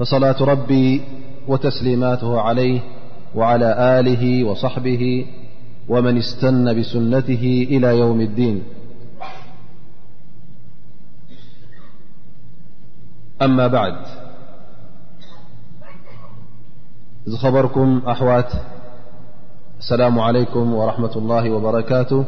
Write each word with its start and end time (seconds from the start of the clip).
فصلاة 0.00 0.36
ربي 0.42 1.02
وتسليماته 1.48 2.40
عليه 2.40 2.80
وعلى 3.34 4.00
آله 4.00 4.44
وصحبه 4.48 5.02
ومن 5.88 6.16
استن 6.16 6.64
بسنته 6.80 7.44
إلى 7.70 7.98
يوم 7.98 8.20
الدين 8.20 8.62
أما 13.42 13.66
بعد 13.66 13.94
إذ 17.26 17.36
خبركم 17.36 18.02
أحوات 18.08 18.52
السلام 19.78 20.20
عليكم 20.20 20.74
ورحمة 20.74 21.14
الله 21.16 21.50
وبركاته 21.50 22.24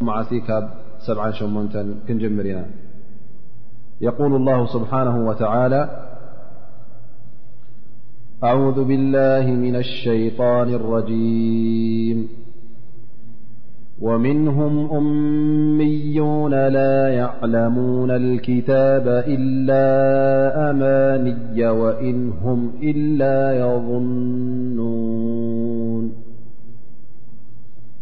مع 0.00 0.22
ثيكب 0.22 0.68
سبعا 1.06 1.30
شمنة 1.32 1.94
كن 2.08 2.18
جمرنا 2.18 2.66
يقول 4.00 4.32
الله 4.36 4.66
سبحانه 4.66 5.16
وتعالى 5.28 6.07
أعوذ 8.44 8.84
بالله 8.84 9.50
من 9.50 9.76
الشيطان 9.76 10.74
الرجيم 10.74 12.28
ومنهم 14.00 14.90
أميون 14.90 16.54
لا 16.68 17.08
يعلمون 17.08 18.10
الكتاب 18.10 19.08
إلا 19.26 19.90
أماني 20.70 21.66
وإن 21.78 22.30
هم 22.32 22.72
إلا 22.82 23.58
يظنون 23.58 25.77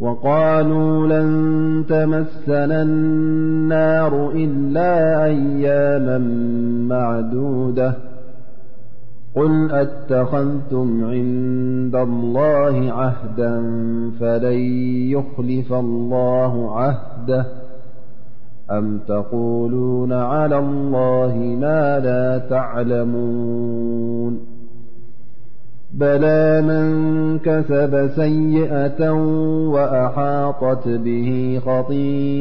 وقالوا 0.00 1.06
لن 1.20 1.84
تمسن 1.88 2.72
النار 2.72 4.30
إلا 4.34 5.24
أياما 5.24 6.18
معدودة 6.94 7.94
قل 9.34 9.70
أاتخذتم 9.70 11.04
عند 11.04 11.96
الله 11.96 12.92
عهدا 12.92 13.60
فلن 14.20 14.54
يخلف 15.10 15.72
الله 15.72 16.76
عهده 16.78 17.46
أم 18.70 18.98
تقولون 19.08 20.12
على 20.12 20.58
الله 20.58 21.34
ما 21.60 21.98
لا 21.98 22.38
تعلمون 22.38 24.57
بلا 25.94 26.60
من 26.60 26.88
كسب 27.38 28.10
سيئة 28.16 29.10
وأحاطت 29.70 30.88
به 30.88 31.60
خطيئته 31.66 32.38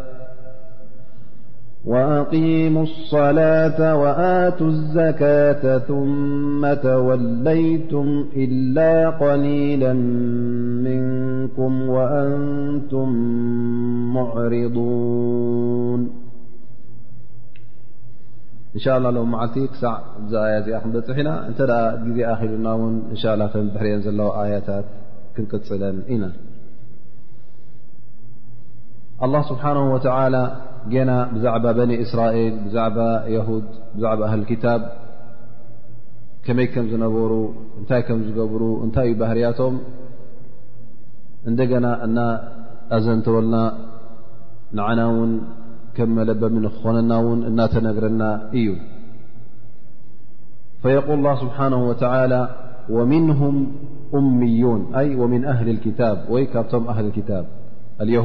وأقيموا 1.87 2.83
الصلاة 2.83 3.81
وآتوا 4.03 4.67
الزكاة 4.69 5.79
ثم 5.79 6.75
توليتم 6.75 8.25
إلا 8.37 9.11
قليلا 9.11 9.93
منكم 10.89 11.83
وأنتم 11.89 13.09
معرضون 14.15 16.01
إن 18.75 18.81
شاء 18.81 18.99
الله 18.99 19.11
لو 19.11 19.25
معلت 19.25 19.85
ع 19.85 19.99
آي 20.45 20.81
نبح 20.87 21.09
ن 21.19 21.27
أنت 21.27 21.63
ز 22.07 22.21
أخلن 22.21 22.67
ون 22.67 23.03
إن 23.11 23.17
شاء 23.17 23.35
الله 23.35 23.51
ن 23.57 23.69
بحرن 23.75 24.17
لو 24.17 24.29
آيتت 24.45 24.85
كنقل 25.37 25.93
ن 26.21 26.33
الله 29.25 29.43
سبحانه 29.51 29.85
وتعالى 29.95 30.45
جና 30.93 31.11
بዛዕባ 31.35 31.65
بن 31.79 31.91
እስራኤል 32.05 32.55
بዛዕባ 32.65 32.99
يهድ 33.35 33.65
بዛዕ 33.95 34.19
أه 34.29 34.35
الكتب 34.39 34.81
كመይ 36.45 36.67
كም 36.75 36.85
ዝነበሩ 36.93 37.33
እታይ 37.81 38.01
ዝገብሩ 38.27 38.63
እታይ 38.85 39.07
ዩ 39.11 39.13
ባህርያቶም 39.21 39.75
እንደና 41.51 41.87
እና 42.07 42.19
ኣዘንልና 42.97 43.55
نعና 44.79 45.01
ውን 45.17 45.33
መለበክኾነና 46.19 47.13
ን 47.39 47.41
እናተነግረና 47.51 48.23
እዩ 48.59 48.71
فيقل 50.83 51.15
الله 51.19 51.35
سبحنه 51.45 51.81
وتعلى 51.91 52.43
ومنهم 52.97 53.55
أمዩን 54.19 54.83
ومن 55.21 55.41
أهل 55.53 55.67
الكتب 55.75 56.17
ወይ 56.33 56.43
ካብቶም 56.53 56.83
هل 56.97 57.05
الك 57.11 57.19
له 58.09 58.25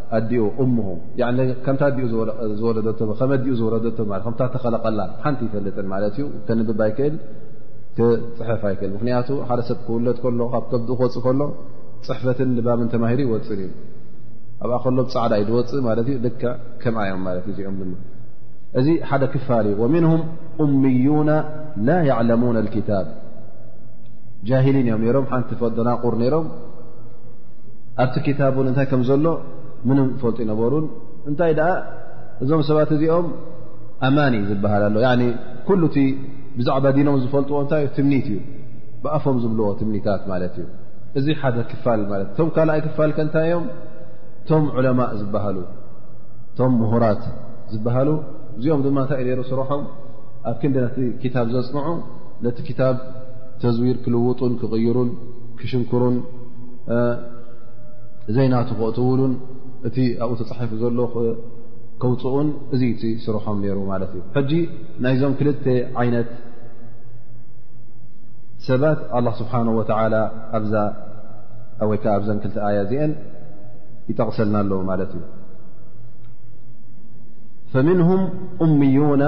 ኣኡ 0.17 0.31
ከ 1.65 1.67
ኡ 1.71 1.73
ዝለከ 1.91 1.97
ዲኡ 1.97 2.07
ዝወለከታተኸለቀላ 2.59 5.01
ሓንቲ 5.23 5.39
ይፈልጥን 5.47 5.87
ማለት 5.93 6.15
ዩ 6.21 6.23
ተንብብ 6.47 6.79
ኣይክእል 6.85 7.15
ፅሕፍ 8.39 8.61
ኣይክእል 8.69 8.91
ምክንያቱ 8.95 9.29
ሓደ 9.49 9.59
ሰብ 9.69 9.77
ክውለድ 9.85 10.17
ከሎ 10.23 10.39
ካብ 10.53 10.63
ከኡ 10.71 10.81
ክወፅእ 10.99 11.21
ከሎ 11.25 11.41
ፅሕፈትን 12.07 12.49
ልባብን 12.57 12.87
ተማሂሩ 12.93 13.19
ይወፅን 13.27 13.59
እዩ 13.65 13.71
ኣብኣ 14.63 14.75
ከሎም 14.85 15.07
ፃዕዳ 15.15 15.33
ዩ 15.41 15.43
ዝወፅእ 15.49 15.81
ማለት 15.87 16.05
እ 16.13 16.15
ል 16.25 16.27
ከምኣ 16.81 16.97
እዮም 17.07 17.25
ለት 17.37 17.45
እዩ 17.53 17.57
እዚኦም 17.57 17.77
ድ 17.89 17.91
እዚ 18.79 18.87
ሓደ 19.09 19.23
ክፋል 19.33 19.65
እዩ 19.71 19.75
ወምንም 19.83 20.21
እምዩና 20.65 21.31
ላ 21.87 21.89
ያዕለሙን 22.09 22.55
ኪታብ 22.75 23.05
ጃሂሊን 24.49 24.85
እዮም 24.89 25.01
ሮም 25.17 25.25
ሓንቲ 25.31 25.49
ፈደናቑር 25.63 26.15
ነይሮም 26.23 26.47
ኣብቲ 28.03 28.15
ኪታብ 28.27 28.55
ን 28.65 28.67
እንታይ 28.71 28.85
ከምዘሎ 28.93 29.25
ምም 29.89 29.99
ፈልጡ 30.21 30.37
ይነበሩን 30.45 30.85
እንታይ 31.29 31.53
ደኣ 31.59 31.69
እዞም 32.43 32.61
ሰባት 32.67 32.89
እዚኦም 32.95 33.27
ኣማኒ 34.07 34.35
ዝበሃል 34.49 34.81
ኣሎ 35.11 35.23
ኩሉ 35.67 35.81
እቲ 35.91 35.97
ብዛዕባ 36.57 36.85
ዲኖም 36.95 37.15
ዝፈልጥዎ 37.23 37.57
እንታይ 37.63 37.81
ዩ 37.85 37.89
ትምኒት 37.97 38.25
እዩ 38.31 38.39
ብኣፎም 39.03 39.37
ዝብልዎ 39.43 39.67
ትምኒታት 39.79 40.23
ማለት 40.31 40.55
እዩ 40.61 40.65
እዚ 41.19 41.25
ሓደ 41.41 41.57
ክፋል 41.69 41.99
ለትእ 42.19 42.35
ቶም 42.39 42.49
ካልኣይ 42.55 42.79
ክፋል 42.85 43.11
ከ 43.17 43.25
እንታይ 43.27 43.45
እዮም 43.49 43.65
ቶም 44.49 44.63
ዕለማእ 44.79 45.11
ዝበሃሉ 45.21 45.57
እቶም 46.51 46.73
ምሁራት 46.81 47.23
ዝበሃሉ 47.73 48.09
እዚኦም 48.57 48.81
ድማ 48.85 48.97
እንታይእ 49.05 49.25
ነይሩ 49.27 49.41
ስርሖም 49.49 49.83
ኣብ 50.49 50.55
ክ 50.61 50.71
ንዲ 50.71 50.77
ነቲ 50.85 50.97
ክታብ 51.23 51.47
ዘፅንዑ 51.55 51.93
ነቲ 52.45 52.57
ክታብ 52.69 52.95
ተዝዊር 53.63 53.97
ክልውጡን 54.05 54.53
ክቕይሩን 54.61 55.09
ክሽንክሩን 55.59 56.15
ዘይናቱ 58.35 58.69
ክእትውሉን 58.79 59.33
እቲ 59.87 59.97
ኣብኡ 60.23 60.35
ተፅሒፍ 60.41 60.71
ዘሎ 60.81 60.99
ከውፅኡን 62.01 62.47
እዚ 62.75 62.81
እ 63.07 63.11
ስርሖም 63.25 63.57
ነይሩ 63.63 63.77
ማለት 63.91 64.11
እዩ 64.15 64.21
ሕጂ 64.37 64.51
ናይዞም 65.05 65.33
ክልተ 65.39 65.65
ዓይነት 66.01 66.29
ሰባት 68.67 68.99
ኣላ 69.17 69.27
ስብሓ 69.41 69.53
ወይከዓ 71.89 72.11
ኣብዘም 72.17 72.39
ክልተ 72.41 72.57
ኣያ 72.67 72.79
እዚአን 72.85 73.11
ይጠቕሰልና 74.09 74.55
ኣለዉ 74.63 74.71
ማለት 74.89 75.11
እዩ 75.17 75.23
ፈምንهም 77.73 78.21
እምዩና 78.65 79.23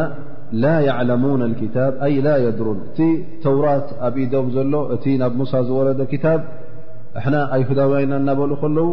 ላ 0.63 0.73
ያዕለሙን 0.87 1.41
ክታብ 1.61 1.93
ኣይ 2.07 2.15
ላ 2.25 2.29
የድሩን 2.45 2.79
እቲ 2.87 2.99
ተውራት 3.45 3.87
ኣብ 4.07 4.15
ኢዶም 4.25 4.47
ዘሎ 4.55 4.73
እቲ 4.95 5.05
ናብ 5.21 5.33
ሙሳ 5.41 5.53
ዝወረደ 5.69 6.01
ክታብ 6.13 6.41
እሕና 7.21 7.35
ኣይሁዳውና 7.55 8.13
እናበሉ 8.21 8.51
ከለዉ 8.63 8.85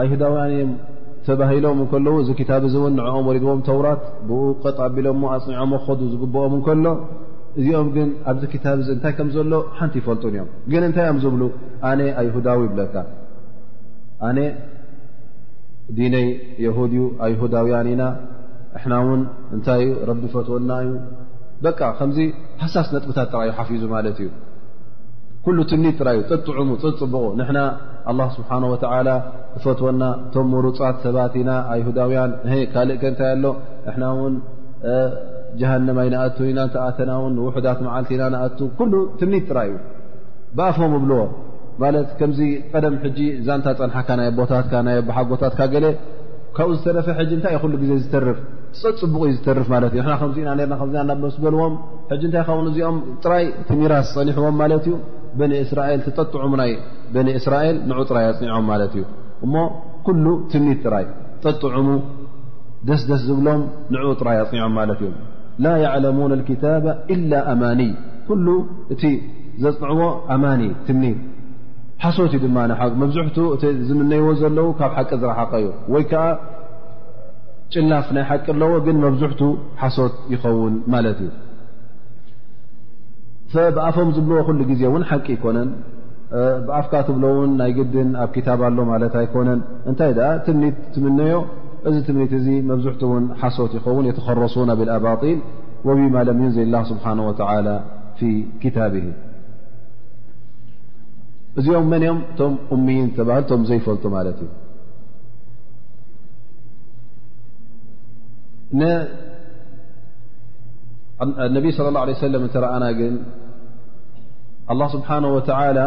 ኣይሁዳውያን 0.00 0.50
እዮም 0.56 0.72
ተባሂሎም 1.26 1.78
እንከለዉ 1.82 2.14
እዚ 2.22 2.30
ክታብ 2.38 2.62
እዚ 2.68 2.74
እውን 2.80 2.94
ንዕኦም 2.98 3.26
ወሪድዎም 3.30 3.60
ተውራት 3.68 4.02
ብኡ 4.28 4.40
ቀጥ 4.62 4.78
ኣቢሎሞ 4.86 5.22
ኣፅኒዖሞ 5.34 5.72
ክኸዱ 5.82 6.00
ዝግብኦም 6.12 6.52
እንከሎ 6.58 6.86
እዚኦም 7.60 7.88
ግን 7.96 8.08
ኣብዚ 8.30 8.42
ክታብ 8.52 8.78
እዚ 8.82 8.88
እንታይ 8.96 9.12
ከም 9.18 9.28
ዘሎ 9.34 9.52
ሓንቲ 9.78 9.94
ይፈልጡን 10.00 10.30
እዮም 10.34 10.48
ግን 10.72 10.82
እንታይእኦም 10.88 11.18
ዝብሉ 11.24 11.42
ኣነ 11.90 12.00
ኣይሁዳዊ 12.20 12.60
ይብለካ 12.68 12.94
ኣነ 14.28 14.38
ዲነይ 15.98 16.26
የሁድ 16.64 16.92
ኣይሁዳውያን 17.26 17.88
ኢና 17.92 18.02
እሕና 18.78 18.94
ውን 19.08 19.22
እንታይ 19.56 19.82
ረቢ 20.10 20.22
ፈትወና 20.36 20.70
እዩ 20.86 20.92
በቃ 21.66 21.80
ከምዚ 21.98 22.18
ሃሳስ 22.62 22.88
ነጥብታት 22.94 23.28
ተርዩ 23.34 23.50
ሓፊዙ 23.58 23.82
ማለት 23.96 24.16
እዩ 24.22 24.28
ኩ 25.44 25.50
ትምኒት 25.70 25.94
ጥራይ 26.00 26.16
እዩ 26.18 26.24
ጥጥዑሙ 26.32 26.68
ፅፅቡቁ 26.82 27.22
ንሕና 27.38 27.60
ኣላ 28.10 28.20
ስብሓን 28.34 28.64
ወላ 28.72 29.08
እፈትዎና 29.58 30.02
እቶም 30.24 30.46
ምሩፃት 30.54 30.96
ሰባት 31.04 31.32
ኢና 31.40 31.50
ኣይሁዳውያን 31.74 32.32
ካልእ 32.72 32.98
ከ 33.02 33.08
እንታይ 33.10 33.30
ኣሎ 33.36 33.44
ንሕና 33.86 34.04
ውን 34.18 34.34
ጀሃንማይ 35.60 36.08
ንኣ 36.14 36.20
ኢና 36.50 36.60
ተኣተና 36.74 37.10
ን 37.32 37.36
ውሑዳት 37.46 37.80
መዓልቲ 37.86 38.12
ኢና 38.18 38.24
ንኣ 38.34 38.42
ኩሉ 38.80 38.92
ትምኒት 39.22 39.44
ጥራይ 39.50 39.70
እዩ 39.72 39.78
ብኣፎም 40.58 40.94
እብልዎ 40.98 41.18
ማት 41.84 42.12
ከምዚ 42.20 42.40
ቀደም 42.74 42.94
ጂ 43.16 43.20
ዛንታ 43.48 43.66
ፀንሓካ 43.80 44.08
ናይ 44.20 44.30
ቦታት 44.40 44.72
ናይ 44.88 44.96
ኣብሓጎታትካ 45.02 45.60
ገለ 45.74 45.86
ካብኡ 46.56 46.70
ዝተረፈ 46.78 47.08
እንታይ 47.38 47.56
እ 47.58 47.70
ሉ 47.72 47.74
ግዜ 47.82 47.92
ዝርፍ 48.12 48.38
ፅጥፅቡቕ 48.82 49.22
ዩ 49.30 49.34
ዝርፍ 49.46 49.66
ት 49.94 49.94
እና 50.04 50.12
ከምዚኢና 50.22 50.50
ና 50.60 50.80
ና 50.98 51.04
ናብስበልዎም 51.10 51.74
እንታይ 52.18 52.44
ከውን 52.50 52.66
እዚኦም 52.74 52.98
ጥራይ 53.24 53.44
ትሚራት 53.70 54.06
ዝፀኒሕዎም 54.10 54.56
ማለት 54.62 54.84
እዩ 54.90 54.94
በን 55.38 55.50
እስራኤል 55.64 56.00
ቲጠጥዑሙ 56.06 56.52
ናይ 56.60 56.72
በኒ 57.14 57.28
እስራኤል 57.40 57.76
ንዑ 57.90 57.98
ጥራይ 58.10 58.24
ኣፅኒዖም 58.32 58.64
ማለት 58.72 58.92
እዩ 58.98 59.04
እሞ 59.44 59.54
ኩሉ 60.06 60.24
ትምኒድ 60.52 60.80
ጥራይ 60.86 61.06
ጠጥዑሙ 61.44 61.88
ደስደስ 62.88 63.22
ዝብሎም 63.28 63.62
ንዑ 63.94 64.08
ጥራይ 64.20 64.38
ኣፅኒዖም 64.44 64.72
ማለት 64.80 65.00
እዩ 65.06 65.10
ላ 65.64 65.72
ያዕለሙን 65.84 66.32
ኪታብ 66.48 66.84
ኢላ 67.14 67.32
ኣማኒይ 67.52 67.90
ኩሉ 68.28 68.46
እቲ 68.94 69.02
ዘፅንዕዎ 69.64 70.08
ኣማኒይ 70.36 70.70
ትኒድ 70.88 71.18
ሓሶት 72.04 72.32
እዩ 72.38 72.42
ድማ 72.44 72.58
መብዙሕቱ 73.02 73.36
እቲ 73.56 73.64
ዝምነይዎ 73.88 74.28
ዘለዉ 74.42 74.68
ካብ 74.80 74.92
ሓቂ 74.98 75.10
ዝረሓቀ 75.22 75.52
እዩ 75.62 75.68
ወይ 75.94 76.04
ከዓ 76.10 76.22
ጭላፍ 77.74 78.06
ናይ 78.16 78.24
ሓቂ 78.30 78.46
ኣለዎ 78.56 78.72
ግን 78.86 78.96
መብዙሕቱ 79.06 79.42
ሓሶት 79.82 80.16
ይኸውን 80.32 80.74
ማለት 80.94 81.18
እዩ 81.26 81.30
فብኣፎም 83.54 84.08
ዝብዎ 84.16 84.36
ሉ 84.58 84.74
ዜ 84.80 84.82
ን 85.00 85.04
ሓቂ 85.10 85.26
ይኮነን 85.36 85.70
ብኣፍካ 86.66 86.92
ትብለውን 87.06 87.50
ናይ 87.60 87.70
ግድን 87.78 88.10
ኣብ 88.24 88.34
ታብ 88.46 88.60
ኣሎ 88.68 88.78
ማለት 88.92 89.14
ይኮነን 89.24 89.60
እታይ 89.90 90.12
ትምት 90.46 90.76
ትምነዮ 90.94 91.34
እዚ 91.88 91.96
ትምት 92.08 92.32
እዚ 92.38 92.46
መብዙሕቲ 92.70 93.02
ን 93.24 93.26
ሓሶት 93.42 93.72
ይኸውን 93.78 94.04
የተخረሱ 94.10 94.56
ብالኣባطል 94.80 95.38
وብለም 95.86 96.40
ስሓنه 96.90 97.24
وى 97.28 97.34
ف 98.18 98.70
ታብه 98.78 99.06
እዚኦም 101.58 101.86
መን 101.92 102.04
ኦም 102.74 102.82
ቶ 103.18 103.24
ይ 103.28 103.42
ቶ 103.48 103.58
ዘይፈልጡ 103.70 104.04
ት 104.38 104.42
እዩ 108.72 108.80
ነ 108.80 108.84
صى 111.76 111.80
اله 111.90 112.00
عله 112.04 112.14
ሰለ 112.22 112.34
እረአና 112.58 112.84
ግ 112.98 113.10
الله 114.72 114.88
سبحانه 114.88 115.28
وتعالى 115.34 115.86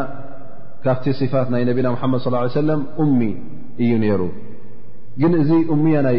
كفتي 0.85 1.11
صفات 1.13 1.51
ني 1.51 1.65
نبينا 1.65 1.89
محمد 1.91 2.19
صلى 2.19 2.27
الله 2.27 2.39
عليه 2.39 2.51
وسلم 2.59 2.79
أمي 2.99 3.31
أي 3.79 3.89
نر 4.03 4.21
جن 5.21 5.33
إዚ 5.41 5.49
أمي 5.73 5.95
ني 6.07 6.15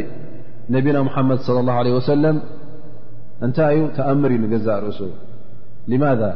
نبينا 0.77 1.01
محمد 1.03 1.39
صلى 1.39 1.59
الله 1.63 1.73
عليه 1.73 1.95
وسلم 1.99 2.35
أنت 3.47 3.59
ي 3.79 3.89
تأمر 3.99 4.31
نجزا 4.43 4.75
رأس 4.85 5.01
لماذا 5.93 6.31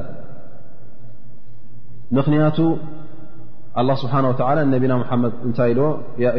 مخنيت 2.18 2.58
الله 3.80 3.94
سبحانه 4.04 4.28
وتعالى 4.32 4.60
نبينا 4.75 4.96
محمد 5.02 5.32
نتي 5.50 5.70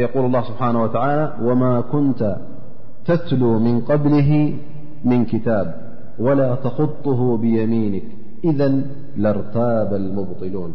يقول 0.06 0.24
الله 0.28 0.42
سبحانه 0.50 0.80
وتعالى 0.84 1.26
وما 1.48 1.74
كنت 1.94 2.22
تتلو 3.08 3.52
من 3.68 3.76
قبله 3.90 4.32
من 5.12 5.20
كتاب 5.32 5.68
ولا 6.26 6.50
تخطه 6.66 7.20
بيمينك 7.44 8.08
ኢذ 8.50 8.62
ለርታባ 9.24 9.92
ሙብጢሉን 10.18 10.72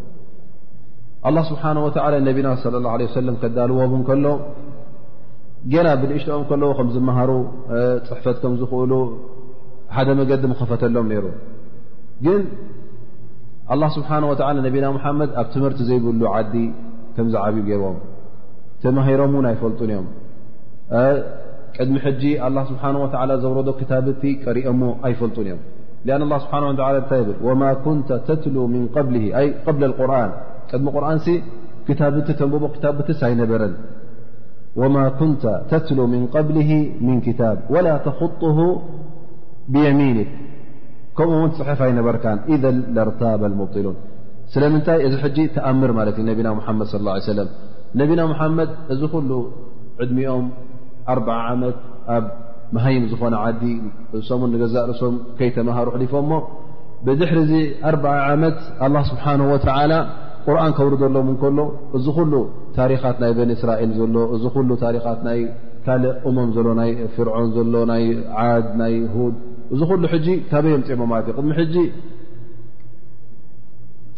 ኣه 1.28 1.40
ስብሓه 1.50 1.76
ወ 1.84 1.86
ነቢና 2.28 2.48
صለ 2.64 2.74
ላه 2.84 2.92
ه 3.06 3.14
ሰለም 3.18 3.34
ከዳልዎን 3.42 4.02
ከሎ 4.08 4.26
ጌና 5.72 5.86
ብንእሽቶኦም 6.00 6.44
ከለዉ 6.50 6.70
ከም 6.78 6.88
ዝመሃሩ 6.94 7.30
ፅሕፈት 8.08 8.36
ከም 8.42 8.52
ዝኽእሉ 8.60 8.92
ሓደ 9.96 10.08
መገዲ 10.20 10.42
ምኽፈተሎም 10.52 11.06
ነይሩ 11.12 11.26
ግን 12.26 12.42
ኣه 13.74 13.88
ስብሓه 13.96 14.22
ወላ 14.32 14.50
ነብና 14.66 14.84
መሓመድ 14.96 15.30
ኣብ 15.40 15.46
ትምህርቲ 15.54 15.80
ዘይብሉ 15.88 16.20
ዓዲ 16.34 16.54
ከም 17.16 17.26
ዝዓብዩ 17.34 17.60
ገይርዎም 17.70 17.98
ተማሂሮም 18.82 19.32
እውን 19.36 19.46
ኣይፈልጡን 19.50 19.90
እዮም 19.92 20.06
ቅድሚ 21.76 21.94
ሕጂ 22.06 22.22
ኣ 22.46 22.48
ስብሓ 22.70 22.82
ወላ 23.04 23.30
ዘውረዶ 23.42 23.68
ክታብቲ 23.80 24.22
ቀሪኦሞ 24.44 24.82
ኣይፈልጡን 25.06 25.46
እዮም 25.50 25.60
لأن 26.06 26.22
الله 26.22 26.38
سبحانه 26.44 26.66
وتالى 26.66 27.34
وما 27.46 27.70
كن 27.84 27.96
ل 28.54 28.58
من 28.74 28.82
قله 28.96 29.24
قبل 29.66 29.82
القرآن 29.90 30.30
دم 30.72 30.86
قرآن 30.96 31.16
كتابت 31.88 32.26
تنبب 32.40 32.64
كتابت 32.76 33.08
ينبرن 33.32 33.72
وما 34.80 35.04
كنت 35.20 35.42
تتلو 35.72 36.04
من 36.14 36.22
قبله 36.36 36.70
من 37.08 37.16
كتاب 37.26 37.56
ولا 37.74 37.94
تخطه 38.08 38.58
بيمينك 39.74 40.28
كم 41.16 41.28
ون 41.42 41.50
تصحف 41.52 41.80
أينبركن 41.86 42.38
إذ 42.54 42.62
لرتاب 42.96 43.40
المبطلون 43.50 43.96
سلمنتي 44.54 44.98
ذ 45.12 45.14
ج 45.36 45.38
تأمر 45.56 45.90
م 45.98 46.00
نبنا 46.30 46.50
محمد 46.58 46.86
صى 46.90 46.96
الله 47.00 47.12
عليه 47.14 47.28
سلم-نبنا 47.34 48.22
محمد 48.32 48.68
ل 48.90 49.00
عدمኦم 50.02 50.44
رب 51.16 51.28
عم 51.46 51.62
ሃይም 52.84 53.04
ዝኮነ 53.10 53.34
ዓዲ 53.46 53.62
እም 54.18 54.52
ገዛእ 54.62 54.84
ርሶም 54.90 55.16
ከይተመሃሩ 55.38 55.88
ሊፎምሞ 56.02 56.32
ብድሕሪ 57.06 57.38
ዚ 57.50 57.54
ኣ0 57.90 58.04
ዓመት 58.28 58.58
ኣ 58.86 59.02
ስብሓه 59.10 59.98
ቁርን 60.48 60.72
ከብሪዘሎም 60.78 61.28
ከሎ 61.42 61.58
እዚ 61.96 62.06
ኩሉ 62.16 62.32
ታሪኻት 62.76 63.16
ናይ 63.22 63.32
በንእስራኤል 63.38 63.92
ዘሎ 64.00 64.16
እዚ 64.34 64.44
ሉ 64.68 64.74
ታት 64.82 65.20
ናይ 65.28 65.40
ካእ 65.86 66.04
እሞም 66.28 66.50
ዘሎ 66.56 66.66
ናይ 66.80 66.90
ፍርዖን 67.14 67.48
ዘሎ 67.56 67.74
ናይ 67.92 68.04
ዓድ 68.48 68.66
ናይ 68.80 68.94
ድ 69.30 69.34
እዚ 69.74 69.80
ሉ 70.02 70.06
ካበዮም 70.50 70.82
ፅሞ 70.88 71.02
ማለት 71.12 71.26
እዩ 71.30 71.32
ቅድሚ 71.38 71.50
ሕ 71.58 71.82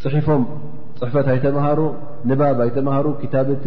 ፅሒፎም 0.03 0.43
ፅሕፈት 0.99 1.27
ኣይተምሃሩ 1.33 1.79
ንባብ 2.31 2.59
ኣይተሃሩ 2.65 3.07
ታብቲ 3.33 3.65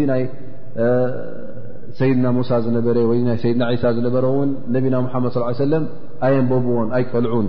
ሰይድና 1.99 2.27
ሙሳ 2.39 2.51
ዝነበረ 2.65 2.99
ወይ 3.11 3.19
ሰይድና 3.43 3.65
ሳ 3.83 3.91
ዝነበረ 3.97 4.25
እውን 4.35 4.51
ነቢና 4.75 4.95
ሙሓመድ 5.07 5.33
ሰለም 5.65 5.85
ኣየንበብዎን 6.27 6.89
ኣይቀልዑን 6.99 7.47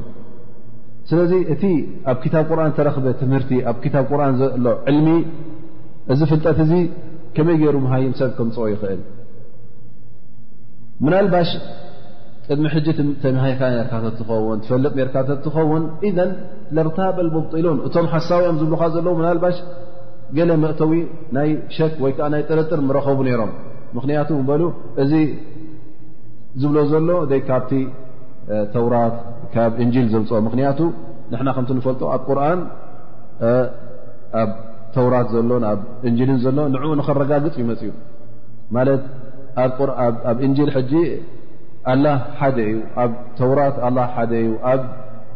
ስለዚ 1.09 1.31
እቲ 1.53 1.63
ኣብ 2.11 2.17
ክታብ 2.23 2.45
ቁርን 2.51 2.73
ተረክበ 2.77 3.05
ትምህርቲ 3.21 3.53
ኣብ 3.71 3.79
ታብ 3.93 4.05
ቁርን 4.11 4.35
ዘሎ 4.41 4.67
ዕልሚ 4.91 5.07
እዚ 6.13 6.19
ፍልጠት 6.31 6.59
እዚ 6.65 6.73
ከመይ 7.35 7.57
ገይሩ 7.61 7.75
መሃይም 7.85 8.13
ሰብ 8.19 8.31
ክምፅኦ 8.37 8.65
ይኽእል 8.73 9.01
ምናልባሽ 11.05 11.49
ቅድሚ 12.47 12.65
ሕጂተማሃይካ 12.75 13.61
ርካት 13.85 14.05
ትኸውን 14.19 14.59
ትፈልጥ 14.63 14.93
ርካት 15.07 15.29
ትኸውን 15.45 15.83
ኢዘን 16.07 16.31
ለርታበል 16.75 17.27
መምጢሉን 17.35 17.77
እቶም 17.87 18.07
ሓሳዊ 18.13 18.43
ኦም 18.51 18.57
ዝብልካ 18.61 18.83
ዘለዉ 18.95 19.13
ናልባሽ 19.27 19.57
ገለ 20.37 20.51
መእተዊ 20.63 20.93
ናይ 21.37 21.49
ሸክ 21.77 21.93
ወይ 22.03 22.11
ከዓ 22.17 22.27
ናይ 22.33 22.43
ጥርጥር 22.49 22.79
ንረከቡ 22.87 23.17
ነይሮም 23.27 23.51
ምኽንያቱ 23.95 24.29
እበሉ 24.41 24.61
እዚ 25.01 25.13
ዝብሎ 26.61 26.77
ዘሎ 26.91 27.09
ደ 27.31 27.35
ካብቲ 27.49 27.71
ተውራት 28.73 29.15
ካብ 29.53 29.73
እንጂል 29.83 30.07
ዘምፅኦ 30.13 30.39
ምክንያቱ 30.47 30.79
ንሕና 31.31 31.49
ከምቲ 31.57 31.71
ንፈልጦ 31.77 32.01
ኣብ 32.15 32.21
ቁርን 32.29 32.59
ኣብ 34.41 34.49
ተውራት 34.95 35.27
ዘሎ 35.35 35.51
ኣብ 35.71 35.79
እንጅልን 36.09 36.39
ዘሎ 36.45 36.57
ንኡ 36.73 36.83
ንኸረጋግፅ 36.99 37.55
እዩመፅ 37.59 37.81
እዩ 37.85 37.91
ማለት 38.77 39.03
ኣብ 40.31 40.37
እንል 40.47 40.71
ጂ 40.91 41.03
ላ 42.03 42.07
ሓደ 42.39 42.57
እዩ 42.71 42.77
ኣብ 43.03 43.11
ተውራት 43.39 43.77
ሓደ 44.15 44.31
እዩ 44.43 44.51
ኣብ 44.71 44.83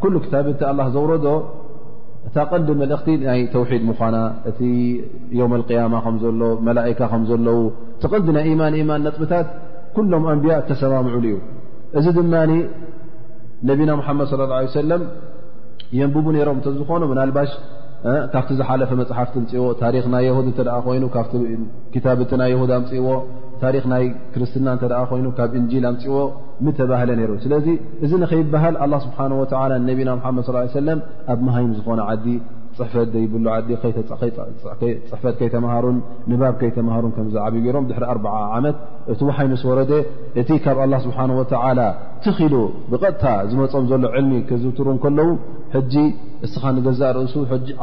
ኩሉ 0.01 0.13
ክታብቲ 0.25 0.59
ኣላ 0.71 0.79
ዘውረዶ 0.95 1.25
እታ 2.27 2.37
ቀልዲ 2.51 2.69
መልእኽቲ 2.79 3.09
ናይ 3.27 3.41
ተውሒድ 3.53 3.83
ምዃና 3.89 4.15
እቲ 4.49 4.59
ዮም 5.39 5.51
ቅያማ 5.67 5.93
ከምዘሎ 6.05 6.41
መላእካ 6.67 6.99
ከም 7.11 7.23
ዘለዉ 7.29 7.59
እቲ 7.95 8.03
ቀልዲ 8.13 8.27
ናይ 8.37 8.45
ኢማን 8.53 8.75
ማን 8.89 9.01
ነጥብታት 9.07 9.47
ኩሎም 9.95 10.25
ኣንብያ 10.31 10.55
እተሰማምዑሉ 10.61 11.23
እዩ 11.31 11.37
እዚ 11.99 12.05
ድማ 12.19 12.33
ነቢና 13.69 13.91
ሙሓመድ 13.99 14.27
صለ 14.31 14.41
ه 14.55 14.59
ሰለም 14.81 15.03
የንብቡ 15.99 16.25
ነይሮም 16.35 16.57
እ 16.69 16.73
ዝኾኑ 16.79 17.01
ምናልባሽ 17.11 17.51
ካብቲ 18.33 18.49
ዝሓለፈ 18.59 18.91
መፅሓፍቲ 19.01 19.35
ፅእዎ 19.51 19.63
ታሪክ 19.83 20.05
ናይ 20.13 20.25
የድ 20.29 20.47
እተ 20.51 20.59
ደ 20.67 20.73
ኮይኑ 20.87 21.03
ካቲ 21.15 22.01
ታብቲ 22.07 22.31
ናይ 22.41 22.49
የሁዳ 22.53 22.71
ፅእዎ 22.89 23.07
ታሪክ 23.63 23.83
ናይ 23.93 24.03
ክርስትና 24.33 24.67
እንተ 24.75 24.83
ደኣ 24.91 25.01
ኮይኑ 25.11 25.27
ካብ 25.37 25.51
እንጂል 25.59 25.83
ኣምፅዎ 25.91 26.17
ምተባህለ 26.65 27.09
ነይሩ 27.19 27.31
ስለዚ 27.45 27.65
እዚ 28.05 28.11
ንኸይበሃል 28.23 28.75
ኣላ 28.83 28.93
ስብሓን 29.05 29.33
ወላ 29.41 29.71
ነቢና 29.89 30.09
ሓመድ 30.25 30.47
ሰለም 30.81 30.99
ኣብ 31.33 31.39
መሃይም 31.47 31.71
ዝኾነ 31.77 31.99
ዓዲ 32.11 32.25
ፅሕፈት 32.79 33.07
ዘይብሉ 33.13 33.43
ዲ 33.67 33.75
ፅሕፈት 35.09 35.35
ከይተምሃሩን 35.39 35.95
ንባብ 36.31 36.55
ከይተምሃሩን 36.61 37.13
ከምዝዓብዩ 37.15 37.59
ገይሮም 37.65 37.85
ድሕሪ 37.89 38.03
ኣዓ 38.33 38.43
ዓመት 38.57 38.75
እቲ 39.11 39.19
ውሓይ 39.29 39.47
ንስ 39.51 39.63
ወረደ 39.69 39.91
እቲ 40.41 40.49
ካብ 40.65 40.77
ኣላ 40.83 40.93
ስብሓን 41.05 41.31
ወዓላ 41.39 41.79
ትኺሉ 42.25 42.53
ብቐጥታ 42.91 43.25
ዝመፅኦም 43.51 43.87
ዘሎ 43.91 44.03
ዕልሚ 44.19 44.35
ክዝውትሩ 44.51 44.87
ከለዉ 45.05 45.31
ሕጂ 45.75 45.95
እስኻ 46.47 46.63
ንገዛእ 46.77 47.11
ርእሱ 47.17 47.35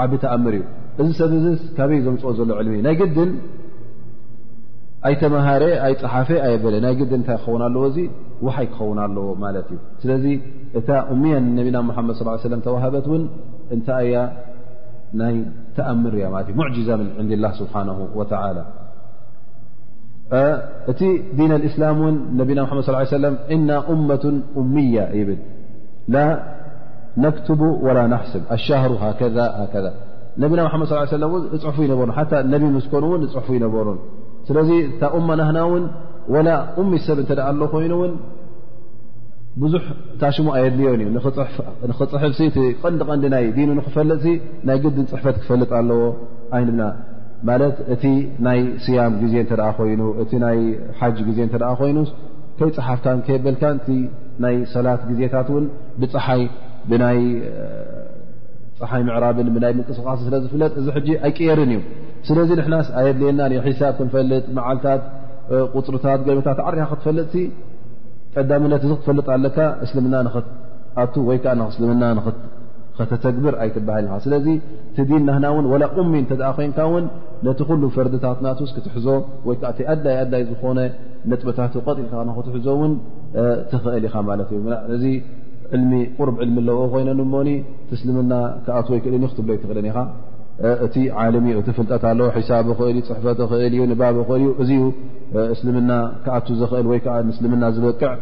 ዓቢ 0.04 0.12
ኣኣምር 0.34 0.56
እዩ 0.58 1.04
እዚ 1.08 1.18
ሰብ 1.20 1.32
እ 1.50 1.52
ካበይ 1.76 2.00
ዘምፅኦ 2.06 2.32
ዘሎ 2.40 2.50
ዕልሚ 2.62 2.74
እ 2.80 2.82
ናይ 2.86 2.94
ግድን 3.00 3.30
ኣረ 5.08 5.32
ሓፈ 6.12 6.28
በ 6.32 6.32
ይ 6.32 6.34
ታ 6.34 6.34
ክ 6.34 6.40
ዎ 6.46 6.48
ይ 6.54 6.58
ክ 6.62 6.64
ዎ 6.68 6.70
እ 6.78 6.80
ያ 6.80 6.96
ድ 9.68 9.70
صل 10.02 10.12
ي 10.30 10.32
و 10.74 10.76
እታ 10.78 10.90
ይ 14.06 14.14
أ 15.18 15.20
وى 16.22 16.40
እቲ 20.90 21.00
ዲ 21.38 21.40
እسل 21.68 21.82
صى 22.86 23.94
أمة 23.94 24.24
أية 25.02 25.38
ل 26.12 26.14
نكتب 27.24 27.60
ول 27.86 27.98
نسብ 28.14 28.42
ذ 28.52 28.54
صلى 31.12 31.26
ፅ 31.76 31.78
ይሩ 31.84 31.92
ኮኑ 32.92 33.10
ፅ 33.46 33.48
ይሩ 33.58 33.64
ስለዚ 34.48 34.70
እታ 34.90 35.02
እማ 35.18 35.28
ናህናእውን 35.40 35.84
ወላ 36.34 36.48
ም 36.90 36.98
ሰብ 37.06 37.18
እተኣ 37.22 37.40
ለ 37.60 37.66
ኮይኑእውን 37.72 38.12
ብዙሕ 39.62 39.84
እታሽሙ 40.14 40.46
ኣየድልዮን 40.58 41.00
እዩ 41.02 41.08
ንኽፅሕፍ 41.90 42.14
ቀንዲ 42.82 43.00
ቀንዲ 43.10 43.24
ናይ 43.34 43.44
ዲኑ 43.56 43.68
ንክፈለጥሲ 43.78 44.32
ናይ 44.68 44.78
ግድን 44.84 45.06
ፅሕፈት 45.12 45.36
ክፈልጥ 45.42 45.70
ኣለዎ 45.80 46.00
ይና 46.62 46.80
ማለት 47.48 47.76
እቲ 47.94 48.04
ናይ 48.46 48.60
ስያም 48.84 49.14
ግዜ 49.22 49.34
እተኣ 49.44 49.66
ኮይኑ 49.78 50.02
እቲ 50.24 50.30
ናይ 50.44 50.58
ሓጅ 51.00 51.16
ግዜ 51.28 51.38
ተኣ 51.54 51.64
ኮይኑ 51.80 51.98
ከይ 52.58 52.70
ፅሓፍካ 52.78 53.06
ከበልካ 53.28 53.62
ናይ 54.44 54.56
ሰላት 54.74 55.02
ግዜታት 55.10 55.48
እን 55.58 55.64
ብፀሓይ 56.00 56.42
ብ 56.90 56.94
ፀሓይ 58.78 59.02
ምዕራብን 59.08 59.48
ብናይ 59.54 59.72
ምንቅስቃሲ 59.78 60.18
ስለ 60.28 60.36
ዝፍለጥ 60.44 60.72
እዚ 60.80 60.88
ኣይቅየርን 61.26 61.70
እዩ 61.76 61.80
ስለዚ 62.28 62.48
ንሕና 62.58 62.76
ስኣየድልየና 62.88 63.40
ሒሳብ 63.66 63.92
ክንፈልጥ 63.98 64.44
መዓልታት 64.56 65.02
ቁፅርታት 65.76 66.20
ገልመታት 66.28 66.58
ዓርኻ 66.66 66.84
ክትፈልጥ 66.92 67.32
ቀዳምነት 68.36 68.82
እዚ 68.86 68.92
ክትፈልጥ 68.98 69.26
ኣለካ 69.36 69.58
እስልምና 69.86 70.14
ኣ 71.02 71.06
ወይ 71.28 71.38
ከዓ 71.44 71.52
ንእስልምና 71.60 72.04
ከተተግብር 72.98 73.54
ኣይትባሃል 73.62 74.04
ስለዚ 74.24 74.44
ቲዲን 74.96 75.22
ናህና 75.28 75.46
እውን 75.52 75.64
ወላ 75.70 75.84
ኡሚን 75.94 76.24
ተኣ 76.30 76.42
ኮንካ 76.58 76.78
እውን 76.88 77.04
ነቲ 77.46 77.58
ኩሉ 77.68 77.82
ፈርድታት 77.96 78.40
ናት 78.44 78.58
ስክትሕዞ 78.70 79.06
ወይዓ 79.48 79.64
ኣይ 79.70 80.20
ኣይ 80.36 80.44
ዝኾነ 80.50 80.78
ነጥበታት 81.30 81.74
ቀጢልካ 81.86 82.14
ንክትሕዞ 82.28 82.66
ውን 82.82 82.92
ትኽእል 83.72 84.04
ኢኻ 84.08 84.14
ማለት 84.30 84.50
እዩ 84.96 85.04
ቁርብ 86.18 86.36
ዕልሚ 86.44 86.56
ኣለው 86.62 86.78
ኮይነ 86.92 87.10
ሞኒ 87.34 87.48
ትስልምና 87.90 88.32
ክኣት 88.66 88.88
ወይክእልን 88.92 89.24
ክትብሎ 89.30 89.38
ኣይትኽእልን 89.72 89.90
ኢኻ 89.98 89.98
እቲ 90.86 90.96
ዓለሚ 91.22 91.46
እቲ 91.60 91.68
ፍልጠት 91.78 92.02
ኣለ 92.10 92.20
ሒሳብ 92.36 92.66
ኽእል 92.78 92.98
ፅሕፈት 93.08 93.40
ኽእል 93.50 93.72
እዩ 93.76 93.82
ንባብ 93.92 94.18
ኽእል 94.28 94.42
እዩ 94.44 94.52
እዚ 94.64 94.72
እስልምና 95.54 95.90
ክኣት 96.24 96.46
ዝኽእል 96.60 96.86
ወይ 96.90 97.00
ከዓ 97.04 97.16
ንስልምና 97.30 97.62
ዝበቅዕ 97.76 98.12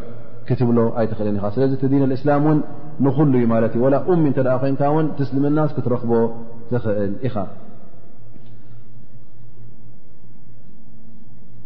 ክትብሎ 0.50 0.78
ኣይትኽእልን 1.00 1.36
ኢኻ 1.40 1.46
ስለዚ 1.56 1.72
እቲ 1.78 1.84
ዲን 1.94 2.14
እስላም 2.18 2.44
እውን 2.48 2.58
ንኩሉ 3.06 3.32
እዩ 3.40 3.46
ማለት 3.54 3.72
እዩ 3.76 3.82
ወላ 3.86 3.96
ኡሚ 4.12 4.24
እተ 4.32 4.40
ኮይንካ 4.62 4.82
ውን 4.96 5.08
ትስልምና 5.20 5.58
ክትረክቦ 5.76 6.12
ትኽእል 6.72 7.12
ኢኻ 7.30 7.34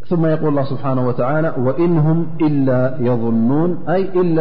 ثم 0.09 0.23
يقول 0.33 0.51
اله 0.53 0.63
ስبحنه 0.71 1.01
ولى 1.09 1.49
وإن 1.67 1.91
هم 2.07 2.19
إل 2.47 2.67
يظنون 3.09 3.71
إل 4.21 4.37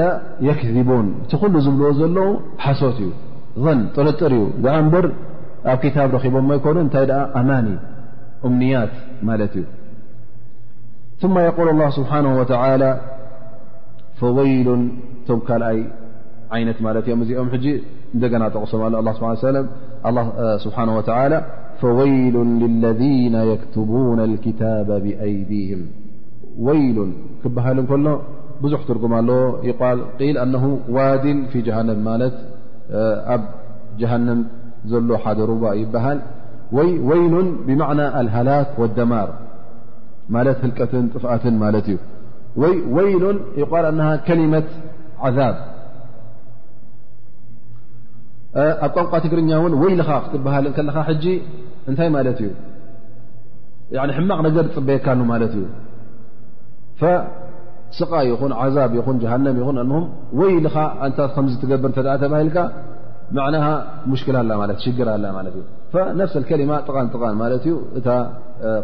يክذبون 0.48 1.06
እቲ 1.24 1.32
ل 1.54 1.60
ዝብልዎ 1.64 1.88
ዘለ 2.00 2.16
ሓሶት 2.64 2.98
እዩ 3.04 3.10
ظ 3.64 3.66
ጥርጥር 3.96 4.32
እዩ 4.38 4.44
በር 4.92 5.06
ኣብ 5.72 5.78
كታب 5.82 6.10
ረቦ 6.22 6.34
ይኮኑ 6.58 6.76
እታይ 6.86 7.04
ኣማኒ 7.38 7.66
እምنያት 8.48 8.94
ማለት 9.28 9.52
እዩ 9.60 9.64
ثم 11.22 11.34
يقل 11.48 11.66
الله 11.74 11.88
ስبحنه 11.98 12.32
وتعلى 12.40 12.90
فወيሉ 14.20 14.68
እቶም 15.22 15.38
ካلኣይ 15.48 15.78
ዓይነት 16.54 16.78
ማለት 16.86 17.04
እዮም 17.08 17.20
እዚኦም 17.24 17.48
ج 17.64 17.66
እንደና 18.14 18.42
ጠقሶም 18.54 18.80
ه 18.84 18.88
سحنه 20.64 20.92
وى 20.98 21.04
فويل 21.80 22.36
للذين 22.62 23.34
يكتبون 23.52 24.18
الكتاب 24.28 24.86
بأيديهم 25.04 25.82
ويل 26.66 26.96
كبهل 27.44 27.76
كل 27.90 28.06
بዙح 28.62 28.80
ترጉم 28.88 29.14
ل 29.28 29.30
ي 29.68 29.72
ل 30.34 30.38
أنه 30.44 30.64
ود 30.96 31.24
في 31.52 31.58
جهن 31.66 31.88
ኣ 33.34 33.36
جهن 34.00 34.28
ل 35.08 35.10
حد 35.22 35.38
رب 35.50 35.64
يبل 35.82 36.18
ويل 37.10 37.34
بمعنى 37.66 38.06
الهلك 38.20 38.68
والدمر 38.80 39.28
ህلቀة 40.62 40.92
ጥفأት 41.14 41.44
ويل 42.62 43.22
يال 43.22 43.86
أنه 43.92 44.08
كلمة 44.28 44.66
عذاب 45.24 45.56
ኣ 48.84 48.86
ቋنቋ 48.96 49.12
ትግرኛ 49.24 49.50
ويل 49.82 50.00
تل 50.76 50.88
ل 51.08 51.10
ج 51.22 51.24
እንታይ 51.90 52.08
ማለት 52.16 52.38
እዩ 52.46 52.50
ሕማቕ 54.18 54.38
ነገር 54.48 54.64
ፅበየካሉ 54.76 55.18
ማለት 55.32 55.52
እዩ 55.58 55.64
ስቃ 57.98 58.12
ይኹን 58.28 58.52
عዛብ 58.60 58.90
ይኹን 58.98 59.16
ሃም 59.32 59.44
ይኹን 59.60 59.76
ወይልኻ 60.38 60.76
ታ 61.18 61.30
ከዝገብር 61.34 61.90
እተ 61.92 61.98
ተባሂልካ 62.22 62.58
عና 63.44 63.56
ሽክ 64.20 64.80
ሽግር 64.84 65.08
እ 65.14 65.22
ነፍስ 66.20 66.34
ከሊማ 66.48 66.72
ጥቃን 66.86 67.06
ጥቃን 67.14 67.34
ማት 67.40 67.52
ዩ 67.70 67.74
እ 67.98 68.00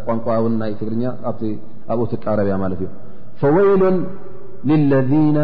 ቋንቋውን 0.05 0.53
ናይ 0.61 0.71
ትግርኛ 0.79 1.03
ኣብኡ 1.93 2.03
ትቃ 2.13 2.25
ረብያ 2.41 2.55
ት 2.79 2.83
እ 2.83 3.51
ወይሉ 3.57 3.83
لለذن 4.69 5.37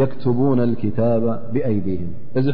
يክتبن 0.00 0.58
الكታب 0.68 1.24
ብኣይዲهእዚ 1.52 2.46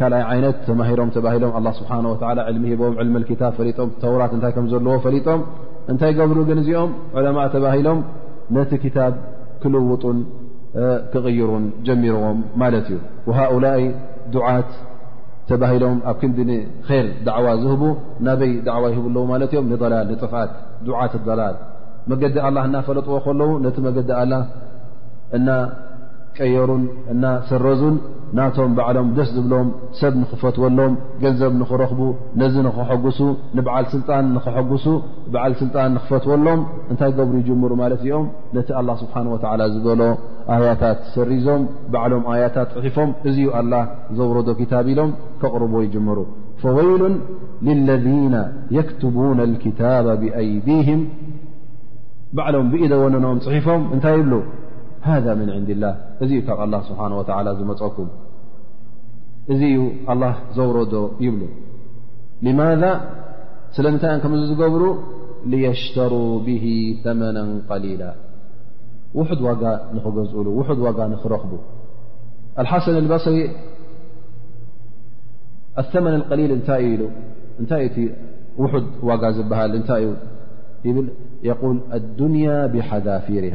ካልኣይ 0.00 0.22
ዓይነት 0.32 0.56
ተባሂሮም 0.68 1.08
ተባሂሎም 1.16 1.52
ኣላ 1.58 1.68
ስብሓን 1.78 2.04
ወላ 2.10 2.38
ዕልሚ 2.50 2.64
ሂቦም 2.72 2.94
ዕልሚታብ 3.02 3.52
ፈሊጦም 3.58 3.88
ተውራት 4.02 4.32
እንታይ 4.36 4.52
ከም 4.56 4.66
ዘለዎ 4.72 4.94
ፈሊጦም 5.06 5.40
እንታይ 5.92 6.12
ገብሩ 6.18 6.38
ግን 6.48 6.58
እዚኦም 6.62 6.90
ዑለማእ 7.18 7.48
ተባሂሎም 7.54 8.00
ነቲ 8.56 8.70
ክታብ 8.84 9.14
ክልውጡን 9.62 10.18
ክቕይሩን 11.12 11.64
ጀሚርዎም 11.86 12.38
ማለት 12.62 12.86
እዩ 12.92 12.98
ወሃؤላይ 13.28 13.82
ዱዓት 14.34 14.70
ተባሂሎም 15.50 15.98
ኣብ 16.10 16.16
ክንዲንር 16.22 17.08
ዳዕዋ 17.28 17.48
ዝህቡ 17.62 17.82
ናበይ 18.28 18.50
ድዕዋ 18.68 18.84
ይህብኣለዎ 18.92 19.24
ማለት 19.32 19.50
እዮም 19.54 19.66
ንላል 19.72 19.94
ንጥፋት 20.12 20.50
ዱዓት 20.88 21.12
ላል 21.40 21.56
መገዲ 22.10 22.36
አላ 22.48 22.58
እናፈለጥዎ 22.68 23.16
ከለዉ 23.26 23.50
ነቲ 23.66 23.76
መገዲ 23.88 24.10
ኣላ 24.22 24.32
ቀየሩን 26.44 26.82
እና 27.12 27.24
ሰረዙን 27.50 27.96
ናቶም 28.38 28.70
በዕሎም 28.78 29.08
ደስ 29.16 29.28
ዝብሎም 29.36 29.68
ሰብ 29.98 30.14
ንኽፈትወሎም 30.22 30.92
ገንዘብ 31.22 31.52
ንኽረኽቡ 31.60 32.00
ነዚ 32.40 32.54
ንኽሐግሱ 32.66 33.20
ንበዓል 33.56 33.86
ስልጣን 33.92 34.24
ንኽሐግሱ 34.36 34.84
በዓል 35.34 35.52
ስልጣን 35.62 35.88
ንኽፈትወሎም 35.96 36.60
እንታይ 36.92 37.12
ገብሩ 37.20 37.34
ይጅምሩ 37.42 37.70
ማለት 37.82 38.02
እኦም 38.08 38.26
ነቲ 38.56 38.68
ኣላ 38.80 38.88
ስብሓን 39.02 39.28
ወታዓላ 39.34 39.60
ዝበሎ 39.76 40.02
ኣያታት 40.56 41.00
ሰሪዞም 41.16 41.62
በዕሎም 41.94 42.26
ኣያታት 42.34 42.68
ፅሒፎም 42.76 43.10
እዙዩ 43.30 43.48
አላ 43.60 43.72
ዘውረዶ 44.20 44.48
ኪታብ 44.60 44.86
ኢሎም 44.94 45.10
ኬቕርቦ 45.42 45.72
ይጅምሩ 45.86 46.18
ፈወይሉን 46.62 47.16
ልለذና 47.66 48.36
የክትቡን 48.76 49.40
ልክታብ 49.54 50.06
ብኣይዲህም 50.22 51.02
በዕሎም 52.38 52.66
ብኢደወነኖኦም 52.72 53.38
ፅሒፎም 53.48 53.82
እንታይ 53.94 54.14
ይብሉ 54.20 54.32
هذا 55.16 55.34
من 55.42 55.50
عند 55.50 55.70
الله 55.74 55.92
እዚ 56.22 56.32
ካብ 56.46 56.58
الله 56.64 56.80
سبሓنه 56.88 57.14
ولى 57.20 57.50
ዝመፀኩ 57.58 57.96
እዚ 59.52 59.60
ዩ 59.76 59.80
الله 60.12 60.32
ዘوረዶ 60.56 60.94
ይብل 61.24 61.42
لمذ 62.46 62.82
ስለምታ 63.76 64.04
ዝገብሩ 64.50 64.84
ليشتروا 65.52 66.32
به 66.46 66.64
ثመن 67.04 67.36
قليل 67.70 68.02
وح 69.18 69.28
ዋጋ 69.48 69.62
نኽገዝእሉ 69.96 70.46
و 70.58 70.60
ዋጋ 70.86 70.98
نኽረኽቡ 71.12 71.52
الሓሰن 72.60 72.96
البصሪ 73.02 73.36
الثመن 75.80 76.14
القليل 76.20 76.50
እታይ 76.58 76.82
ኢ 76.92 77.02
እታይ 77.62 77.82
ዩ 77.96 78.62
ው 78.62 78.66
ዋጋ 79.08 79.22
ዝሃል 79.38 79.70
እታይ 79.80 80.04
ዩ 80.86 80.90
ብ 80.96 80.98
يل 81.48 81.56
الድنيا 81.96 82.56
بሓذፊርه 82.72 83.54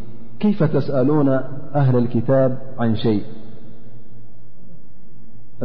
ከይፈ 0.41 0.59
ተስአሉና 0.73 1.31
ኣህል 1.79 2.05
ክታብ 2.13 2.51
عን 2.81 2.91
ሸይ 3.03 3.17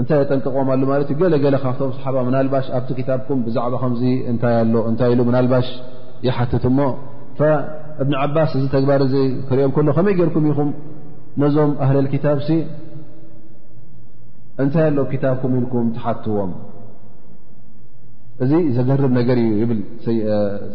እንታይ 0.00 0.18
የጠንቀቖም 0.22 0.68
ኣሉ 0.72 0.82
ማለት 0.90 1.08
እዩ 1.12 1.18
ገለገለ 1.20 1.56
ካብቶም 1.62 1.92
صሓባ 1.98 2.16
ምናልባሽ 2.28 2.66
ኣብቲ 2.78 2.98
ታብኩም 3.10 3.38
ብዛዕባ 3.46 3.74
ከምዚ 3.82 4.02
እንታይ 4.32 4.54
ኣሎ 4.62 4.74
እንታይ 4.90 5.12
ኢሉ 5.14 5.20
ምናልባሽ 5.28 5.68
ይሓትት 6.26 6.64
እሞ 6.70 6.78
እብኒ 8.02 8.12
ዓባስ 8.24 8.50
እዚ 8.58 8.64
ተግባር 8.76 9.02
ክሪኦም 9.48 9.86
ሎ 9.88 9.92
ከመይ 9.98 10.14
ገይርኩም 10.18 10.46
ኢኹም 10.52 10.70
ነዞም 11.42 11.72
ኣህል 11.86 12.06
ክታብ 12.14 12.38
ሲ 12.48 12.58
እንታይ 14.64 14.86
ኣሎ 14.90 14.98
ታብኩም 15.24 15.54
ኢልኩም 15.60 15.88
ትሓትዎም 15.96 16.52
እዚ 18.44 18.52
ዘገርብ 18.76 19.12
ነገር 19.20 19.38
እዩ 19.44 19.52
ይብል 19.62 19.80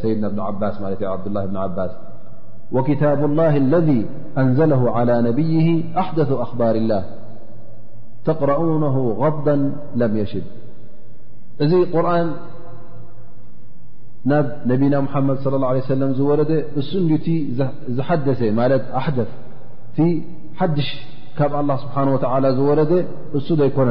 ሰይድና 0.02 0.26
እብን 0.32 0.42
ዓባስ 0.50 0.76
ማለት 0.86 1.02
ዓብዱላ 1.16 1.38
ብን 1.50 1.58
ዓባስ 1.68 1.92
وكتاب 2.72 3.26
الله 3.26 3.58
الذي 3.58 4.06
أنزله 4.38 4.92
على 4.92 5.22
نبيه 5.22 5.84
أحدث 6.00 6.32
أخبار 6.32 6.76
الله 6.76 7.04
تقرأنه 8.26 9.12
غضا 9.20 9.56
لم 10.06 10.14
يشب 10.22 10.46
እዚ 11.64 11.74
قرن 11.94 12.28
ናብ 14.32 14.46
نبيና 14.72 14.96
محمد 15.08 15.38
صلى 15.46 15.56
الله 15.58 15.70
عليه 15.72 15.84
و 15.88 15.94
سلم 15.94 16.10
ዝورد 16.20 16.52
እሱ 16.80 16.92
ዝحدث 17.98 18.40
ت 18.58 18.60
أحدث 19.00 19.30
حدش 20.60 20.88
ካብ 21.38 21.52
الله 21.62 21.76
سبحانه 21.84 22.12
وتعلى 22.16 22.50
ዝورد 22.60 22.92
እሱ 23.38 23.48
ይكن 23.70 23.90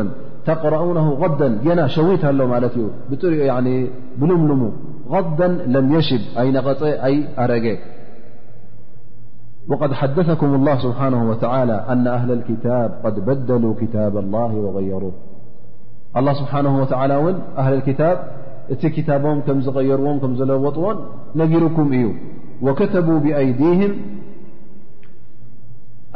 تقرؤونه 0.49 1.07
غدا 1.23 1.49
ና 1.79 1.81
شوت 1.97 2.23
له 2.39 2.49
لت 2.63 2.77
بر 3.11 3.33
ብلملم 4.21 4.63
غدا 5.15 5.47
لم 5.75 5.87
يشب 5.97 6.23
أي 6.41 6.47
نغፀ 6.57 6.83
أي 7.09 7.15
أرج 7.45 7.67
وقد 9.69 9.93
حدثكم 9.93 10.55
الله 10.55 10.77
سبحانه 10.79 11.31
وتعالى 11.31 11.85
أن 11.89 12.07
أهل 12.07 12.33
الكتاب 12.33 12.95
قد 13.05 13.25
بدلوا 13.25 13.75
كتاب 13.81 14.17
الله 14.17 14.55
وغيروه 14.55 15.13
الله 16.17 16.33
سبحانه 16.33 16.81
وتعالى 16.83 17.17
ون 17.17 17.41
أهل 17.59 17.75
الكتاب 17.75 18.19
ت 18.71 18.87
كتابهم 18.87 19.41
كمز 19.41 19.69
غيرووم 19.69 20.19
كمز 20.19 20.43
لوطون 20.43 20.97
نجركم 21.37 21.93
إيو 21.93 22.11
وكتبوا 22.63 23.19
بأيديهم 23.19 23.93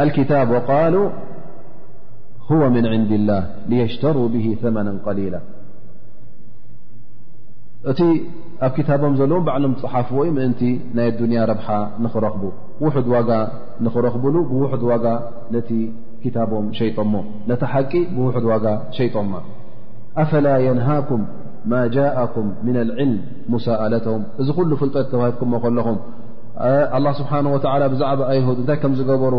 الكتاب 0.01 0.51
وقالوا 0.51 1.09
هو 2.53 2.71
من 2.71 2.87
عند 2.87 3.13
الله 3.13 3.47
ليشتروا 3.69 4.29
به 4.29 4.57
ثمنا 4.63 4.99
قليلا 5.07 5.41
እቲ 7.91 8.01
ኣብ 8.67 8.73
ክታቦም 8.77 9.15
ዘለዎም 9.21 9.43
ባዕሎም 9.47 9.73
ፅሓፍ 9.81 10.09
ወይ 10.19 10.29
ምእንቲ 10.37 10.61
ናይ 10.97 11.09
ዱንያ 11.21 11.39
ረብሓ 11.51 11.67
ንኽረኽቡ 12.05 12.43
ውሑድ 12.85 13.09
ዋጋ 13.15 13.31
ንኽረኽቡሉ 13.85 14.35
ብውሕድ 14.51 14.83
ዋጋ 14.91 15.05
ነቲ 15.55 15.71
ክታቦም 16.23 16.67
ሸይጦሞ 16.79 17.13
ነቲ 17.51 17.63
ሓቂ 17.73 17.93
ብውሕድ 18.15 18.45
ዋጋ 18.53 18.67
ሸይጦማ 18.99 19.33
ኣፈላ 20.23 20.47
የንሃኩም 20.67 21.23
ማ 21.73 21.83
ጃእኩም 21.97 22.49
ምና 22.65 22.77
ልዕልም 22.91 23.13
ሙሳአላተهም 23.53 24.23
እዚ 24.41 24.49
ኩሉ 24.59 24.71
ፍልጠት 24.83 25.07
ተዋሂትኩሞ 25.13 25.53
ከለኹም 25.67 25.99
ላه 27.05 27.13
ስብሓه 27.21 27.45
ወ 27.55 27.57
ብዛዕባ 27.93 28.21
ኣይሁድ 28.33 28.59
እንታይ 28.63 28.77
ከም 28.83 28.93
ዝገበሩ 28.99 29.35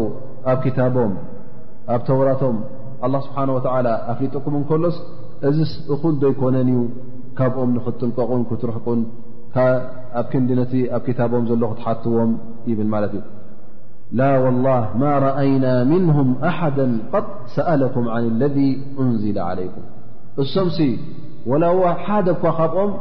ኣብ 0.52 0.58
ክታቦም 0.66 1.14
ኣብ 1.96 2.02
ተውራቶም 2.08 2.58
ኣه 3.06 3.20
ስብሓንه 3.26 3.52
ወዓላ 3.58 3.88
ኣፍሊጠኩም 4.14 4.54
እንከሎስ 4.60 4.98
እዚስ 5.50 5.72
እኹንዶ 5.96 6.22
ኣይኮነን 6.32 6.70
እዩ 6.74 6.80
ካብኦም 7.38 7.71
ንኽትጥንቀቁን 7.78 8.41
ክትረሕቁን 8.50 9.00
ኣብ 10.19 10.26
ክንዲ 10.32 10.50
ነቲ 10.60 10.74
ኣብ 10.98 11.02
ክታቦም 11.08 11.45
ዘሎኹ 11.50 11.71
ትሓትዎም 11.80 12.32
ይብል 12.69 12.89
ማለት 12.93 13.13
እዩ 13.17 13.24
ላ 14.19 14.28
ወላህ 14.43 14.86
ማ 15.02 15.12
ረአይና 15.26 15.65
ምንሁም 15.91 16.30
ኣሓዳ 16.50 16.78
ቀጥ 17.13 17.28
ሰአለኩም 17.56 18.06
ዓን 18.15 18.26
ለذ 18.41 18.58
እንዝለ 19.04 19.38
ዓለይኩም 19.50 19.86
እሶምሲ 20.43 20.78
ወላዋ 21.52 21.82
ሓደ 22.06 22.28
ኳ 22.43 22.54
ካብኦም 22.60 22.91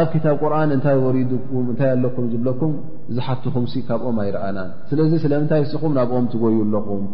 ኣብ 0.00 0.06
ክታብ 0.14 0.36
ቁርን 0.42 0.70
እንታይ 0.76 0.96
ወሪድኩም 1.06 1.64
እንታይ 1.72 1.90
ኣለኩም 1.94 2.24
ዝብለኩም 2.32 2.72
ዝሓትኹምሲ 3.16 3.74
ካብኦም 3.88 4.18
ኣይረኣናን 4.24 4.70
ስለዚ 4.90 5.12
ስለምንታይ 5.24 5.62
እስኹም 5.66 5.92
ናብኦም 5.98 6.26
ትጎዩ 6.32 6.56
ኣለኹም 6.66 7.04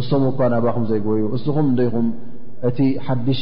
እሶም 0.00 0.24
እኳ 0.30 0.38
ናባኹም 0.54 0.84
ዘይገዩ 0.90 1.22
እስኹም 1.38 1.66
ንደይኹም 1.74 2.08
እቲ 2.68 2.78
ሓድሽ 3.06 3.40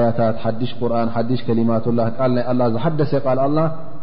ያታት 0.00 0.36
ሓዱሽ 0.44 0.70
ቁርን 0.78 1.08
ሓዱሽ 1.14 1.38
ከሊማትላ 1.46 2.00
ቃል 2.16 2.32
ናይ 2.36 2.44
ላ 2.58 2.62
ዝሓደሰ 2.74 3.12
ቃል 3.26 3.38
ኣላ 3.44 3.58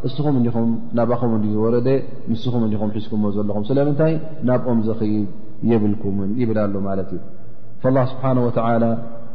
እስኹም 0.08 0.36
እዲኹም 0.40 0.70
ናባኸም 0.98 1.32
ንዲ 1.40 1.46
ዝወረደ 1.56 1.90
ንስኹም 2.32 2.64
እዲኹም 2.68 2.90
ሒዝኩምዎ 2.96 3.30
ዘለኹም 3.36 3.64
ስለምንታይ 3.70 4.14
ናብኦም 4.50 4.80
ዘኽይድ 4.88 5.28
የብልኩምን 5.72 6.32
ይብላ 6.44 6.60
ሉ 6.76 6.80
ማለት 6.88 7.12
እዩ 7.18 7.92
ላ 7.98 8.06
ስብሓን 8.14 8.38
ወላ 8.46 8.86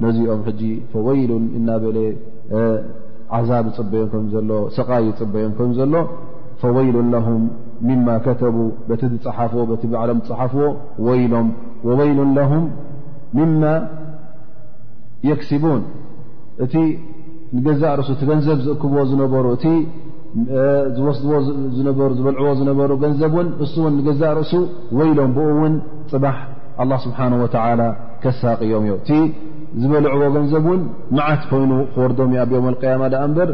ነዚኦም 0.04 0.42
ሕጂ 0.48 0.60
ፈወይሉን 0.94 1.44
እናበለ 1.58 1.98
ዓዛብ 3.38 3.66
ፅበዮም 3.78 4.08
ከዘሎ 4.26 4.50
ሰቃይ 4.78 5.02
ዝፅበዮም 5.10 5.54
ከምዘሎ 5.58 5.94
ወይሉን 6.76 7.08
ለም 7.14 7.26
ምማ 7.88 8.06
ከተቡ 8.26 8.56
በቲ 8.88 9.02
ዝፀሓፍዎ 9.14 9.62
ቲ 9.80 9.84
ባዕሎም 9.94 10.20
ዝፅሓፍዎ 10.28 10.64
ወሎም 11.06 11.48
ወይሉ 12.00 12.18
ም 12.36 12.62
ምማ 13.38 13.62
የክሲቡን 15.28 15.80
እቲ 16.64 16.74
ንገዛእ 17.56 17.92
ርእሱ 17.98 18.08
እቲ 18.14 18.22
ገንዘብ 18.30 18.58
ዝእክብዎ 18.66 18.96
ዝነበሩ 19.10 19.46
እ 19.56 20.62
ዝወስዝበልዎ 20.96 22.46
ዝነበሩ 22.60 22.90
ገንዘብ 23.04 23.34
ን 23.44 23.48
እሱውን 23.64 23.92
ንገዛእ 23.98 24.32
ርእሱ 24.38 24.52
ወኢሎም 24.98 25.30
ብኡእውን 25.36 25.74
ፅባሕ 26.12 26.36
ስብሓ 27.04 27.18
ወተላ 27.42 27.80
ከሳቂዮም 28.22 28.84
እዮ 28.88 28.92
እቲ 29.00 29.10
ዝበልዕዎ 29.80 30.20
ገንዘብ 30.36 30.64
እውን 30.68 30.82
መዓት 31.16 31.42
ኮይኑ 31.50 31.72
ክወርዶም 31.94 32.30
ኣብ 32.42 32.50
ዮም 32.56 32.66
ቅያማ 32.82 33.02
ዳ 33.12 33.24
እምበር 33.28 33.50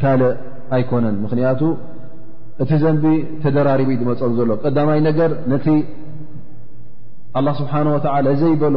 ካልእ 0.00 0.34
ኣይኮነን 0.76 1.16
ምክንያቱ 1.24 1.60
እቲ 2.62 2.70
ዘንቢ 2.82 3.04
ተደራሪቡዩ 3.42 3.96
ዝመፀም 4.02 4.32
ዘሎ 4.38 4.50
ቀዳማይ 4.64 5.00
ነገር 5.08 5.30
ነቲ 5.52 5.66
ኣ 7.38 7.42
ስብሓه 7.60 8.24
ዘይበሎ 8.42 8.76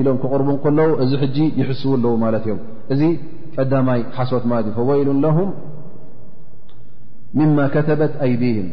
ኢሎም 0.00 0.16
ክقርቡ 0.22 0.48
ከለዉ 0.64 0.90
እዚ 1.04 1.12
ይሕስው 1.60 1.92
ኣለዎ 1.96 2.12
ማለት 2.24 2.42
እዮም 2.48 2.60
እዚ 2.94 3.00
ቀዳማይ 3.56 4.00
ሓሶት 4.16 4.44
ማለት 4.50 4.66
እዩ 4.70 4.78
ወይሉ 4.90 5.08
ማ 7.56 7.62
ከተበት 7.74 8.12
ኣይዲهም 8.26 8.68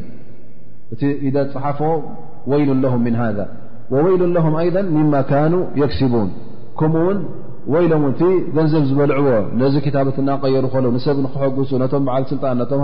እቲ 0.95 1.01
ኢ 1.29 1.31
ፅሓፍ 1.55 1.79
ወይሉ 2.51 2.69
ذ 2.83 2.85
ወይሉ 3.93 4.21
ም 4.95 5.03
ማ 5.15 5.19
ኑ 5.53 5.55
የክሲቡን 5.81 6.29
ከምኡውን 6.79 7.19
ይሎም 7.73 8.03
እእቲ 8.07 8.21
ገንዘብ 8.55 8.83
ዝበልዕዎ 8.89 9.27
ነዚ 9.61 9.75
ታበት 9.95 10.17
ና 10.27 10.33
ቀየሩ 10.43 10.65
ለ 10.85 10.89
ንሰብ 10.95 11.17
ክግሱ 11.33 11.71
ቶም 11.93 12.03
በዓል 12.07 12.23
ስልጣን 12.31 12.59
ቶ 12.71 12.79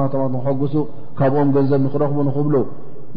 ክግሱ 0.45 0.73
ካብኦም 1.19 1.49
ገንዘብ 1.57 1.81
ንኽረኽቡ 1.85 2.17
ንክብሉ 2.27 2.55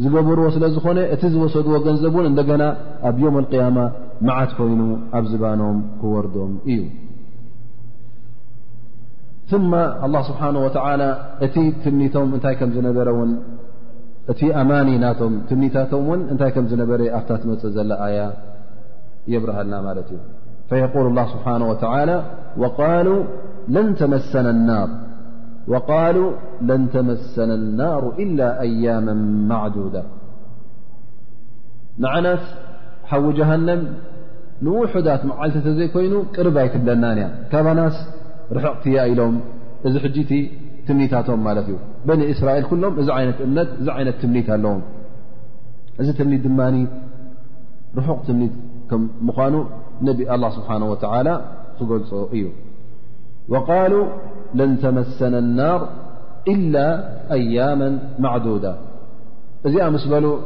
ዝገብርዎ 0.03 0.47
ስለ 0.55 0.65
ዝኾነ 0.77 0.99
እቲ 1.15 1.23
ዝወሰድዎ 1.33 1.75
ገንዘብ 1.87 2.15
ውን 2.19 2.27
እንደገና 2.31 2.63
ኣብ 3.09 3.17
ዮም 3.25 3.37
الያማ 3.43 3.77
መዓት 4.29 4.53
ኮይኑ 4.59 4.81
ኣብ 5.19 5.25
ዝባኖም 5.33 5.77
ክወርዶም 6.01 6.53
እዩ 6.75 6.81
ማ 9.73 9.83
ل 10.13 10.17
ስብሓه 10.29 11.03
እቲ 11.47 11.57
ትኒቶም 11.83 12.31
እታይ 12.39 12.55
ዝነበረ 12.77 13.09
ን 13.31 13.33
እቲ 14.33 14.41
ኣማኒ 14.61 14.91
ናቶም 15.03 15.35
ትምኒታቶም 15.49 16.05
ውን 16.11 16.21
እንታይ 16.33 16.51
ከም 16.55 16.67
ዝነበረ 16.71 17.01
ኣብታ 17.17 17.33
መፀእ 17.51 17.73
ዘለ 17.77 17.91
ኣያ 18.07 18.21
የብርሃልና 19.33 19.75
ማለት 19.89 20.09
እዩ 20.15 20.21
የል 20.83 21.19
ስብሓه 21.33 21.61
ቃሉ 22.79 23.09
ለን 23.75 23.89
ተመሰና 24.01 24.49
ናር 24.69 24.89
وቃሉ 25.73 26.19
ለን 26.69 26.83
ተመሰነ 26.95 27.51
الናሩ 27.61 28.03
إላ 28.25 28.41
ኣያም 28.65 29.07
ማዕدዳ 29.51 29.97
መዓናት 32.03 32.43
ሓዊ 33.11 33.25
ጀሃነም 33.39 33.83
ንውሑዳት 34.65 35.23
መዓልተተ 35.31 35.67
ዘይኮይኑ 35.79 36.15
ቅርባ 36.37 36.57
ይትብለናንእያ 36.67 37.29
ካብ 37.53 37.67
ናስ 37.79 37.97
ርሑቕት 38.57 38.85
ያ 38.97 39.05
ኢሎም 39.13 39.37
እዚ 39.89 39.95
ሕጂ 40.05 40.17
ቲ 40.31 40.35
ትምኒታቶም 40.89 41.41
ማለት 41.49 41.67
እዩ 41.71 41.77
በኒ 42.09 42.21
እስራኤል 42.35 42.65
ኩሎም 42.71 42.95
እዚ 43.03 43.09
ይነት 43.23 43.39
እምነት 43.47 43.71
እዚ 43.81 43.89
ዓይነት 43.97 44.17
ትምኒት 44.23 44.49
ኣለዎም 44.57 44.83
እዚ 46.03 46.09
ትምኒት 46.21 46.43
ድማ 46.49 46.61
ርሑቕ 48.01 48.21
ትምኒት 48.31 48.55
ምኳኑ 49.31 49.55
ነቢ 50.09 50.19
له 50.43 50.49
ስብሓنه 50.59 50.87
و 50.93 50.97
ክገልፆ 51.79 52.11
እዩ 52.37 52.45
لن 54.55 54.79
تمسن 54.81 55.35
النار 55.35 55.89
إلا 56.49 57.05
أياما 57.33 57.99
معدودة 58.19 58.75
እذيأمسبل 59.67 60.39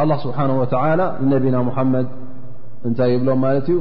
الله 0.00 0.16
سبحانه 0.16 0.60
وتعالى 0.60 1.16
لنبينا 1.22 1.62
محمد 1.62 2.06
أني 2.86 3.18
بلو 3.18 3.36
مالت 3.44 3.66
ي 3.74 3.78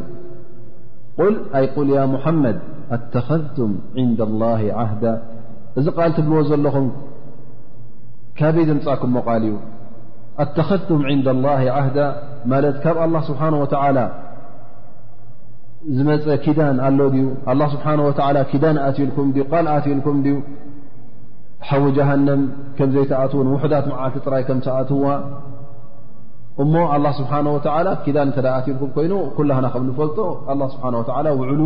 ل 1.19 1.35
أي 1.57 1.63
قل 1.75 1.87
يا 1.97 2.03
محمد 2.15 2.57
أتخذتم 2.95 3.69
عند 3.99 4.19
الله 4.27 4.61
عهدا 4.79 5.13
እዚ 5.79 5.85
قالت 5.99 6.17
بلوز 6.25 6.49
لخم 6.63 6.85
كبذمكم 8.39 9.09
مقالي 9.17 9.53
اتخذتم 10.43 10.99
عند 11.11 11.27
الله 11.35 11.61
عهد 11.77 11.97
مالت 12.51 12.75
ك 12.83 12.85
الله 13.05 13.21
سبحانه 13.29 13.57
وتعالى 13.63 14.05
ዝመፀ 15.95 16.25
ኪዳን 16.43 16.77
ኣሎ 16.87 16.99
ድዩ 17.13 17.25
ኣ 17.51 17.55
ስብሓ 17.71 17.85
ወ 18.07 18.11
ክዳን 18.51 18.77
ኣትልኩም 18.87 19.27
ቃል 19.51 19.65
ኣትልኩም 19.77 20.17
ሓዊ 21.67 21.83
ጀሃንም 21.97 22.41
ከምዘይተኣትዉን 22.77 23.47
ውሕዳት 23.53 23.85
መዓልቲ 23.91 24.15
ጥራይ 24.25 24.43
ከምተኣትዋ 24.47 25.05
እሞ 26.63 26.73
ኣ 26.93 26.97
ስብሓه 27.19 27.41
ወ 27.55 27.95
ክዳን 28.05 28.29
ከዳ 28.35 28.47
ኣትልኩም 28.59 28.89
ኮይኑ 28.97 29.13
ኩላና 29.37 29.65
ከም 29.73 29.83
ንፈልጦ 29.89 30.17
ስብሓ 30.75 30.85
ውዕሉ 31.41 31.61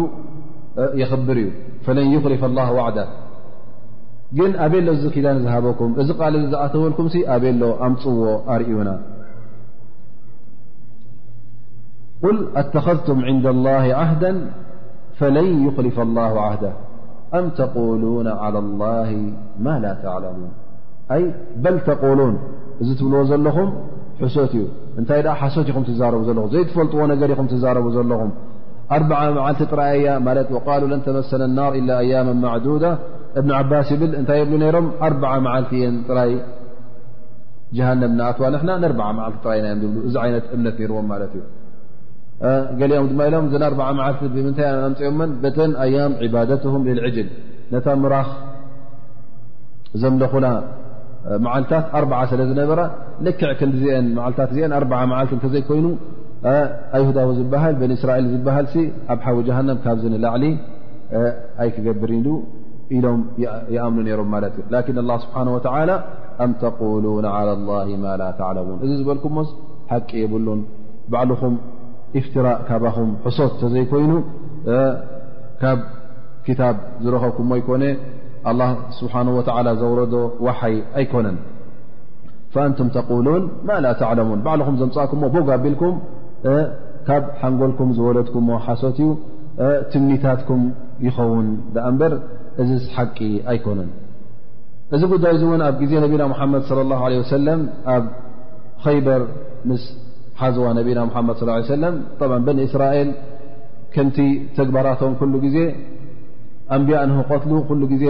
የክብር 1.02 1.38
እዩ 1.44 1.52
ፈለን 1.86 2.10
ይኽሪፍ 2.16 2.42
ላ 2.58 2.66
ዋዕዳ 2.78 3.00
ግን 4.38 4.52
ኣበሎ 4.66 4.88
እዚ 4.98 5.04
ኪዳን 5.16 5.38
ዝሃበኩም 5.44 5.92
እዚ 6.02 6.10
ቃል 6.22 6.34
ዝኣተወልኩም 6.52 7.08
ኣበሎ 7.36 7.62
ኣምፅዎ 7.86 8.22
ኣርእዩና 8.54 8.90
قل 12.24 12.48
اتخذتم 12.56 13.20
عند 13.26 13.46
الله 13.48 13.72
عهدا 13.96 14.52
فلن 15.16 15.68
يخلف 15.68 16.00
الله 16.00 16.42
عهد 16.42 16.72
أም 17.34 17.50
تقولون 17.50 18.28
على 18.28 18.60
الله 18.60 19.10
ما 19.60 19.76
لا 19.84 19.92
تعلمون 20.04 20.52
በل 21.64 21.76
تقولون 21.90 22.34
እዚ 22.82 22.90
ትብልዎ 23.00 23.20
ዘለኹም 23.30 23.70
حሶት 24.22 24.52
እዩ 24.58 24.64
እንታይ 25.00 25.20
ሓሶት 25.42 25.68
ኹ 25.76 25.78
ትዛرቡ 25.90 26.20
ለኹ 26.38 26.46
ዘيتፈልጥዎ 26.54 27.00
ነገር 27.12 27.30
ኹ 27.40 27.42
ትዛረب 27.54 27.86
ዘለኹ 27.98 28.22
ዓልቲ 29.46 29.62
ጥራይ 29.72 29.96
ያ 30.08 30.10
ول 30.22 30.84
لن 30.92 31.02
ተመثن 31.08 31.42
النار 31.50 31.72
إل 31.80 31.90
أيام 32.04 32.28
معدودة 32.46 32.92
እብن 33.40 33.50
ዓባስ 33.60 33.88
ይብል 33.94 34.12
እታይ 34.22 34.38
يብ 34.44 34.50
ነሮም 34.64 34.86
4 35.08 35.44
መዓል 35.46 35.66
ራይ 36.18 36.32
جሃن 37.78 38.02
ትዋ 38.38 38.44
ንና 38.70 38.94
መዓልቲ 39.20 39.38
ራይ 39.50 39.60
ና 39.66 39.68
ብ 39.94 39.96
እዚ 40.08 40.16
ይነት 40.30 40.46
እምነት 40.56 40.76
ነرዎም 40.82 41.08
ት 41.32 41.34
እዩ 41.38 41.42
ገሊኦም 42.80 43.06
ድማ 43.12 43.22
ኢሎም 43.30 43.46
እዘ 43.50 43.54
መዓልቲ 44.00 44.22
ብምንታይ 44.34 44.68
ምፅኦምን 44.84 45.30
በተን 45.44 45.72
ኣያም 45.86 46.14
ዕባደትም 46.26 46.84
ልልዕጅል 46.88 47.30
ነታ 47.74 47.86
ምራኽ 48.02 48.30
ዘምለኹና 50.02 50.48
መዓልታት 51.46 51.86
ኣርዓ 52.00 52.20
ስለ 52.32 52.42
ዝነበራ 52.50 52.80
ንክዕ 53.26 53.50
ክዚአን 53.62 54.06
መዓልታት 54.18 54.50
እዚአን 54.54 54.74
ኣዓ 54.80 55.00
መዓልቲ 55.12 55.34
ተዘይኮይኑ 55.46 55.88
ኣይሁዳዊ 56.98 57.30
ዝበሃል 57.40 57.74
በንእስራኤል 57.80 58.28
ዝበሃል 58.34 58.68
ኣብ 59.14 59.20
ሓዊ 59.26 59.38
ጀሃናም 59.48 59.80
ካብዚ 59.86 60.04
ንላዕሊ 60.14 60.46
ኣይክገብር 61.64 62.12
ኢሎም 62.98 63.22
ይኣምኑ 63.76 64.04
ነይሮም 64.08 64.28
ማለት 64.36 64.54
እዩ 64.60 64.66
ላኪን 64.74 65.00
ላ 65.10 65.16
ስብሓን 65.24 65.48
ወላ 65.56 65.92
ኣም 66.44 66.52
ተقሉን 66.62 67.26
ላ 67.26 67.56
ላ 67.70 67.80
ማ 68.04 68.14
ላ 68.22 68.28
ተዕለሙን 68.40 68.78
እዚ 68.86 68.92
ዝበልኩምሞስ 69.02 69.50
ሓቂ 69.92 70.10
የብሉን 70.24 70.62
ባዕልኹም 71.14 71.56
እፍትራእ 72.20 72.60
ካባኹም 72.68 73.10
ሕሶት 73.26 73.52
እተዘይ 73.56 73.86
ኮይኑ 73.92 74.12
ካብ 75.62 75.80
ክታብ 76.46 76.76
ዝረከብኩም 77.04 77.48
ሞ 77.52 77.56
ይኮነ 77.62 77.84
ኣላ 78.50 78.62
ስብሓን 79.00 79.28
ወዓ 79.38 79.58
ዘወረዶ 79.82 80.14
ዋሓይ 80.48 80.76
ኣይኮነን 81.00 81.38
ኣንቱም 82.64 82.88
ተቁሉን 82.96 83.44
ማ 83.68 83.74
ላ 83.86 83.88
ተዕለሙን 84.00 84.40
ባዕልኩም 84.46 84.76
ዘምፅእኩምዎ 84.82 85.28
ቦጋቢልኩም 85.36 85.96
ካብ 87.08 87.24
ሓንጎልኩም 87.42 87.90
ዝወለድኩምሞ 87.98 88.56
ሓሶት 88.66 88.98
እዩ 89.04 89.10
ትምኒታትኩም 89.92 90.62
ይኸውን 91.08 91.48
ብኣ 91.74 91.84
እምበር 91.92 92.14
እዚ 92.62 92.70
ሓቂ 92.96 93.18
ኣይኮነን 93.52 93.92
እዚ 94.98 95.02
ጉዳይ 95.14 95.32
እዚ 95.38 95.44
እውን 95.50 95.62
ኣብ 95.68 95.76
ግዜ 95.82 95.94
ነብና 96.04 96.24
መሓመድ 96.34 96.62
صለ 96.70 96.80
ላه 96.92 97.02
ወሰለም 97.24 97.62
ኣብ 97.96 98.06
ከይበር 98.84 99.22
ምስ 99.70 99.84
ሓዚዋ 100.42 100.66
ነቢና 100.80 101.00
ሓመድ 101.16 101.38
ص 101.68 101.70
ي 101.76 101.78
ለ 102.32 102.38
በን 102.48 102.58
እስራኤል 102.66 103.10
ከምቲ 103.94 104.18
ተግባራቶም 104.58 105.14
ኩሉ 105.20 105.34
ጊዜ 105.46 105.58
ኣንቢያ 106.76 106.98
ንክቆትሉ 107.12 107.52
ሉ 107.82 107.88
ዜ 108.02 108.06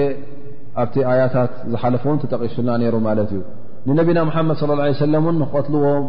ኣብቲ 0.82 0.96
ኣያታት 1.12 1.54
ዝሓለፈን 1.74 2.18
ተጠቂሱልና 2.24 2.78
ይሩ 2.88 2.96
ማለት 3.10 3.30
እዩ 3.36 3.42
ንነቢና 3.88 4.20
ሓመድ 4.38 4.58
ص 4.62 4.66
ه 4.72 4.84
عي 4.88 5.08
ለ 5.14 5.16
እ 5.34 5.48
ቆትልዎም 5.54 6.06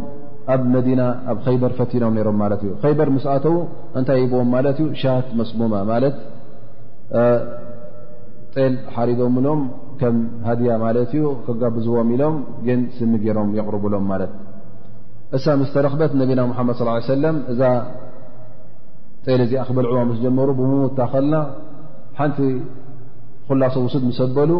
ኣብ 0.54 0.62
መዲና 0.74 1.02
ኣብ 1.30 1.38
ከይበር 1.46 1.72
ፈቲኖም 1.80 2.14
ሮም 2.28 2.38
ት 2.60 2.64
እ 2.64 2.88
ይበር 2.92 3.08
ምስኣተዉ 3.16 3.54
እንታይ 3.98 4.20
ሂብዎም 4.22 4.48
ማት 4.54 4.78
ዩ 4.82 4.86
ሻት 5.02 5.28
መስሙማ 5.40 5.74
ማለት 5.92 6.16
ጤል 8.56 8.74
ሓሪዶምሎም 8.96 9.62
ከም 10.00 10.16
ሃድያ 10.48 10.70
ማለት 10.86 11.12
እዩ 11.18 11.24
ክጋብዝዎም 11.46 12.10
ኢሎም 12.16 12.36
ግን 12.66 12.82
ስኒ 12.98 13.12
ገሮም 13.24 13.50
ይقርብሎም 13.58 14.04
ማት 14.12 14.32
እሳምስተ 15.36 15.74
ረክበት 15.86 16.12
ነቢና 16.20 16.40
ሓመድ 16.58 16.76
ሰለም 17.12 17.36
እዛ 17.52 17.62
ጤል 19.26 19.40
እዚኣኽበልዕቦ 19.46 19.96
ምስ 20.10 20.18
ጀመሩ 20.24 20.48
ብምዉታ 20.60 20.98
ኸልና 21.12 21.34
ሓንቲ 22.18 22.38
ኩላሶ 23.48 23.74
ውሱድ 23.86 24.04
ምሰበሉ 24.10 24.50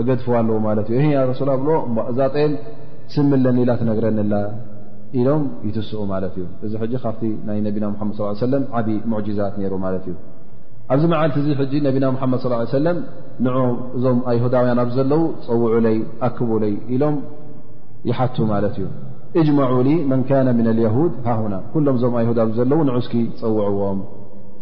እገድፍዋ 0.00 0.32
ኣለዎ 0.40 0.56
ማለት 0.68 0.86
እዩ 0.92 0.98
ይ 1.04 1.14
ያ 1.16 1.20
ረሱላ 1.30 1.50
ብዎእዛ 1.64 2.18
ጤል 2.38 2.52
ስምለኒ 3.14 3.58
ኢላ 3.64 3.72
ትነግረኒላ 3.80 4.34
ኢሎም 5.18 5.42
ይትስዑ 5.66 6.00
ማለት 6.14 6.34
እዩ 6.40 6.46
እዚ 6.66 6.72
ጂ 6.92 7.00
ካብቲ 7.04 7.22
ናይ 7.48 7.58
ነቢና 7.66 7.86
መድ 8.10 8.20
ለም 8.54 8.64
ዓብ 8.80 8.88
ሙዕጅዛት 9.12 9.54
ነይሩ 9.60 9.72
ማለት 9.86 10.04
እዩ 10.10 10.16
ኣብዚ 10.94 11.04
መዓለቲ 11.12 11.36
እዚ 11.42 11.48
ሕጂ 11.60 11.72
ነቢና 11.88 12.06
ሓመድ 12.22 12.40
ሰለም 12.78 12.98
ን 13.44 13.54
እዞም 13.98 14.18
ኣየሁዳውያን 14.30 14.80
ኣብ 14.84 14.90
ዘለዉ 14.96 15.22
ፀውዑ 15.46 15.78
ለይ 15.86 15.96
ኣክቡለይ 16.28 16.74
ኢሎም 16.94 17.16
ይሓቱ 18.08 18.36
ማለት 18.52 18.74
እዩ 18.80 18.86
اجمعوا 19.38 19.82
لي 19.82 19.94
من 20.04 20.22
كان 20.22 20.56
من 20.58 20.66
اليهود 20.68 21.12
ههنا 21.24 21.62
كلهم 21.74 21.96
زم 21.96 22.18
يهود 22.18 22.52
زلون 22.52 22.88
عسكي 22.96 23.30
صوعوم 23.40 24.04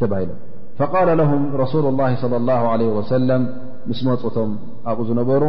به 0.02 0.20
ل 0.28 0.30
فقال 0.78 1.08
لهم 1.18 1.40
رسول 1.56 1.84
الله 1.88 2.10
صلى 2.22 2.36
الله 2.36 2.60
عليه 2.72 2.90
وسلم 2.98 3.40
مسمتم 3.88 4.48
أبذنبر 4.86 5.44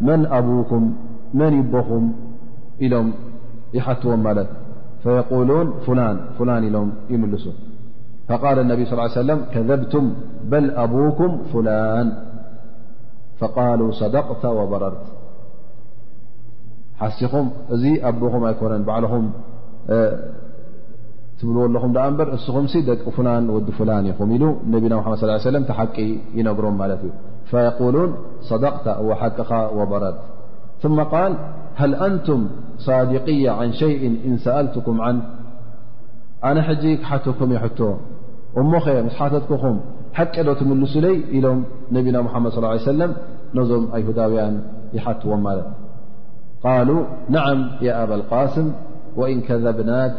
من 0.00 0.20
أبوكم 0.38 0.82
من 1.34 1.52
يبهم 1.60 2.04
إلم 2.82 3.06
يحتوم 3.74 4.18
ملت 4.26 4.48
فيقولون 5.02 5.66
فلان 5.86 6.16
فلان 6.38 6.62
إلم 6.68 6.88
يملسو 7.12 7.50
فقال 8.28 8.56
النبي 8.64 8.82
صلى 8.84 8.94
ال 8.98 9.04
عليه 9.04 9.12
وسلم 9.22 9.38
كذبتم 9.54 10.04
بل 10.52 10.64
أبوكم 10.84 11.30
فلان 11.52 12.06
فقالوا 13.40 13.90
صدقت 14.02 14.44
وبررت 14.58 15.04
ሓሲኹም 17.02 17.46
እዚ 17.74 17.84
ኣቦኹም 18.10 18.42
ኣይኮነን 18.50 18.82
ባዕልኹም 18.88 19.24
ትብልዎ 21.40 21.64
ለኹም 21.74 21.90
ደኣ 21.96 22.04
እምበር 22.10 22.28
እስኹምሲ 22.36 22.74
ደቂ 22.88 23.02
ፉላን 23.16 23.44
ወዲ 23.54 23.68
ፍላን 23.78 24.04
ይኹም 24.10 24.30
ኢሉ 24.36 24.44
ነቢና 24.74 24.94
መድ 25.08 25.18
ص 25.20 25.42
ሰለ 25.48 25.56
ተሓቂ 25.70 25.96
ይነግሮም 26.38 26.76
ማለት 26.82 27.00
እዩ 27.06 27.10
ፈየقሉን 27.50 28.10
صደቅተ 28.50 28.86
ወሓቅኻ 29.08 29.50
ወበረድ 29.78 30.16
ثመ 30.82 30.96
ቃል 31.12 31.32
ሃል 31.80 31.92
አንቱም 32.06 32.40
صድقያ 32.86 33.46
عን 33.60 33.70
ሸይء 33.80 34.02
እን 34.28 34.34
ሰأልትኩም 34.46 34.98
عን 35.06 35.16
ኣነ 36.48 36.56
ሕጂ 36.68 36.84
ክሓትኩም 37.02 37.50
ይሕቶ 37.56 37.80
እሞኸ 38.60 38.84
ምስ 39.06 39.14
ሓተትኩኹም 39.20 39.76
ሓቂዶ 40.16 40.48
ትምልሱለይ 40.60 41.16
ኢሎም 41.38 41.58
ነቢና 41.96 42.16
ሙሓመድ 42.28 42.50
صى 42.56 42.66
عه 42.74 42.80
ሰለም 42.92 43.12
ነዞም 43.56 43.84
ኣይሁዳውያን 43.96 44.54
ይሓትዎም 44.96 45.40
ማለት 45.46 45.66
قلو 46.66 47.04
نعم 47.28 47.70
يا 47.82 48.02
أبا 48.04 48.14
القاسم 48.14 48.72
وإن 49.16 49.40
كذبنك 49.40 50.14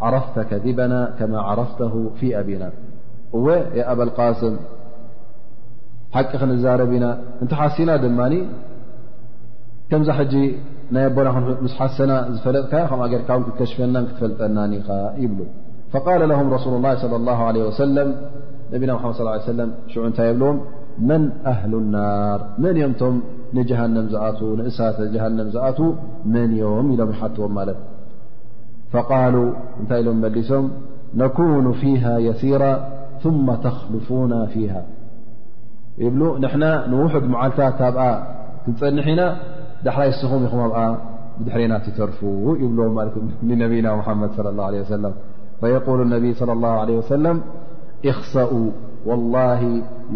عرفت 0.00 0.40
كذبናا 0.42 1.14
كما 1.18 1.40
عرفته 1.40 2.08
في 2.20 2.28
أبና 2.40 2.64
ወ 3.32 3.48
ي 3.78 3.80
أب 3.92 4.00
القاسم 4.08 4.54
حቂ 6.16 6.30
ክنዛረبና 6.42 7.04
እنت 7.42 7.52
ሓሲና 7.60 7.90
ድማن 8.04 8.34
كمዛ 9.90 10.08
ሕج 10.18 10.32
ናي 10.94 11.02
بና 11.16 11.26
ስ 11.72 11.76
ሓسና 11.80 12.12
ዝፈለጥካ 12.34 12.72
ር 13.40 13.42
ክكሽፈና 13.46 13.96
ክትፈلጠናኒኻ 14.08 14.88
ይبل 15.22 15.40
فقال 15.92 16.20
لهم 16.32 16.46
رسول 16.56 16.74
الله 16.78 16.92
صلى 17.04 17.16
الله 17.20 17.38
عليه 17.48 17.64
وسلم 17.70 18.08
ነبና 18.72 18.90
محመ 18.96 19.10
صلى 19.18 19.28
عي 19.34 19.40
وسم 19.52 19.60
شع 19.92 20.00
እታይ 20.10 20.28
ብلዎ 20.38 20.50
من 21.08 21.22
أهل 21.52 21.72
النر 21.82 22.38
مን 22.62 22.74
ምቶ 22.90 23.02
جهن 23.54 23.96
ኣ 24.14 24.30
እሳ 24.70 24.78
جهن 25.14 25.38
ዝኣ 25.54 25.78
መንيም 26.34 26.86
ኢሎም 26.94 27.10
ሓትዎም 27.20 27.52
ማለት 27.58 27.78
فقال 28.92 29.34
እንታይ 29.80 30.00
ኢሎم 30.02 30.18
መلሶም 30.24 30.66
نكون 31.22 31.64
فيها 31.82 32.12
يሲير 32.28 32.62
ثم 33.24 33.46
تخلفون 33.66 34.32
فيها 34.52 34.82
يبل 36.04 36.20
نحና 36.44 36.64
نوحد 36.92 37.22
مዓልታት 37.34 37.78
ብኣ 37.96 38.02
ክፀንحኢና 38.64 39.22
ዳحራይስኹም 39.84 40.42
ኹም 40.52 40.60
ኣኣ 40.66 40.78
ድحرና 41.46 41.72
تተርف 41.84 42.18
نبيና 43.62 43.86
محمድ 44.00 44.30
صلى 44.38 44.50
الله 44.52 44.66
عليه 44.70 44.80
وسلم 44.86 45.12
فيقول 45.60 45.98
انبي 46.06 46.30
صلى 46.40 46.52
الله 46.56 46.72
عله 46.82 46.94
وسلم 47.00 47.36
اخሰأ 48.12 48.52
والله 49.08 49.62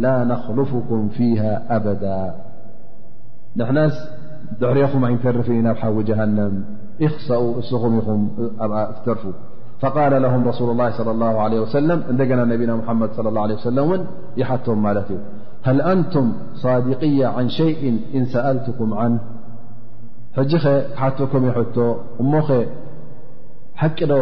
لا 0.05 0.17
نخلفكم 0.33 1.01
فيها 1.17 1.53
أبدا 1.77 2.23
ንሕናስ 3.59 3.97
ድሕሪኦኹም 4.61 5.03
ዓይንተርፍኒ 5.09 5.59
ናብ 5.67 5.77
ሓዊ 5.83 5.99
ጀሃንም 6.09 6.55
ኢኽሰኡ 7.07 7.45
እስኹም 7.63 7.95
ኢኹም 8.01 8.23
ኣብኣ 8.65 8.77
እትተርፉ 8.93 9.23
فقል 9.83 10.13
ለهም 10.25 10.43
ረسل 10.51 10.69
الላه 10.75 10.89
صለى 10.99 11.13
الله 11.17 11.35
عله 11.45 11.57
وሰለም 11.65 11.99
እንደገና 12.13 12.41
ነቢና 12.53 12.73
ሓመድ 12.87 13.11
صى 13.17 13.21
اله 13.31 13.43
عيه 13.47 13.57
وሰለ 13.61 13.77
እውን 13.87 14.03
ይሓቶም 14.41 14.79
ማለት 14.87 15.07
እዩ 15.13 15.19
ሃل 15.67 15.79
ኣንቱም 15.93 16.27
صድقያ 16.63 17.21
عن 17.39 17.47
ሸይء 17.59 17.83
እን 18.17 18.25
ሰأልትኩም 18.35 18.91
عን 19.01 19.13
ሕጂ 20.39 20.53
ኸ 20.63 20.65
ክሓቶኩም 20.95 21.43
ይሕቶ 21.51 21.77
እሞኸ 22.23 22.49
ሓቂዶ 23.81 24.13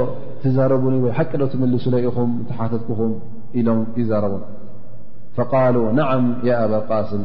ትዛረቡኒ 0.43 0.95
ወይ 1.05 1.13
ሓቂዶ 1.19 1.43
ትምልሱ 1.53 1.85
ለ 1.95 1.97
ኢኹም 2.09 2.31
እተሓተትኩኹም 2.43 3.13
ኢሎም 3.61 3.81
ይዛረቡም 4.01 4.43
فقالوا 5.37 5.93
نعم 5.93 6.37
يا 6.45 6.65
أب 6.65 6.73
القاسم 6.75 7.25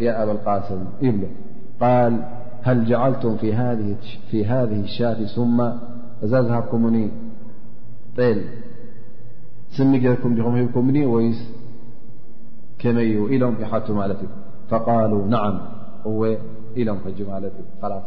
يا 0.00 0.22
أب 0.22 0.28
القاسم 0.30 0.84
يبل 1.02 1.26
قال 1.80 2.24
هل 2.62 2.84
جعلتم 2.86 3.36
في 4.30 4.44
هذه 4.46 4.80
الشات 4.82 5.16
ثم 5.36 5.62
زا 6.28 6.42
زهكمن 6.42 6.94
ل 8.18 8.40
سمي 9.78 9.98
جيركم 10.04 10.30
م 10.38 10.56
هبكمن 10.56 10.96
ويس 11.12 11.40
كم 12.80 12.98
ي 13.10 13.14
إلم 13.36 13.54
يحتو 13.62 13.94
لت 14.10 14.22
فقالوا 14.70 15.22
نعم 15.34 15.54
إلم 16.80 16.96
حج 17.04 17.18
لت 17.42 17.56
خلاص 17.82 18.02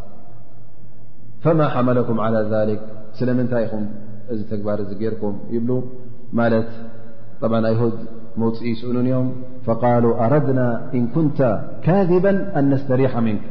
فما 1.44 1.66
حملكم 1.76 2.16
على 2.26 2.40
ذلك 2.54 2.82
سلمنتይ 3.20 3.66
م 3.82 3.86
تكبار 4.52 4.80
يركم 5.06 5.34
يبل 5.56 5.70
م 6.38 6.40
طبعا 7.42 7.60
يه 7.74 7.82
መፅኢ 8.44 8.66
ይስእን 8.74 8.98
እዮም 9.02 9.28
فቃሉ 9.66 10.06
ኣረድና 10.24 10.62
እን 10.98 11.04
ኩንተ 11.16 11.40
ካذባ 11.86 12.26
ኣን 12.60 12.66
ነስተሪሓ 12.72 13.14
ምንክ 13.28 13.44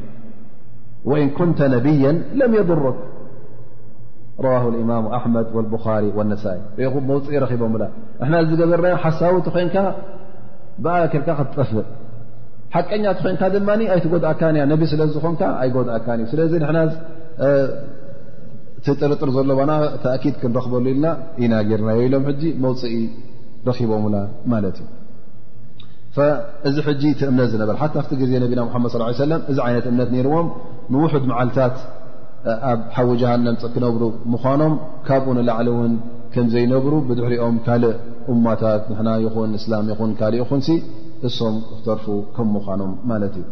ወእን 1.10 1.30
ኩንተ 1.38 1.58
ነብያ 1.74 2.04
ለም 2.40 2.52
የضሮ 2.60 2.82
ረዋه 4.44 4.64
لኢማም 4.72 5.06
ኣحመድ 5.18 5.46
وብኻሪ 5.56 6.04
ولነሳይ 6.18 6.58
ኹ 6.92 6.94
መውፅኢ 7.10 7.34
ረኺቦም 7.44 7.74
ላ 7.82 7.84
ንና 8.26 8.34
ዝገበርናዮ 8.50 8.96
ሓሳዊቲ 9.04 9.46
ኮንካ 9.56 9.76
ብኣክርካ 10.84 11.28
ክትጠፍእ 11.38 11.86
ሓቀኛት 12.74 13.18
ኮንካ 13.24 13.42
ድማ 13.54 13.70
ኣይቲ 13.94 14.04
ጎድኣካንያ 14.12 14.62
ነቢ 14.72 14.82
ስለ 14.92 15.02
ዝኾንካ 15.14 15.42
ኣይ 15.62 15.68
ጎድኣካ 15.76 16.06
እዩ 16.18 16.26
ስለዚ 16.32 16.52
ና 16.76 16.82
ቲ 18.86 18.94
ጥርጥር 19.00 19.28
ዘሎዋ 19.36 19.60
ተኣኪድ 20.02 20.34
ክንረኽበሉ 20.40 20.84
ኢልና 20.92 21.06
ይናገርናዮ 21.42 21.98
ኢሎም 22.06 22.24
ሕ 22.28 22.32
መውፅኢ 22.64 22.92
ማ 24.52 24.60
እ 26.20 26.24
እዚ 26.68 26.76
ጂ 27.00 27.10
ቲ 27.18 27.22
እምነት 27.30 27.48
ዝነበር 27.52 27.74
ሓ 27.80 27.86
ቲ 28.10 28.20
ዜ 28.28 28.38
ነቢና 28.44 28.60
መድ 28.84 28.94
ص 28.94 28.98
ሰለ 29.18 29.32
እዚ 29.52 29.58
ይነት 29.70 29.84
እምነት 29.90 30.08
ነርዎም 30.14 30.46
ንውሑድ 30.92 31.24
መዓልታት 31.30 31.76
ኣብ 32.70 32.80
ሓዊ 32.96 33.08
جሃንም 33.20 33.56
ክነብሩ 33.74 34.02
ምኖም 34.32 34.74
ካብኡ 35.08 35.26
ንላዕل 35.38 35.68
ውን 35.76 35.92
ከም 36.34 36.46
ዘይነብሩ 36.54 36.92
ብድሕሪኦም 37.08 37.56
ካልእ 37.66 37.94
እማታት 38.32 38.82
ና 39.06 39.12
ይኹን 39.26 39.52
እስላም 39.58 39.84
ይኹን 39.92 40.10
ካእ 40.20 40.34
ይኹን 40.40 40.60
እሶም 41.28 41.56
ተርፉ 41.86 42.06
ከም 42.36 42.48
ምኖም 42.56 42.92
ማለት 43.10 43.34
እዩ 43.40 43.44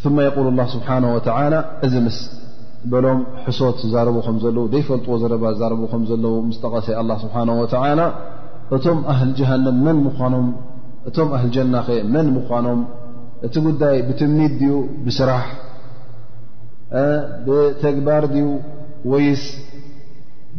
ث 0.00 0.02
ል 0.14 0.48
اله 0.52 0.66
ስብሓنه 0.76 1.08
እዚ 1.86 1.94
ም 2.06 2.10
በሎም 2.90 3.20
ሕሶት 3.44 3.76
ዝዛረቡ 3.84 4.16
ከም 4.26 4.36
ዘለዉ 4.42 4.64
ደይፈልጥዎ 4.74 5.14
ዘረባ 5.22 5.44
ዝዛረብ 5.54 5.80
ከም 5.92 6.02
ዘለዉ 6.10 6.34
ምስጠቐሰ 6.48 6.86
ስብሓه 7.22 7.44
ወላ 7.60 8.00
እ 8.06 8.74
እቶም 8.76 8.98
ኣህል 11.36 11.50
ጀና 11.54 11.74
ኸ 11.86 11.94
መን 12.14 12.26
ምኳኖም 12.36 12.80
እቲ 13.46 13.54
ጉዳይ 13.66 13.96
ብትሚድ 14.08 14.52
ድዩ 14.60 14.72
ብስራሕ 15.06 15.44
ብተግባር 17.46 18.24
ድዩ 18.32 18.46
ወይስ 19.12 19.44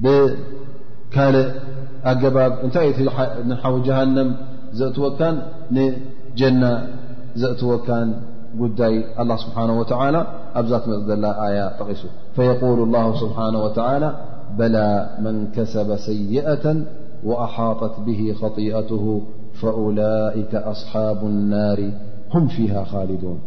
ብካልእ 0.04 1.50
ኣገባብ 2.12 2.54
እንታይ 2.66 2.88
እዩ 2.92 3.08
ንሓዊ 3.50 3.76
ጀሃንም 3.88 4.30
ዘእትወካን 4.80 5.38
ንጀና 5.76 6.64
ዘእትወካን 7.42 8.10
قداي 8.62 9.04
الله 9.20 9.36
سبحانه 9.46 9.74
وتعالى 9.80 10.22
أبزات 10.60 10.84
م 10.88 10.92
ل 11.12 11.26
آية 11.48 11.66
تقس 11.80 12.02
فيقول 12.36 12.80
الله 12.86 13.06
سبحانه 13.24 13.60
وتعالى 13.66 14.10
بلا 14.60 14.90
من 15.26 15.36
كسب 15.56 15.90
سيئة 16.10 16.66
وأحاطت 17.30 17.96
به 18.08 18.22
خطيئته 18.42 19.06
فأولئك 19.62 20.54
أصحاب 20.74 21.20
النار 21.32 21.80
هم 22.34 22.46
فيها 22.56 22.82
خالدون 22.92 23.40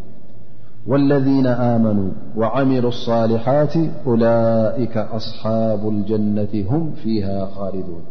والذين 0.91 1.47
آمنوا 1.75 2.11
وعملوا 2.39 2.89
الصالحات 2.97 3.75
أولئك 4.11 4.95
أصحاب 5.21 5.81
الجنة 5.95 6.55
هم 6.71 6.85
فيها 7.03 7.39
خالدون 7.55 8.03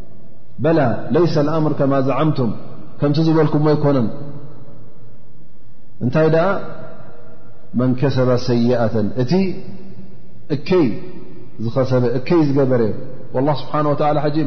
بلا 0.59 0.87
ليس 1.17 1.37
الأمر 1.37 1.71
كما 1.73 2.01
زعمتم 2.01 2.49
كم 3.01 3.11
تزولكم 3.13 3.65
ويكن 3.67 4.07
እንታይ 6.05 6.27
ደኣ 6.35 6.47
መን 7.79 7.91
ከሰበ 8.01 8.29
ሰይአተን 8.49 9.07
እቲ 9.23 9.33
እከይ 10.57 10.87
ዝኸሰበ 11.65 12.03
እከይ 12.19 12.41
ዝገበረ 12.49 12.81
ال 13.39 13.47
ስብሓه 13.61 13.85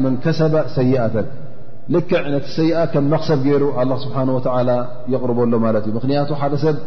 መን 0.05 0.15
ከሰበ 0.23 0.55
ሰይአተን 0.77 1.27
ልክዕ 1.93 2.19
ነቲ 2.33 2.45
ሰይኣ 2.57 2.77
ከም 2.91 3.05
መክሰብ 3.13 3.39
ገይሩ 3.47 3.63
ስብሓ 4.03 4.17
ወ 4.35 4.39
የቕርበሎ 5.13 5.53
ማለት 5.65 5.83
እዩ 5.87 5.93
ምክንያቱ 5.97 6.29
ሓደ 6.41 6.53
ሰብ 6.63 6.77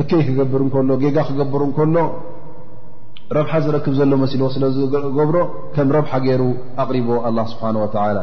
እከይ 0.00 0.22
ክገብር 0.28 0.62
እከሎ 0.68 0.88
ጌጋ 1.02 1.16
ክገብር 1.28 1.62
እከሎ 1.68 1.96
ረብሓ 3.36 3.52
ዝረክብ 3.66 3.94
ዘሎ 3.98 4.10
መሲል 4.22 4.42
ስለዝገብሮ 4.56 5.36
ከም 5.76 5.88
ረብሓ 5.96 6.12
ገይሩ 6.26 6.42
ኣቕሪቦ 6.84 7.08
ስብሓ 7.52 7.64
ላ 8.16 8.20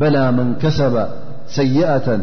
በላ 0.00 0.16
መን 0.38 0.50
ከሰበ 0.62 0.96
ሰይአተን 1.58 2.22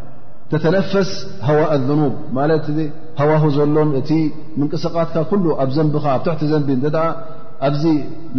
تتنፈስ 0.51 1.09
هواء 1.49 1.71
الذنوب 1.79 2.13
ت 2.65 2.69
هوه 3.21 3.43
ዘሎ 3.57 3.75
እቲ 3.99 4.11
منቅስቓትካ 4.59 5.15
كل 5.31 5.43
ኣብ 5.63 5.69
ዘንبኻ 5.75 6.05
تحቲ 6.25 6.41
ዘንቢ 6.51 6.69
ኣዚ 7.65 7.81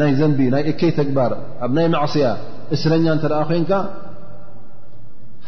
ናይ 0.00 0.10
ዘنቢ 0.18 0.38
ናይ 0.54 0.62
እከይ 0.70 0.90
ተግባر 0.98 1.30
ኣ 1.64 1.66
ናይ 1.76 1.86
معصي 1.94 2.22
እስرኛ 2.74 3.04
እተأ 3.16 3.40
ኮنካ 3.48 3.72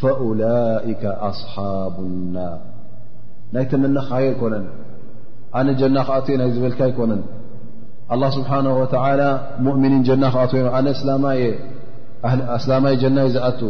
فأولئك 0.01 1.05
أصحابلن 1.31 2.37
ናይ 3.55 3.65
መن 3.83 3.97
يኮነ 4.29 4.55
ኣነ 5.59 5.69
جና 5.81 5.97
ክኣ 6.09 6.17
ናይ 6.41 6.49
ዝብልካ 6.55 6.81
يኮነ 6.91 7.13
الله 8.15 8.31
سبحانه 8.39 8.73
وتعلى 8.83 9.29
مؤن 9.65 9.93
جና 10.07 10.23
እسلم 12.57 12.85
جና 13.03 13.19
زኣت 13.35 13.61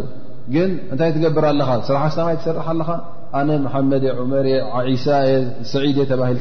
ግ 0.53 0.57
እንታይ 0.93 1.11
ትገብር 1.17 1.45
ኣኻ 1.51 1.69
ስራ 1.89 1.99
ሰር 2.45 2.57
ኣኻ 3.41 3.49
ነ 3.49 3.73
መድ 3.91 4.05
መር 4.31 4.45
ድ 6.09 6.17
ባል 6.21 6.37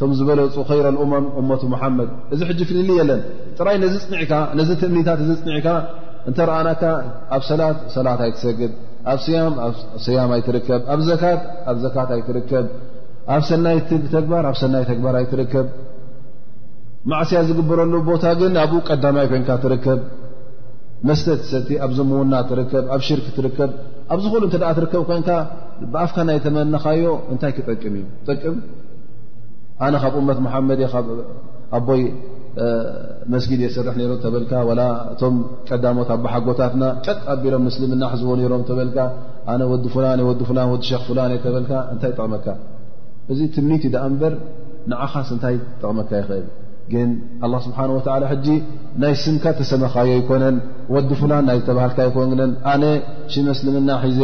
ቶ 0.00 0.06
ዝበለ 0.18 0.40
ረ 0.84 0.90
ም 1.08 1.50
ሓመድ 1.82 2.10
እዚ 2.34 2.40
ፍ 2.68 2.72
ለን 3.08 3.20
ምኒታ 4.94 5.68
እንተረኣናካ 6.28 6.82
ኣብ 7.36 7.42
ሰላት 7.50 7.78
ሰላት 7.94 8.20
ኣይ 8.26 8.30
ትሰግድ 8.36 8.72
ኣብ 9.12 9.18
ስያም 9.24 9.54
ሰያም 10.04 10.30
ኣይ 10.36 10.42
ትርከብ 10.46 10.82
ኣብ 10.94 11.00
ዘካት 11.08 11.40
ኣብ 11.70 11.78
ዘካት 11.84 12.10
ይ 12.18 12.22
ትርከብ 12.28 12.66
ኣብ 13.34 13.42
ሰናይ 13.48 13.78
ተግባር 14.16 14.44
ኣብ 14.50 14.56
ሰናይ 14.62 14.84
ተግባር 14.90 15.16
ይ 15.22 15.26
ትርከብ 15.32 15.66
ማእስያ 17.10 17.38
ዝግበረሉ 17.48 17.94
ቦታ 18.08 18.24
ግን 18.40 18.52
ኣብኡ 18.64 18.78
ቀዳማይ 18.90 19.26
ኮይንካ 19.30 19.50
ትርከብ 19.64 20.00
መስተ 21.08 21.26
ሰቲ 21.52 21.68
ኣብዘምዉና 21.86 22.34
ትርከብ 22.50 22.84
ኣብ 22.94 23.00
ሽርክ 23.06 23.26
ትርከብ 23.38 23.70
ኣብዝኩሉ 24.14 24.42
እንተ 24.48 24.56
ደኣ 24.62 24.70
ትርከብ 24.78 25.02
ኮይንካ 25.08 25.30
ብኣፍካ 25.94 26.16
ናይ 26.28 26.38
ተመነኻዮ 26.44 27.04
እንታይ 27.32 27.52
ክጠቅም 27.56 27.94
እዩ 28.00 28.04
ጠቅም 28.28 28.56
ኣነ 29.86 29.94
ካብ 30.04 30.14
እመት 30.22 30.38
መሓመድ 30.46 30.80
እ 30.86 30.90
ኣቦይ 31.76 32.02
ጊ 33.50 33.58
የሰርሕ 33.66 33.94
ሮ 34.08 34.14
ካ 34.50 34.56
እቶ 35.12 35.22
ቀዳሞት 35.68 36.08
ኣሓጎታትና 36.14 36.84
ጠቢሮም 37.10 37.64
ምና 37.92 38.04
ዝዎ 38.22 38.32
ሮም 38.52 38.62
ካ 38.68 38.72
ነ 39.60 39.62
ዲ 40.80 40.80
ዲክ 40.80 41.06
ታይ 41.14 41.38
ጠቕመካ 42.02 42.46
እዚ 43.32 43.40
ትምኒት 43.54 43.84
ዳ 43.94 44.04
በር 44.22 44.34
ንዓኻስ 44.92 45.28
ታይ 45.44 45.56
ጠቕመካ 45.80 46.10
ይእል 46.22 46.44
ግ 46.92 47.62
ስብሓ 47.64 47.78
ናይ 49.02 49.12
ስምካ 49.24 49.44
ተሰመኻዮ 49.58 50.10
ይኮነን 50.20 50.56
ወዲ 50.94 51.10
ፍላን 51.20 51.44
ናይ 51.50 51.58
ተባሃርካ 51.68 51.98
ኮን 52.16 52.40
ኣነ 52.74 52.84
ምምና 53.76 53.90
ዘ 54.18 54.22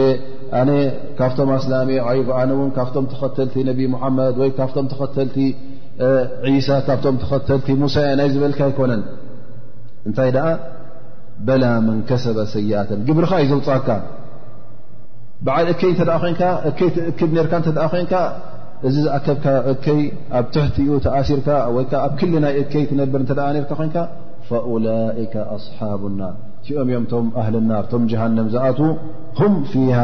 ካብቶም 1.18 1.50
ኣላሚ 1.58 1.90
ካም 2.76 3.06
ተኸተቲ 3.14 3.54
ድ 3.78 3.88
ም 3.92 3.96
ተኸተቲ 4.92 5.36
ሳ 6.66 6.74
ካብቶም 6.87 7.16
ተኸተልቲ 7.22 7.66
ሙሳ 7.82 7.94
ያ 8.06 8.11
ናይ 8.18 8.28
ዝበልካ 8.34 8.61
ኣይኮነን 8.66 9.00
እንታይ 10.08 10.30
ደኣ 10.37 10.46
በላ 11.46 11.64
መን 11.87 11.98
ከሰበ 12.08 12.38
ሰይኣትን 12.54 13.00
ግብሪኻ 13.08 13.32
እዩ 13.44 13.50
ዘውፅካ 13.52 13.88
በዓል 15.46 15.66
እከይ 15.72 15.88
እንተ 15.94 16.02
ደኣ 16.08 16.16
ኮንካ 16.24 16.42
እከይ 16.68 16.88
ትእክብ 16.96 17.30
ነርካ 17.37 17.52
እተደ 17.62 17.78
ኮንካ 17.92 18.14
እዚ 18.88 18.94
ዝኣከብካ 19.04 19.44
እከይ 19.72 20.00
ኣብ 20.40 20.44
ትሕቲ 20.54 20.76
ኡ 20.96 20.98
ተኣሲርካ 21.06 21.48
ወይ 21.76 21.84
ከ 21.90 21.94
ኣብ 22.06 22.12
ክል 22.20 22.32
ናይ 22.44 22.54
እከይ 22.62 22.84
ትነብር 22.90 23.20
እንተ 23.24 23.32
ርካ 23.56 23.70
ኮይንካ 23.80 23.96
ፈውላይከ 24.50 25.34
ኣስሓብ 25.56 26.02
ናር 26.20 26.35
እቲኦም 26.60 26.88
እዮም 26.92 27.06
ቶም 27.14 27.27
ኣህል 27.42 27.56
ናር 27.70 27.85
ቶም 27.94 28.04
ጀሃንም 28.12 28.46
ዝኣት 28.54 28.79
ሁም 29.40 29.56
ፊሃ 29.73 29.98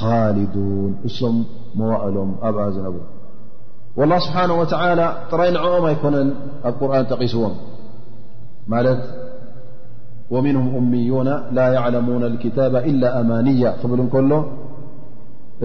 ኻሊዱን 0.00 0.92
እሶም 1.10 1.38
መዋእሎም 1.80 2.32
ኣብኣ 2.48 2.62
ዝነብሩ 2.76 3.00
والله 3.98 4.18
سبحانه 4.18 4.54
وتعالى 4.54 5.16
طري 5.30 5.50
نعقم 5.50 5.84
أيكنن 5.86 6.34
اب 6.64 6.74
قرآن 6.80 7.06
تقسዎم 7.10 7.52
ملت 8.68 9.00
ومنهم 10.30 10.66
أميون 10.80 11.28
لا 11.52 11.72
يعلمون 11.72 12.22
الكتاب 12.24 12.76
إلا 12.76 13.20
أماني 13.20 13.56
بل 13.84 13.92
نكل 14.06 14.32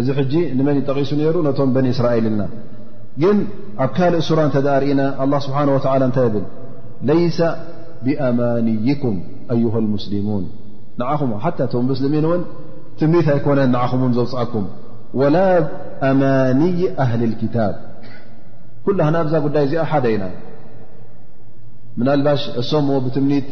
ذ 0.07 0.19
ج 0.31 0.33
نمن 0.59 0.75
يتقيس 0.79 1.09
نر 1.19 1.35
نم 1.47 1.69
بن 1.75 1.85
إسرائيل 1.93 2.25
ن 2.39 2.43
كل 3.97 4.13
سرة 4.27 4.43
نت 4.49 4.57
دارن 4.69 4.99
الله 5.23 5.39
سبحانه 5.47 5.71
وتعلى 5.75 6.05
نت 6.09 6.17
بل 6.33 6.43
ليس 7.11 7.39
بأمانيكم 8.05 9.13
أيها 9.55 9.77
المسلمون 9.83 10.43
نعم 11.01 11.19
حتى 11.45 11.63
م 11.75 11.85
مسلمين 11.93 12.25
ون 12.31 12.41
تمرث 12.99 13.27
أيكن 13.35 13.57
نعم 13.75 14.01
زوعكم 14.19 14.63
ولا 15.19 15.47
أماني 16.09 16.73
أهل 17.05 17.21
الكتاب 17.31 17.75
ኩልህና 18.85 19.15
እብዛ 19.25 19.33
ጉዳይ 19.45 19.63
እዚኣ 19.67 19.83
ሓደ 19.91 20.05
ኢና 20.13 20.23
ምና 21.99 22.09
ልባሽ 22.19 22.41
እሶምዎ 22.61 22.95
ብትምኒት 23.05 23.49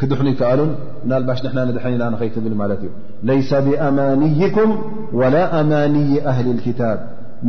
ክድሑኑ 0.00 0.28
ይከኣሉን 0.32 0.70
ምናባሽ 1.04 1.40
ንና 1.46 1.58
ንድሐኒና 1.68 2.04
ንኸይትብል 2.12 2.54
ማለት 2.60 2.80
እዩ 2.86 2.90
ለይሰ 3.28 3.50
ብأማንይኩም 3.66 4.70
ወላ 5.20 5.36
ኣማንይ 5.60 6.12
ኣህሊ 6.30 6.46
الክታብ 6.56 6.98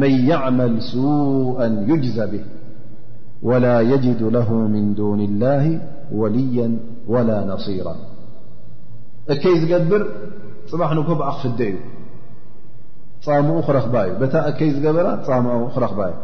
መን 0.02 0.14
يعመል 0.32 0.76
ሱء 0.92 1.58
ዩጅዘ 1.92 2.18
ብህ 2.32 2.44
وላ 3.50 3.66
يجد 3.92 4.22
ለه 4.36 4.50
ምን 4.74 4.86
دን 5.00 5.20
الላه 5.30 5.64
ወልያ 6.20 6.58
وላا 7.14 7.38
ነصيራ 7.52 7.88
እከይ 9.34 9.56
ዝገብር 9.62 10.02
ፅባሕ 10.72 10.90
ንኮብኣ 10.98 11.28
ክፍደ 11.40 11.60
እዩ 11.70 11.76
ጻምኡ 13.26 13.58
ክረኽባ 13.68 13.96
እዩ 14.08 14.14
ታ 14.34 14.36
እከይ 14.52 14.70
ዝገበራ 14.76 15.08
ጻምኡ 15.28 15.60
ክረኽባ 15.76 16.00
እዩ 16.12 16.16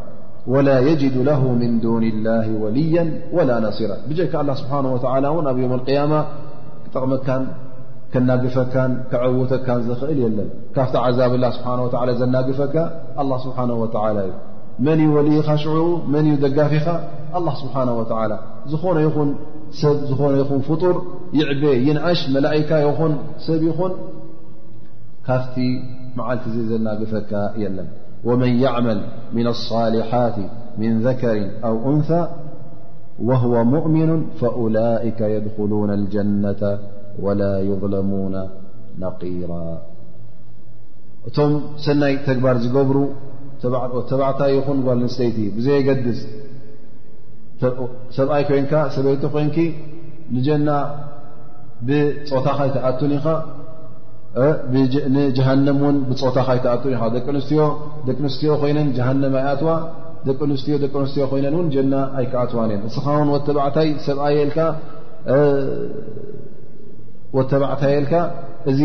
ول 0.50 0.68
يجد 0.68 1.18
له 1.18 1.52
من 1.54 1.80
دن 1.80 2.04
الله 2.14 2.48
وልي 2.62 2.94
ول 3.36 3.50
نصራ 3.68 3.92
ጀካ 4.20 4.34
لل 4.48 4.58
ስه 4.62 4.74
و 4.96 5.18
ን 5.24 5.48
ኣብ 5.52 5.60
القيማ 5.80 6.12
ጠቕመካን 6.94 7.44
ከናግፈካን 8.14 8.92
ክعውተካን 9.12 9.80
ዝኽእል 9.88 10.20
የለን 10.24 10.50
ካፍቲ 10.76 10.96
عዛብ 11.06 11.34
ላ 11.44 11.46
ه 11.66 11.68
و 11.84 11.88
ዘናግፈካ 12.22 12.76
له 13.30 13.38
ስه 13.44 13.58
و 13.82 13.86
እዩ 14.10 14.32
መን 14.86 15.00
ወልይኻ 15.16 15.48
ሽ 15.62 15.66
መን 16.14 16.26
ደጋፊኻ 16.44 16.88
لله 17.40 17.54
ስሓه 17.64 17.82
و 18.00 18.04
ዝኾነ 18.72 18.98
ይኹን 19.08 19.30
ሰብ 19.82 19.96
ዝኾነ 20.10 20.34
ይኹን 20.42 20.60
ፍጡር 20.70 20.96
ይዕበ 21.40 21.64
ይንኣሽ 21.88 22.20
መላئካ 22.36 22.70
ይኹን 22.88 23.14
ሰብ 23.46 23.62
ይኹን 23.70 23.94
ካፍቲ 25.28 25.56
መዓልቲ 26.18 26.46
ዘናፈካ 26.72 27.32
የለን 27.64 27.88
ومن 28.26 28.48
يعمل 28.60 29.02
من 29.34 29.48
الصالحات 29.48 30.34
من 30.78 31.02
ذكر 31.08 31.52
أو 31.64 31.92
أنثى 31.94 32.28
وهو 33.20 33.64
مؤمن 33.64 34.26
فأولئك 34.42 35.22
يدخلون 35.22 35.94
الجنة 35.94 36.80
ولا 37.20 37.54
يظلمون 37.60 38.36
نقيرا 39.00 39.70
እቶም 41.30 41.52
ሰናይ 41.86 42.14
ተግባር 42.28 42.56
ዝገብሩ 42.64 42.98
عታ 44.28 44.42
ይኹን 44.54 45.02
سተይቲ 45.16 45.40
بዘየገዝ 45.56 46.20
ሰብኣ 48.18 48.60
ሰበيቲ 48.96 49.24
ኮን 49.34 49.48
ንجና 50.36 50.70
ብፆታኻ 51.88 52.60
ተኣቱن 52.76 53.12
ኢኻ 53.18 53.26
جሃنም 55.38 55.78
ን 55.94 55.96
ብፆታኻ 56.10 56.48
ይኣ 56.58 56.68
ቂ 56.82 56.84
ዮ 56.94 56.98
ይን 58.72 58.80
ይኣዋ 58.98 59.74
ደቂ 60.28 60.40
ቂ 60.42 61.32
ዮ 61.34 61.38
ይ 61.42 61.46
እ 61.82 61.84
ና 61.92 61.96
ኣይከኣትዋ 62.20 62.60
እ 62.88 62.90
ስ 62.94 64.12
የተዕታየካ 67.40 68.14
እዚ 68.70 68.80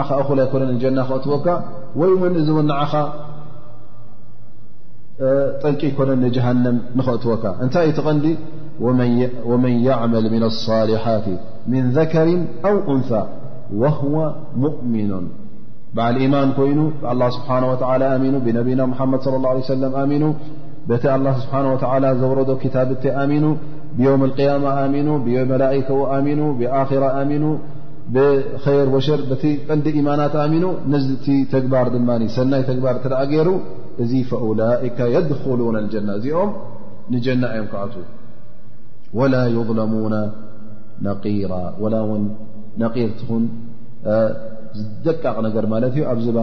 እኹ 0.00 0.10
ኣይኮነ 0.44 0.62
ና 0.98 1.02
ክእትወካ 1.10 1.46
ወይ 2.00 2.08
ን 2.30 2.34
እዚ 2.42 2.48
ው 2.58 2.62
ኻ 2.92 2.92
ጠንቂ 5.62 5.80
ይኮነ 5.90 6.10
جሃنም 6.36 6.76
ንኽእትወካ 6.98 7.44
እታይ 7.64 7.84
እዩ 7.90 7.94
ተቀዲ 8.00 8.26
وመن 9.50 9.72
يعመل 9.88 10.24
من 10.34 10.42
الصሊحት 10.50 11.26
من 11.72 11.82
ذكሪ 11.98 12.28
أው 12.68 12.76
أንث 12.92 13.10
وهو 13.72 14.34
مؤمن 14.56 15.26
بعل 15.94 16.16
إيمان 16.16 16.52
كين 16.52 16.92
الله 17.12 17.28
سبحانه 17.38 17.68
وتالى 17.72 18.06
م 18.22 18.38
بنبينا 18.46 18.84
محمد 18.92 19.20
صى 19.24 19.36
الله 19.38 19.50
عليه 19.54 19.64
وسلم 19.68 19.92
من 20.12 20.22
ت 21.02 21.04
الله 21.16 21.34
سبحانه 21.44 21.70
وتعلى 21.74 22.08
ور 22.30 22.38
كتابت 22.64 23.04
من 23.32 23.44
بيوم 23.98 24.20
القيامة 24.28 24.70
من 24.94 25.06
ملائك 25.52 25.88
من 26.26 26.38
برة 26.60 27.22
من 27.30 27.42
بخير 28.14 28.86
وشر 28.94 29.20
ت 29.42 29.44
ن 29.78 29.80
إيمانت 29.98 30.34
من 30.52 30.62
تجبر 31.52 31.86
سني 32.36 32.60
تجبر 32.70 32.94
ر 33.48 33.50
فأولئك 34.30 34.98
يدخلون 35.16 35.74
الجنة 35.82 36.24
م 36.46 36.48
نجن 37.12 37.42
يم 37.58 37.68
ولا 39.18 39.42
يظلمون 39.56 40.14
نقيرا 41.08 41.62
ር 42.82 42.84
ዝደቃቕ 44.78 45.34
ነር 45.44 45.66
ኣብ 46.12 46.18
ዚባ 46.26 46.38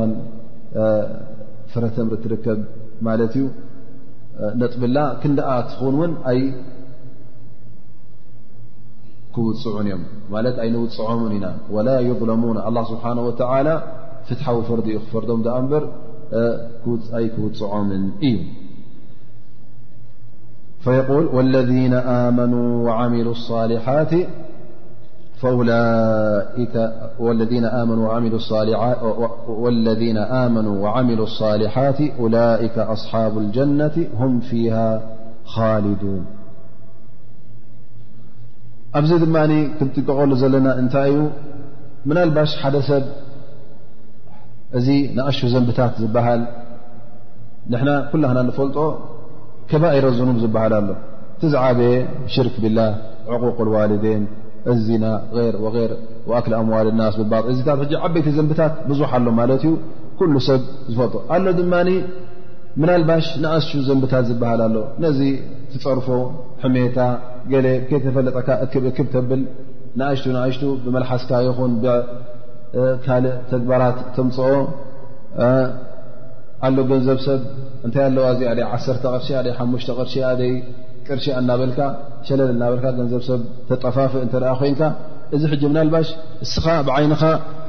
ፍረተትከብ 1.72 2.60
እ 3.38 3.48
ነጥብላ 4.62 4.98
ክን 5.22 5.34
ት 5.72 5.80
ን 5.96 6.12
ኣይ 6.32 6.40
ክውፅዑን 9.36 9.88
እዮም 9.90 10.04
ኣ 10.40 10.68
نውፅዖም 10.76 11.22
ኢና 11.38 11.46
ول 11.76 11.88
يظለሙون 12.10 12.58
الله 12.68 12.84
ስبحنه 12.92 13.22
وعلى 13.44 13.74
ፍتحዊ 14.28 14.58
ፈር 14.68 14.80
ዩ 14.96 14.98
ክፈርዶም 15.06 15.40
በር 15.72 15.84
ክውፅዖም 16.84 17.90
እዩ 18.28 18.36
فل 20.86 21.10
والذن 21.36 21.94
آمنا 22.24 22.62
وعمل 22.88 23.28
الصلحት 23.38 24.12
فوالذين 25.44 27.66
آمنوا 30.24 30.74
وعملو 30.84 31.24
الصالحاት 31.32 31.98
أولئك 32.24 32.78
أصحاب 32.96 33.34
الجنة 33.44 33.96
هم 34.22 34.34
فيها 34.50 34.88
خالدون 35.54 36.24
ኣብዚ 39.00 39.12
ድማ 39.24 39.36
ክጥቀቀሉ 39.80 40.32
ዘለና 40.40 40.68
እንታይ 40.80 41.10
ዩ 41.16 41.18
من 42.10 42.18
لባ 42.30 42.38
ሓደ 42.62 42.76
ሰብ 42.88 43.04
እዚ 44.78 44.88
نኣሽ 45.18 45.38
ዘንبታት 45.54 45.94
ዝበሃል 46.04 46.42
نحና 47.74 47.90
ኩل 48.12 48.24
نፈልጦ 48.50 48.78
ከባائر 49.70 50.06
الኑب 50.14 50.38
ዝبሃል 50.44 50.72
ኣሎ 50.80 50.90
ቲዝዓبየ 51.42 51.92
شርክ 52.36 52.56
بالله 52.64 52.90
عقوق 53.34 53.58
الዋالدن 53.66 54.24
እዚና 54.72 55.06
ር 55.54 55.56
ር 55.90 55.94
ኣክል 56.40 56.54
ኣምዋል 56.60 56.88
ናስ 57.00 57.16
ብባ 57.22 57.34
እዚ 57.52 57.60
ዓበይቲ 58.06 58.28
ዘንብታት 58.38 58.74
ብዙሓ 58.90 59.08
ኣሎ 59.20 59.28
ማለት 59.40 59.62
እዩ 59.68 59.72
ኩሉ 60.20 60.34
ሰብ 60.48 60.62
ዝፈጡ 60.96 61.14
ኣሎ 61.36 61.46
ድማ 61.60 61.74
ምና 62.82 62.90
ልባሽ 63.02 63.28
ንእ 63.44 63.82
ዘንብታት 63.88 64.26
ዝበሃል 64.30 64.62
ኣሎ 64.68 64.76
ነዚ 65.04 65.20
ትፀርፎ 65.72 66.08
ሕሜታ 66.64 67.00
ገ 67.52 67.56
ከተፈለጠካ 67.90 68.50
ክብክብ 68.74 69.08
ተብል 69.16 69.42
ንእሽቱ 70.00 70.26
ንእሽቱ 70.36 70.64
ብመልሓስካ 70.84 71.32
ይኹን 71.48 71.74
ካልእ 73.06 73.34
ተግባራት 73.52 73.98
ተምፅኦ 74.18 74.52
ኣሎ 76.66 76.76
ገንዘብ 76.92 77.20
ሰብ 77.28 77.42
እንታይ 77.86 78.04
ኣለዋ 78.10 78.26
ዚ 78.40 78.62
1 78.76 79.12
ቅርሺ 79.14 79.28
ሓሙሽተ 79.60 79.90
ቅርሺ 80.00 80.14
ኣ 80.30 80.34
ቅርሺ 81.08 81.26
እናበልካ 81.40 81.80
ሸለል 82.28 82.50
እናበልካ 82.56 82.86
ገንዘብ 83.00 83.22
ሰብ 83.28 83.42
ተጠፋፍ 83.70 84.14
እተ 84.26 84.34
ኮንካ 84.60 84.82
እዚ 85.36 85.44
ሕጂ 85.52 85.62
ምናልባሽ 85.72 86.08
እስኻ 86.46 86.66
ብዓይንኻ 86.88 87.22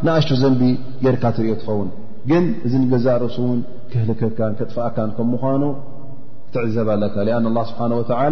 ንኣሽቶ 0.07 0.31
ዘንቢ 0.43 0.63
ጌርካ 1.05 1.25
ትሪኦ 1.37 1.55
ትኸውን 1.61 1.89
ግን 2.31 2.45
እዚ 2.67 2.73
ገዛእ 2.93 3.17
ርእሱውን 3.23 3.61
ክህልክካን 3.93 4.53
ከጥፍኣካን 4.59 5.11
ከም 5.17 5.29
ምኳኑ 5.35 5.63
ክትዕዘብ 6.49 6.89
ኣለካ 6.97 7.17
አን 7.39 7.47
ስብሓ 7.71 8.23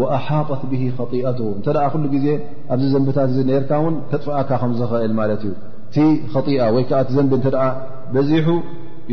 ወ 0.00 0.04
ኣሓطት 0.16 0.62
ብ 0.68 0.72
ከጢአትሁ 0.98 1.46
እንተ 1.56 1.66
ኩሉ 1.94 2.04
ጊዜ 2.12 2.26
ኣብዚ 2.74 2.84
ዘንብታት 2.92 3.32
እ 3.40 3.42
ነርካ 3.50 3.70
ውን 3.84 3.96
ከጥፍኣካ 4.10 4.50
ከምዝኽእል 4.62 5.12
ማለት 5.18 5.42
እዩ 5.46 5.52
ቲ 5.94 6.04
ከጢ 6.34 6.46
ወይ 6.76 6.84
ከዓ 6.90 7.00
ቲ 7.08 7.16
ዘንቢ 7.16 7.32
በዚሑ 8.14 8.48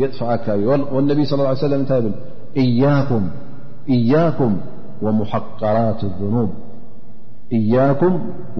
የጥፍኣካ 0.02 0.46
እዩ 0.60 0.68
ነቢ 1.10 1.18
صى 1.30 1.66
ለም 1.72 1.82
ታይ 1.90 2.00
ብ 2.04 2.08
እያኩም 4.02 4.54
እያك 7.58 8.02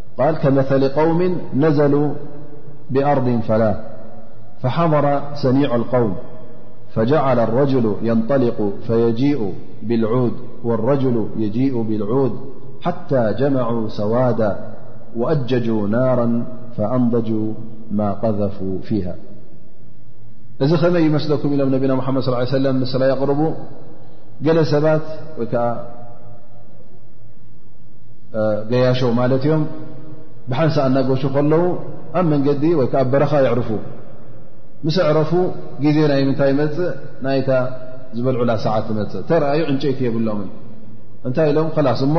كمثل 0.07 0.81
قوم 0.89 1.23
نزلو 1.55 2.05
بأرض 2.91 3.41
فلا 3.49 3.81
فحضر 4.63 5.21
سنيع 5.43 5.75
القوم 5.75 6.17
فجعل 6.95 7.39
الرجل 7.39 7.95
ينطلق 8.03 8.73
فيجيء 8.87 9.53
بالعود 9.83 10.33
والرجل 10.67 11.29
يجيء 11.37 11.83
بالعود 11.83 12.33
حتى 12.83 13.35
جمعوا 13.39 13.89
سوادا 13.89 14.59
وأججوا 15.17 15.89
نارا 15.89 16.45
فأنضجوا 16.77 17.53
ما 17.91 18.13
قذفوا 18.13 18.79
فيها 18.83 19.15
اذ 20.61 20.93
م 20.93 20.97
يمسلكم 20.97 21.53
إلم 21.53 21.75
نبينا 21.75 21.95
محمد 21.95 22.23
صلى 22.23 22.29
اله 22.37 22.47
عليه 22.47 22.59
وسلم 22.59 22.81
مسل 22.83 23.03
يقرب 23.03 23.55
جل 24.43 24.67
سبات 24.67 25.07
ك 25.53 25.55
جيش 28.73 29.01
ملت 29.21 29.45
يم 29.51 29.63
بحنس 30.51 30.77
ناجش 30.79 31.23
لو 31.53 31.63
أمن 32.21 32.39
جدي 32.47 32.71
ك 32.93 32.95
برخ 33.13 33.33
يعرفو 33.47 33.79
مس 34.85 34.97
اعرفو 35.01 35.41
جزين 35.83 36.11
منتي 36.27 36.53
مء 36.57 37.47
ዝበልዑላ 38.17 38.53
ሰዓት 38.65 38.87
መፅእ 38.99 39.23
ተረኣዩ 39.29 39.61
ዕንጨይቲ 39.73 40.01
የብሎም 40.07 40.41
እንታይ 41.29 41.47
ኢሎም 41.53 41.69
ከላስ 41.77 42.01
ሞ 42.15 42.19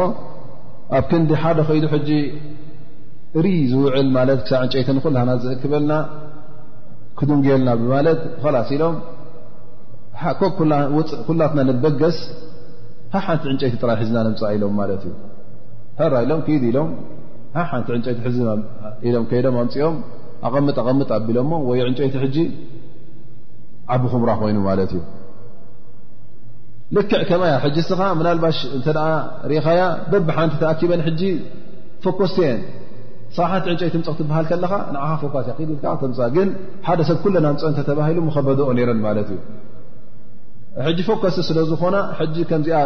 ኣብ 0.98 1.04
ክንዲ 1.12 1.32
ሓደ 1.42 1.58
ከይዱ 1.68 1.86
ሕጂ 1.94 2.10
እር 3.40 3.46
ዝውዕል 3.72 4.10
ማለት 4.18 4.40
ክሳብ 4.44 4.62
ዕንጨይቲ 4.66 4.88
ንኩልና 4.98 5.32
ዝእክበልና 5.44 5.94
ክድምግየልና 7.20 7.70
ማለት 7.96 8.22
ላስ 8.56 8.70
ኢሎም 8.78 8.96
እኩላትና 11.22 11.60
ነትበገስ 11.70 12.20
ሃ 13.14 13.18
ሓንቲ 13.26 13.44
ዕንጨይቲ 13.54 13.74
ጥራ 13.84 13.92
ሒዝና 14.02 14.18
ንምፃ 14.28 14.42
ኢሎም 14.58 14.74
ማለት 14.82 15.04
እዩ 15.10 15.14
ራ 16.14 16.22
ኢሎም 16.26 16.40
ክ 16.48 16.58
ኢ 16.58 16.72
ሓንቲ 17.74 17.88
ዕንጨይቲ 18.00 18.20
ኢሎም 19.08 19.26
ከይዶም 19.32 19.56
ኣምፅኦም 19.64 19.96
ኣቐምጥ 20.48 20.76
ኣቐምጥ 20.84 21.10
ኣቢሎሞ 21.20 21.52
ወ 21.70 21.78
ዕንጨይቲ 21.90 22.16
ሕጂ 22.24 22.38
ዓቢ 23.94 24.04
ኹምራ 24.14 24.32
ኮይኑ 24.42 24.58
ማለት 24.70 24.92
እዩ 24.98 25.02
ልክዕ 26.96 27.22
ከማያ 27.30 27.54
ሕ 27.64 27.82
ስኻ 27.90 28.02
ናባሽ 28.26 28.60
እ 28.78 28.82
ሪኢኻያ 29.52 29.82
በብ 30.12 30.28
ሓንቲ 30.36 30.54
ተኣኪበን 30.62 31.02
ፎኮስ 32.04 32.36
የን 32.46 32.60
ሰብሓቲ 33.38 33.66
ዕንጨይ 33.72 33.90
ትምፀ 33.96 34.08
ክትበሃል 34.18 34.46
ከለኻ 34.52 34.74
ን 34.96 35.00
ፎካስ 35.24 35.48
ልምፃ 35.70 36.28
ግን 36.36 36.50
ሓደ 36.88 37.00
ሰብ 37.10 37.18
ኩለና 37.24 37.48
ፅንተ 37.64 37.80
ተባሂሉ 37.90 38.28
ከበድኦ 38.36 38.68
ነረን 38.78 39.02
ማለት 39.08 39.30
እዩ 39.36 39.40
ሕ 40.86 40.94
ፎኮስ 41.10 41.36
ስለዝኮና 41.50 41.98
ከምዚኣ 42.52 42.80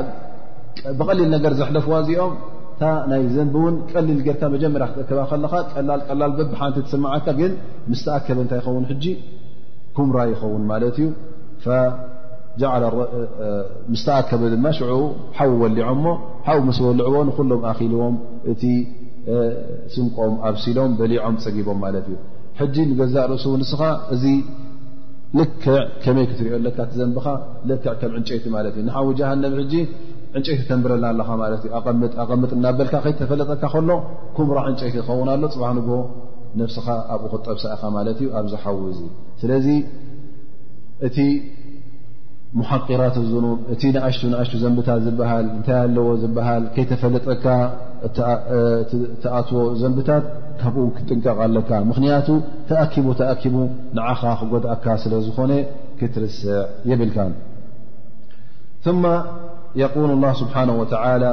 ብቀሊል 1.01 1.29
ነገር 1.35 1.53
ዘሕለፍዋ 1.59 1.95
እዚኦም 2.03 2.33
ታ 2.81 2.89
ናይ 3.11 3.23
ዘንብ 3.35 3.55
እውን 3.61 3.75
ቀሊል 3.91 4.19
ጌርካ 4.27 4.41
መጀመርያ 4.55 4.85
ክከባ 4.95 5.21
ከ 5.31 5.55
ቀላቀላል 5.75 6.31
በብ 6.39 6.51
ሓንቲ 6.59 6.75
ትስማዓካ 6.85 7.25
ግ 7.39 7.49
ምስ 7.91 8.01
ተኣከበ 8.07 8.37
ንታይ 8.45 8.61
ኸውን 8.67 8.85
ኩምራ 9.97 10.17
ይኸውን 10.33 10.63
ማትእዩ 10.71 11.07
ምስተኣከበ 13.91 14.41
ድማ 14.53 14.65
ሽዑ 14.77 14.91
ሓዊ 15.37 15.51
ወሊዖም 15.61 15.99
ሞ 16.05 16.07
ሓዊ 16.47 16.57
ምስ 16.67 16.77
ወልዕዎ 16.85 17.15
ንኩሎም 17.27 17.61
ኣኪልዎም 17.69 18.15
እቲ 18.51 18.63
ስንቆም 19.93 20.33
ኣብሲሎም 20.49 20.91
በሊዖም 20.99 21.35
ፀጊቦም 21.43 21.79
ማለት 21.85 22.05
እዩ 22.11 22.17
ሕጂ 22.61 22.75
ንገዛእ 22.89 23.25
ርእስቡ 23.31 23.53
ንስኻ 23.61 23.81
እዚ 24.15 24.23
ልክዕ 25.39 25.65
ከመይ 26.03 26.25
ክትሪዮለካ 26.29 26.77
ትዘንብኻ 26.91 27.25
ልክዕ 27.69 27.91
ከም 28.01 28.11
ዕንጨይቲ 28.19 28.45
ማለት 28.55 28.73
እዩ 28.77 28.83
ንሓዊ 28.87 29.07
ጃሃነብ 29.19 29.53
ሕጂ 29.61 29.73
ዕንጨይቲ 30.37 30.61
ተንብረል 30.71 31.05
ኣለ 31.11 31.19
ማለት 31.43 31.61
እዩኣቐምጥ 31.67 32.51
እናበልካ 32.57 32.93
ከይተፈለጠካ 33.05 33.61
ከሎ 33.75 33.89
ኩምሮ 34.39 34.57
ዕንጨይቲ 34.71 34.93
ትኸውን 34.99 35.29
ኣሎ 35.35 35.43
ፅዋሕ 35.55 35.71
ንግ 35.79 35.89
ነብስኻ 36.59 36.87
ኣብኡ 37.13 37.29
ክጠብሳ 37.33 37.63
ኢኻ 37.75 37.83
ማለት 37.97 38.17
ዩ 38.25 38.29
ኣብዝ 38.39 38.53
ሓዊ 38.63 38.77
እዙ 38.93 38.99
ስለዚእ 39.41 39.81
محقرت 42.55 43.15
النب 43.17 43.59
እቲ 43.73 43.83
ኣሽ 44.07 44.17
ሽ 44.49 44.57
ዘንبታት 44.63 45.03
ታ 45.67 45.75
ኣለዎ 45.83 46.07
يተፈلጠካ 46.79 47.45
ኣትዎ 49.39 49.59
ዘنبታት 49.81 50.23
ካብኡ 50.61 50.83
ክጥንቀ 50.95 51.25
ለካ 51.55 51.71
ምኽንያቱ 51.89 52.27
ተأكب 52.69 53.05
ተأكب 53.21 53.55
نኻ 53.97 54.21
ክጎድأካ 54.39 54.85
ስለ 55.03 55.13
ዝኾن 55.27 55.51
ክትርስع 55.99 56.49
يብል 56.91 57.11
ثم 58.85 59.03
يقول 59.83 60.09
الله 60.17 60.31
سبحنه 60.41 60.73
وتعلى 60.81 61.31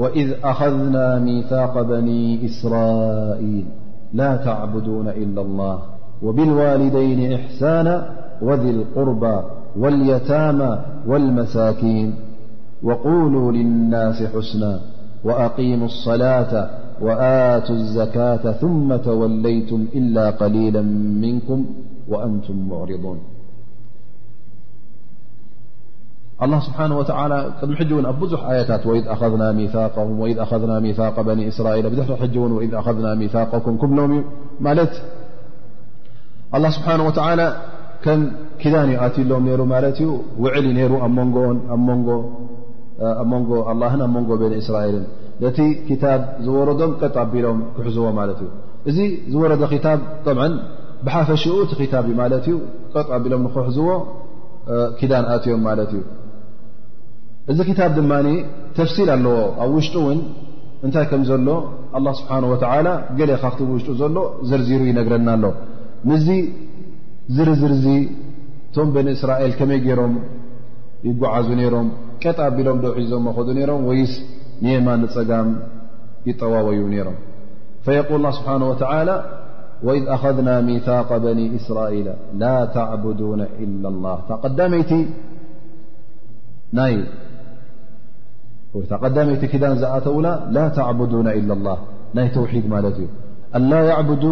وإذ 0.00 0.28
أخذنا 0.52 1.04
ميثاق 1.26 1.74
بني 1.92 2.24
إስرئل 2.48 3.56
لا 4.20 4.30
تعبدون 4.46 5.06
إلا 5.22 5.40
الله 5.46 5.76
وبالوالدين 6.26 7.20
إحسان 7.38 7.86
وذ 8.46 8.62
لقرب 8.78 9.22
واليتام 9.78 10.82
والمساكين 11.06 12.14
وقولوا 12.82 13.52
للناس 13.52 14.22
حسنا 14.22 14.80
وأقيموا 15.24 15.86
الصلاة 15.86 16.70
وآتوا 17.00 17.74
الزكاة 17.76 18.52
ثم 18.52 18.96
توليتم 18.96 19.86
إلا 19.94 20.30
قليلا 20.30 20.82
منكم 21.20 21.66
وأنتم 22.08 22.68
معرضون 22.68 23.18
الله 26.42 26.60
سبحانه 26.60 26.98
وتعالىنآيتاتوإذ 26.98 29.08
أخذنا 29.08 29.52
ميثاقهم 29.52 30.20
وإذ 30.20 30.38
أخذنا 30.38 30.80
ميثاق 30.80 31.20
بني 31.20 31.48
إسرائيل 31.48 31.90
بحون 31.96 32.52
وإذ 32.52 32.74
أخذنا 32.74 33.14
ميثاقكم 33.14 33.76
كم 33.76 33.98
م 34.10 34.24
مالتاهى 34.60 35.00
ከም 38.04 38.20
ኪዳን 38.62 38.90
ኣትሎም 39.04 39.44
ሩ 39.60 39.64
ዕል 40.56 40.66
ሩ 40.92 40.94
ንጎ 43.30 43.60
ኣ 43.70 43.76
ንጎ 44.18 44.30
ቤ 44.40 44.44
እስራኤል 44.62 44.98
ቲ 45.86 45.98
ታ 46.02 46.16
ዝረዶም 46.46 46.92
ኣቢሎም 47.22 47.58
ክሕዝዎ 47.76 48.08
እ 48.44 48.48
እዚ 48.90 48.98
ዝወረ 49.34 49.52
ብሓፈሽኡ 51.06 51.54
ሎም 53.32 53.42
ክሕዝዎ 53.54 53.90
ዳ 55.12 55.40
ዮም 55.52 55.64
እዩ 55.84 55.94
እዚ 57.52 57.58
ታ 57.80 57.88
ድማ 57.96 58.10
ተሲል 58.76 59.08
ኣለዎ 59.14 59.36
ኣብ 59.64 59.70
ውሽጡ 59.78 59.94
ው 60.04 60.12
እታይ 60.86 61.04
ከ 61.10 61.14
ዘሎ 61.30 61.48
لله 61.96 62.12
ስብሓه 62.20 62.44
و 62.52 62.54
ካ 63.42 63.50
ሽጡ 63.80 63.88
ዘሎ 64.00 64.16
ዘርዚሩ 64.48 64.80
ይነረና 64.90 65.28
ኣሎ 65.36 65.44
ዝርዝር 67.36 67.72
ዚ 67.84 67.88
ቶም 68.76 68.88
በن 68.94 69.06
እስራኤል 69.16 69.52
ከመይ 69.58 69.78
ገይሮም 69.84 70.14
ይጓዓዙ 71.08 71.48
ነይሮም 71.60 71.88
ቀጣ 72.22 72.38
ቢሎም 72.56 72.78
ዶሒዞም 72.84 73.22
መኸዱ 73.28 73.48
ሮም 73.70 73.80
ወይስ 73.90 74.12
የማ 74.70 74.88
ንፀጋም 75.04 75.48
ይጠዋወዩ 76.28 76.82
ነይሮም 76.94 77.18
فيል 77.86 78.02
ه 78.10 78.30
ስብሓنه 78.38 78.64
وى 78.72 79.16
وإذ 79.86 80.04
ኣخذና 80.14 80.48
ሚثق 80.68 81.08
በن 81.24 81.38
እስራئላ 81.58 82.08
ላ 82.40 82.44
إ 82.94 84.48
ዳመይቲ 89.16 89.42
ክዳን 89.52 89.74
ዝኣተውላ 89.82 90.26
ላ 90.54 90.58
ተعبዱ 90.78 91.12
إل 91.38 91.44
لላه 91.58 91.78
ናይ 92.16 92.26
ተውሒድ 92.36 92.64
ማለት 92.74 92.96
እዩ 93.02 93.06
ኣላ 93.58 93.74
ይዕብዱ 93.88 94.24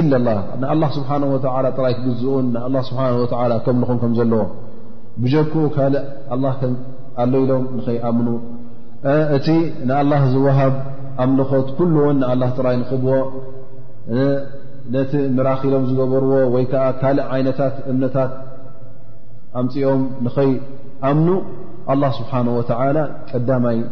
ኢላ 0.00 0.12
ላህ 0.26 0.36
ንኣላ 0.60 0.82
ስብሓነ 0.96 1.22
ወተ 1.34 1.44
ጥራይ 1.76 1.92
ትግዝኡን 1.98 2.46
ን 2.74 2.82
ስብሓ 2.88 3.02
ወላ 3.42 3.52
ከምልኹም 3.66 3.98
ከም 4.02 4.12
ዘለዎ 4.18 4.42
ብጀክኡ 5.24 5.64
ካልእ 5.74 6.04
ላ 6.44 6.52
ከም 6.60 6.74
ኣለኢሎም 7.22 7.64
ንኸይኣምኑ 7.76 8.28
እቲ 9.36 9.46
ንኣላህ 9.88 10.22
ዝወሃብ 10.34 10.74
ኣምልኾት 11.24 11.68
ኩሉእውን 11.78 12.16
ንኣላ 12.22 12.42
ጥራይ 12.58 12.76
ንኽብዎ 12.82 13.12
ነቲ 14.94 15.12
ምራኺሎም 15.36 15.84
ዝገበርዎ 15.90 16.32
ወይ 16.54 16.64
ከዓ 16.72 16.84
ካልእ 17.00 17.26
ዓይነታት 17.34 17.74
እምነታት 17.92 18.32
ኣምፅኦም 19.60 20.02
ንኸይኣምኑ 20.26 21.28
ኣላ 21.94 22.02
ስብሓነ 22.20 22.46
ወተዓላ 22.58 22.98
ቀዳማ 23.30 23.64
እዩ 23.76 23.82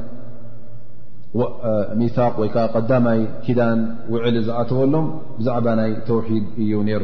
مثاق 2.03 2.37
ዓ 2.43 2.45
قዳمይ 2.75 3.21
كዳን 3.45 3.79
وዕل 4.13 4.37
ዝኣተوሎም 4.47 5.07
بዛعባ 5.39 5.67
ናይ 5.79 5.91
توحيድ 6.09 6.45
እዩ 6.63 6.73
ነይر 6.89 7.03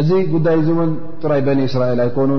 እዚ 0.00 0.10
ጉዳይ 0.34 0.56
ን 0.88 0.90
ጥራይ 1.22 1.40
بن 1.48 1.58
إስራኤል 1.68 2.00
ኣيኮኑ 2.06 2.30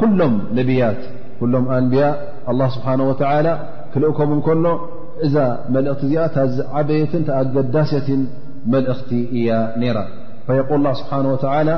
كሎም 0.00 0.34
نبيት 0.58 1.00
كሎም 1.40 1.64
ኣንبያء 1.76 2.14
الله 2.50 2.68
سبحنه 2.76 3.04
وعلى 3.20 3.52
ክልእكም 3.92 4.30
كሎ 4.46 4.66
እዛ 5.26 5.34
መلእኽቲ 5.74 6.02
እዚኣ 6.46 6.64
ዓበيት 6.76 7.12
ገዳሰة 7.54 8.08
መلእኽቲ 8.72 9.10
እያ 9.38 9.48
ነራ 9.82 9.98
فيقل 10.50 10.74
الله 10.78 10.92
سبحنه 11.00 11.28
وتعلى 11.34 11.76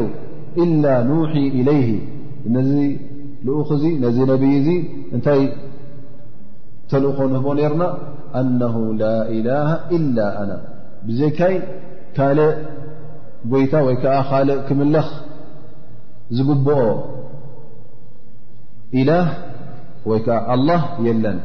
إلا 0.63 0.93
نوحي 1.11 1.43
إليه 1.59 1.89
ن 2.55 2.55
ل 2.67 2.71
ن 4.01 4.05
نبي 4.31 4.55
ن 5.13 5.17
እተልእኾን 6.87 7.31
ህቦ 7.35 7.45
ነርና 7.59 7.83
ኣነሁ 8.39 8.75
ላ 8.99 9.03
ኢላሃ 9.37 9.69
ኢላ 9.95 10.17
ኣና 10.41 10.51
ብዘይካይ 11.07 11.55
ካልእ 12.17 12.53
ጎይታ 13.51 13.73
ወይ 13.87 13.95
ከዓ 14.03 14.13
ካልእ 14.29 14.59
ክምለኽ 14.67 15.07
ዝግብኦ 16.37 16.79
ኢላህ 19.01 19.27
ወይ 20.11 20.19
ከዓ 20.27 20.37
ኣላህ 20.55 20.81
የለን 21.07 21.39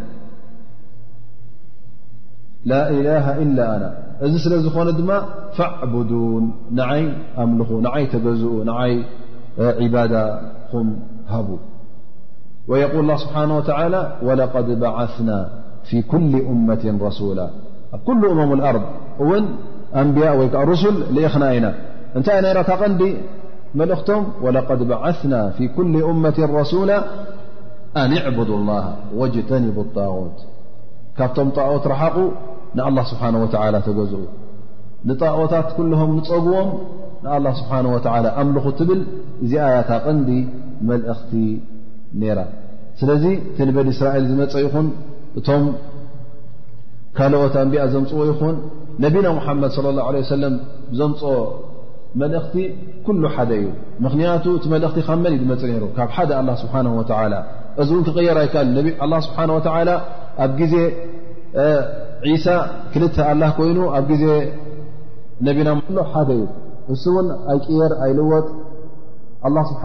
ላኢላሃ 2.73 3.27
ኢላ 3.47 3.59
ኣና 3.75 3.85
እዚ 4.29 4.33
ስለ 4.47 4.53
ዝኾነ 4.69 4.89
ድማ 5.01 5.11
ፋዕቡዱን 5.59 6.47
ንዓይ 6.83 7.05
ኣምልኹ 7.47 7.71
ንዓይ 7.89 8.05
ተገዝኡ 8.15 8.55
ንዓይ 8.71 8.95
ዒባዳኹም 9.85 10.89
ሃቡ 11.35 11.49
ويقول 12.69 13.01
الله 13.01 13.17
سبحنه 13.17 13.57
وتعلى 13.57 14.17
ولقد 14.23 14.81
بعثنا 14.81 15.49
في 15.91 16.03
كل 16.03 16.41
أمة 16.41 16.99
رسول 17.03 17.47
كل 18.07 18.27
أمم 18.27 18.53
الأرض 18.53 18.83
ون 19.19 19.45
أنبياء 19.97 20.51
رسل 20.69 21.15
لإخنئن 21.15 21.69
እنታይ 22.17 22.39
ر 22.59 22.63
تቐنዲ 22.71 23.03
ملእቶم 23.79 24.23
ولقد 24.45 24.79
بعثنا 24.93 25.51
في 25.57 25.69
كل 25.77 26.03
أمة 26.03 26.39
رسول 26.61 26.91
أن 28.03 28.11
اعبد 28.21 28.51
الله 28.59 28.85
واجتنب 29.19 29.77
الطاغት 29.87 30.39
ካብቶم 31.17 31.49
طقት 31.59 31.85
رحق 31.93 32.17
نالله 32.81 33.05
سبحانه 33.13 33.39
وتعلى 33.45 33.79
تዝء 33.87 34.23
نطاقታت 35.09 35.69
كلهم 35.79 36.09
نፀبዎም 36.19 36.69
الله 37.37 37.53
سبحنه 37.61 37.91
وتعلى 37.97 38.29
أمل 38.41 38.57
ብل 38.89 39.01
እዚ 39.43 39.53
آي 39.67 39.75
ቐنዲ 39.91 40.29
ملእ 40.89 41.11
ስለዚ 43.01 43.25
እቲ 43.61 43.67
በንእስራኤል 43.77 44.25
ዝመፀ 44.31 44.55
ይኹን 44.65 44.87
እቶም 45.39 45.65
ካልኦት 47.17 47.55
ኣንቢኣ 47.63 47.83
ዘምፅዎ 47.93 48.21
ይኹን 48.31 48.57
ነቢና 49.05 49.27
ሙሓመድ 49.39 49.71
ص 49.77 49.79
ه 49.83 49.85
ه 50.07 50.21
ሰ 50.31 50.33
ዘምፅኦ 50.99 51.33
መልእኽቲ 52.21 52.55
ኩሉ 53.07 53.23
ሓደ 53.35 53.51
እዩ 53.61 53.67
ምክንያቱ 54.05 54.45
እቲ 54.59 54.65
መእኽቲ 54.75 54.99
ብ 55.09 55.11
መን 55.25 55.33
እዩ 55.37 55.39
ዝመፅእ 55.43 55.71
ይሩ 55.77 55.85
ካብ 55.97 56.11
ሓደ 56.17 56.31
ስብሓه 56.63 57.39
እዚ 57.83 57.89
ውን 57.97 58.05
ክየር 58.17 58.37
ኣይል 58.43 59.17
ስብሓه 59.27 59.51
ኣብ 60.45 60.57
ዜ 60.73 60.75
ሳ 62.45 62.59
ክል 62.93 63.05
ኮይኑ 63.59 63.79
ኣብ 63.99 64.09
ዜ 64.23 64.25
ና 65.45 65.99
ሓደ 66.13 66.31
እዩ 66.93 67.05
እ 67.09 67.23
ን 67.25 67.29
ኣይቅየር 67.53 67.93
ኣይልወጥ 68.05 68.47
ስብሓ 69.71 69.85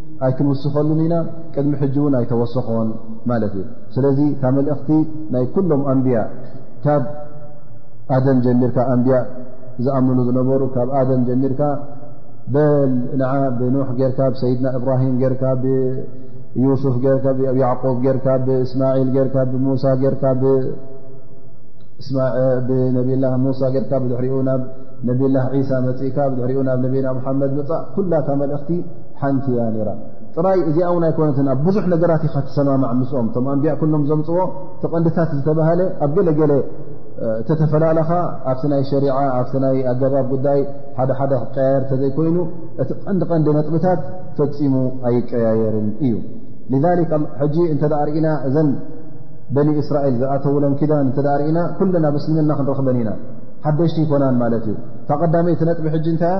ኣይ 0.25 0.31
ክንውስኸሉ 0.37 0.89
ኢና 1.05 1.15
ቅድሚ 1.53 1.71
ሕ 1.81 1.85
ን 2.11 2.13
ኣይተወስኾን 2.19 2.89
ማለት 3.29 3.53
እዩ 3.59 3.63
ስለዚ 3.95 4.19
ካብ 4.41 4.53
መልእኽቲ 4.57 4.89
ናይ 5.33 5.45
ኩሎም 5.53 5.81
ኣንብያ 5.93 6.17
ካብ 6.83 7.03
ኣደም 8.15 8.39
ጀሚርካ 8.45 8.77
ኣንብያ 8.93 9.17
ዝኣምኑ 9.85 10.17
ዝነበሩ 10.27 10.61
ካብ 10.75 10.89
ኣደም 10.99 11.21
ጀሚርካ 11.29 11.61
በ 12.53 12.65
ብኖሕ 13.59 13.87
ርካ 14.11 14.19
ብሰይድና 14.35 14.67
እብራሂም 14.79 15.17
ስፍ 16.83 16.95
ርካ 18.17 18.27
ብእስማል 18.47 19.27
ብሙሳ 19.55 19.83
ር 19.99 20.35
ሙሳ 23.45 23.61
ር 23.73 24.03
ድሪኡ 24.11 24.37
ናብ 24.49 24.61
ነብላ 25.07 25.35
ሳ 25.69 25.77
መፅኢካ 25.87 26.17
ሪኡ 26.51 26.59
ናብ 26.69 26.79
ነብና 26.85 27.05
ሓመድ 27.25 27.53
ፃእ 27.69 27.83
ኩላ 27.93 28.11
ካብ 28.27 28.39
መእኽቲ 28.41 28.69
ቲያ 29.45 29.63
ጥራይ 30.35 30.59
እዚ 30.67 30.77
ኣውን 30.89 31.03
ኣይኮነትን 31.07 31.47
ኣብ 31.53 31.59
ብዙሕ 31.67 31.83
ነገራት 31.93 32.21
ኢካ 32.27 32.35
ትሰማማዕ 32.47 32.91
ምስኦም 32.99 33.25
ቶም 33.35 33.47
ኣንቢያዕ 33.53 33.73
ኩሎም 33.81 34.03
ዘምፅዎ 34.09 34.37
ቲ 34.81 34.91
ቐንዲታት 34.93 35.31
ዝተባሃለ 35.37 35.81
ኣብ 36.05 36.11
ገለገለ 36.17 36.53
ተተፈላለኻ 37.47 38.09
ኣብስ 38.51 38.61
ናይ 38.71 38.83
ሸሪዓ 38.91 39.15
ኣብ 39.39 39.49
ናይ 39.63 39.75
ኣገባብ 39.91 40.27
ጉዳይ 40.35 40.61
ሓደ 40.99 41.09
ሓደ 41.19 41.33
ክቀያየር 41.41 41.83
ተዘይኮይኑ 41.89 42.37
እቲ 42.83 42.89
ቀንዲ 43.07 43.25
ቐንዲ 43.31 43.47
ነጥብታት 43.57 44.01
ፈፂሙ 44.37 44.75
ኣይቀያየርን 45.09 45.89
እዩ 46.05 46.13
ጂ 47.55 47.57
እንተ 47.73 47.83
ዳርእና 47.93 48.27
እዘን 48.49 48.71
በኒ 49.57 49.69
እስራኤል 49.83 50.15
ዝኣተውለን 50.23 50.75
ክዳን 50.81 51.07
እተርእና 51.13 51.57
ኩለን 51.79 52.05
ኣብ 52.11 52.15
እስልምና 52.21 52.51
ክንረክበን 52.59 52.99
ኢና 53.03 53.11
ሓደሽቲ 53.65 53.97
ይኮናን 54.05 54.37
ማለት 54.43 54.63
እዩ 54.69 54.75
ካቀዳሚይ 55.09 55.55
ቲ 55.59 55.63
ነጥቢ 55.69 55.85
ጂ 56.03 56.07
እንታይያ 56.13 56.39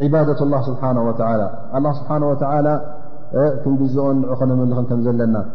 عبادة 0.00 0.42
الله 0.42 0.62
سبحانه 0.62 1.02
وتعالى 1.08 1.50
الله 1.74 1.92
سبحانه 1.92 2.30
وتعالى 2.30 2.94
كنجز 3.64 3.98
عن 3.98 4.24
مل 4.48 4.86
كنزلنا 4.88 5.46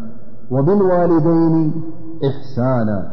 وبالوالدين 0.52 1.74
إحسانا 2.30 3.12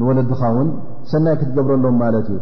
نولدخاون 0.00 0.78
سناي 1.04 1.36
كتقبر 1.36 1.74
الن 1.74 1.86
مالت 1.92 2.40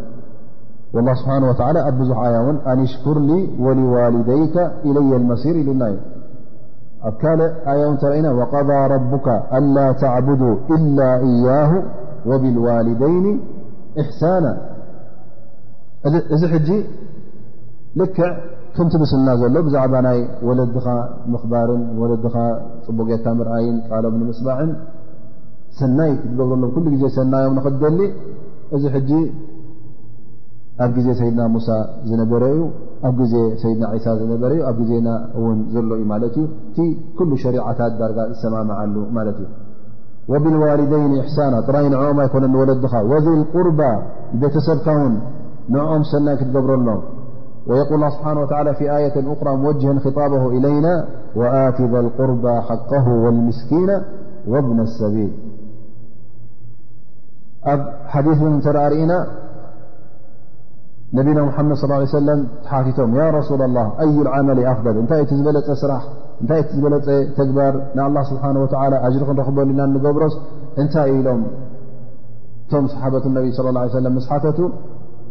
والله 0.93 1.13
سبحانه 1.13 1.49
وتعالى 1.49 1.87
ابزح 1.87 2.17
آيا 2.19 2.39
ون 2.39 2.55
أن 2.67 2.79
اشكر 2.83 3.19
لي 3.19 3.49
ولوالديك 3.59 4.57
إلي 4.85 5.15
المصير 5.15 5.55
لناي 5.55 5.97
كال 7.21 7.41
آيا 7.67 7.87
ون 7.87 7.97
ترأنا 7.97 8.31
وقضى 8.31 8.79
ربك 8.95 9.27
ألا 9.53 9.91
تعبدوا 9.91 10.55
إلا 10.75 11.17
إياه 11.17 11.83
وبالوالدين 12.25 13.41
إحسانا 14.01 14.74
እዚ 16.35 16.43
ሕጂ 16.53 16.69
ልክዕ 17.99 18.29
ከምቲ 18.75 18.93
ብስልና 19.01 19.29
ዘሎ 19.41 19.55
ብዛዕባ 19.65 19.93
ናይ 20.05 20.17
ወለድኻ 20.47 20.85
ምኽባርን 21.33 21.83
ወለድኻ 22.01 22.35
ፅቡጌካ 22.85 23.25
ምርኣይን 23.39 23.75
ቃሎም 23.89 24.15
ንምስባዕን 24.21 24.71
ሰናይ 25.79 26.11
ክትገብረሎም 26.21 26.61
ኩሉ 26.75 26.85
ግዜ 26.95 27.03
ሰናዮም 27.17 27.53
ንክትደሊ 27.57 27.99
እዚ 28.75 28.83
ሕጂ 28.95 29.11
ኣብ 30.83 30.91
ግዜ 30.97 31.07
ሰይድና 31.19 31.41
ሙሳ 31.55 31.67
ዝነበረ 32.09 32.43
እዩ 32.53 32.61
ኣብ 33.07 33.13
ግዜ 33.21 33.35
ሰይድና 33.61 33.85
ሳ 34.05 34.15
ዝነበረ 34.21 34.51
እዩ 34.57 34.61
ኣብ 34.71 34.77
ግዜና 34.81 35.07
እውን 35.39 35.59
ዘሎ 35.75 35.89
እዩ 35.99 36.03
ማለት 36.13 36.35
እዩ 36.41 36.45
እቲ 36.69 36.77
ኩሉ 37.19 37.31
ሸሪዓታት 37.43 37.93
ዳርጋ 38.01 38.19
ዝሰማምዓሉ 38.31 38.95
ማለት 39.19 39.37
እዩ 39.43 39.49
ወብልዋልደይን 40.33 41.11
እሕሳና 41.21 41.55
ጥራይ 41.67 41.87
ንዕኦም 41.93 42.19
ኣይኮነኒ 42.25 42.53
ወለድኻ 42.61 42.93
ወዘ 43.13 43.25
ልቁርባ 43.41 43.79
ቤተሰብካ 44.43 44.87
ውን 44.99 45.15
نع 45.73 46.01
سن 46.11 46.35
كتبرم 46.35 46.87
ويقول 47.67 47.95
الله 47.95 48.07
بحانه 48.21 48.41
وتعلى 48.41 48.73
في 48.75 48.95
آية 48.97 49.33
أخرى 49.33 49.55
موجه 49.55 49.99
خطابه 49.99 50.47
إلينا 50.49 51.07
وأتذ 51.35 51.93
القرب 51.95 52.47
حقه 52.47 53.07
والمسكين 53.09 53.89
وابن 54.47 54.79
السبيل 54.81 55.31
حديث 58.07 58.41
رن 58.67 59.25
نبينا 61.13 61.43
محمد 61.43 61.75
صلى 61.77 61.85
اله 61.87 61.95
عليه 61.95 62.05
وسلم 62.05 62.47
طم 62.97 63.15
يا 63.15 63.29
رسول 63.31 63.61
الله 63.61 63.91
أي 63.99 64.21
العمل 64.21 64.65
أفضل 64.65 64.95
صح 65.81 66.01
ل 66.41 66.63
تجبر 67.37 67.73
الله 68.07 68.23
سبحانه 68.23 68.59
وتعلى 68.63 68.95
أجر 69.07 69.33
نربل 69.33 69.69
نر 69.79 70.23
نت 70.79 70.95
إلم 70.97 71.39
م 72.73 72.87
صحابة 72.95 73.23
النبي 73.31 73.51
صى 73.51 73.61
الله 73.69 73.81
عليه 73.81 73.91
وسلم 73.97 74.19
س 74.25 74.27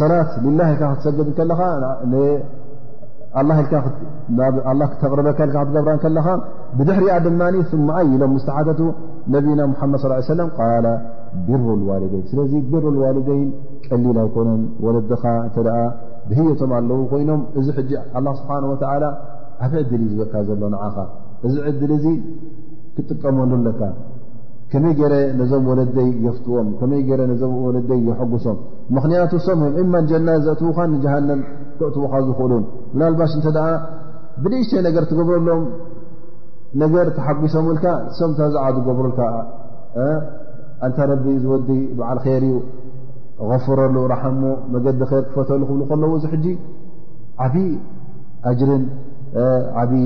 ሰላት 0.00 0.28
ላ 0.58 0.66
ኢልካ 0.74 0.82
ክትሰደድ 0.90 1.30
ከለኻ 1.38 1.60
ክተቕርበካ 4.92 5.38
ል 5.50 5.52
ክትገብራ 5.52 5.92
ከለኻ 6.04 6.26
ብድሕሪኣ 6.78 7.14
ድማ 7.26 7.40
ማ 7.86 7.96
ኣይ 8.00 8.06
ኢሎም 8.14 8.32
ምስተሓተቱ 8.36 8.80
ነቢና 9.34 9.60
ሙሓመድ 9.72 10.00
ص 10.28 10.36
ለም 10.38 10.48
ቃ 10.56 10.68
ብሩ 11.48 11.62
ልዋልደይን 11.80 12.24
ስለዚ 12.30 12.52
ብሩ 12.72 12.84
ዋልደይን 13.02 13.48
ቀሊል 13.88 14.18
ኣይኮነን 14.24 14.62
ወለድኻ 14.84 15.22
እተ 15.48 15.56
ብህየቶም 16.28 16.72
ኣለው 16.78 16.98
ኮይኖም 17.12 17.40
እዚ 17.60 17.66
ሕጂ 17.78 17.90
ኣ 18.18 18.22
ስብሓን 18.40 18.64
ወ 18.72 18.74
ኣብ 19.64 19.72
ዕድል 19.80 20.02
እዩ 20.04 20.08
ዝበካ 20.14 20.34
ዘሎ 20.48 20.62
ንዓኻ 20.74 20.96
እዚ 21.46 21.54
ዕድል 21.70 21.90
እዚ 21.96 22.06
ክጥቀመሉለካ 22.96 23.80
ከመይ 24.72 24.92
ገረ 24.98 25.14
ነዞም 25.38 25.64
ወለይ 25.70 26.06
የፍትዎም 26.26 26.68
ከመይ 26.80 27.00
ገ 27.08 27.16
ዞም 27.40 27.54
ወለይ 27.64 27.98
የሐጉሶም 28.08 28.58
ምክንያቱ 28.96 29.32
ሶም 29.46 29.60
እዮ 29.66 29.74
እማ 29.82 29.92
ንጀና 30.04 30.28
ዘእትቡካ 30.44 30.78
ንጃሃንም 30.92 31.40
ተእትቡካ 31.78 32.12
ዝኽእሉን 32.28 32.64
ምናልባሽ 32.92 33.32
እተ 33.40 33.58
ብደእሽተ 34.42 34.80
ነገር 34.88 35.04
ትገብረሎዎም 35.10 35.64
ነገር 36.82 37.06
ተሓጒሶም 37.18 37.66
ልካ 37.74 37.86
ሰም 38.18 38.30
ታዛዓዝገብሩልካ 38.38 39.20
እንታ 40.86 40.98
ረቢ 41.12 41.26
ዝወዲ 41.44 41.68
በዓል 41.98 42.18
ይር 42.32 42.44
እዩ 42.50 42.54
غፍረሉ 43.50 43.96
ረሓሞ 44.14 44.40
መገዲ 44.74 44.98
ር 45.18 45.22
ክፈተሉ 45.30 45.60
ክብሉ 45.68 45.80
ከለዎ 45.90 46.10
ዚ 46.22 46.26
ሕጂ 46.32 46.46
ዓብዪ 47.46 47.66
ኣጅርን 48.50 48.84
ዓብዪ 49.82 50.04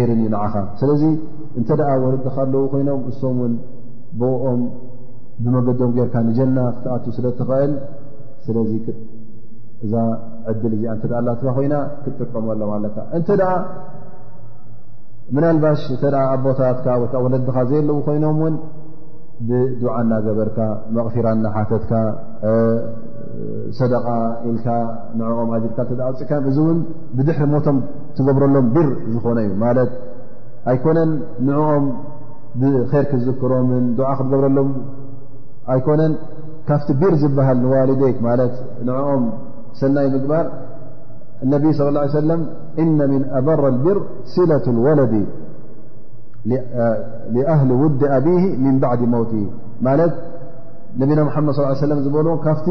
ይርን 0.00 0.18
እዩ 0.22 0.28
ንዓኻ 0.32 0.54
ስለ 0.80 0.88
እንተደኣ 1.58 1.90
ወለድካ 2.02 2.36
ኣለው 2.44 2.62
ኮይኖም 2.72 3.00
እሶም 3.10 3.36
ውን 3.42 3.52
ብኦም 4.20 4.60
ብመገዶም 5.44 5.90
ጌርካ 5.96 6.14
ንጀና 6.28 6.58
ክትኣት 6.76 7.04
ስለ 7.16 7.26
ተበእል 7.38 7.72
ስለዚ 8.44 8.72
እዛ 9.86 9.92
ዕድል 10.50 10.72
እኣ 10.78 10.86
እተኣኣላትካ 10.98 11.48
ኮይና 11.56 11.74
ክጥርቀመሎም 12.04 12.70
ኣለካ 12.76 12.96
እንተ 13.18 13.28
ደኣ 13.40 13.52
ምናልባሽ 15.36 15.80
እተ 15.94 16.02
ኣቦታትካ 16.30 16.86
ወይ 17.02 17.10
ወለድካ 17.26 17.56
ዘየ 17.70 17.80
ለው 17.88 17.96
ኮይኖም 18.06 18.38
ውን 18.44 18.54
ብድዓና 19.48 20.12
ገበርካ 20.26 20.58
መቕፊራና 20.96 21.44
ሓተትካ 21.54 21.90
ሰደቃ 23.78 24.06
ኢልካ 24.50 24.66
ንዕኦም 25.18 25.50
ኣዚርካ 25.56 25.78
እተ 25.94 26.00
ውፅእካ 26.12 26.30
እዚ 26.50 26.58
እውን 26.64 26.78
ብድሕሪ 27.16 27.46
ሞቶም 27.54 27.76
ትገብረሎም 28.16 28.68
ብር 28.76 28.88
ዝኾነ 29.12 29.38
እዩማት 29.48 29.78
ኣይ 30.70 30.76
ኮነን 30.84 31.10
ንኦም 31.46 31.84
ብር 32.60 32.74
ክ 33.10 33.20
ዝክሮምን 33.26 33.84
ድዓ 33.98 34.08
ክትገብረሉም 34.18 34.70
ኣይኮነን 35.74 36.12
ካፍቲ 36.68 36.88
ብር 37.02 37.12
ዝበሃል 37.22 37.58
ንዋሊደይክ 37.64 38.16
ማለት 38.28 38.54
ንኦም 38.88 39.22
ሰናይ 39.80 40.06
ምግባር 40.14 40.46
ነቢይ 41.52 41.72
صለ 41.80 41.96
ه 42.04 42.20
ሰለም 42.20 42.40
እነ 42.82 42.98
ምን 43.12 43.22
ኣበራ 43.38 43.60
ልብር 43.76 43.98
ስለة 44.34 44.66
ወለዲ 44.86 45.14
ሊኣህሊ 47.34 47.70
ውድ 47.82 48.00
ኣብሂ 48.16 48.38
ምን 48.64 48.74
ባዕዲ 48.82 49.02
መውቲ 49.14 49.32
ማለት 49.86 50.12
ነቢና 51.00 51.20
መሓመድ 51.28 51.56
ለም 51.90 51.98
ዝበሎዎ 52.04 52.34
ካብቲ 52.46 52.66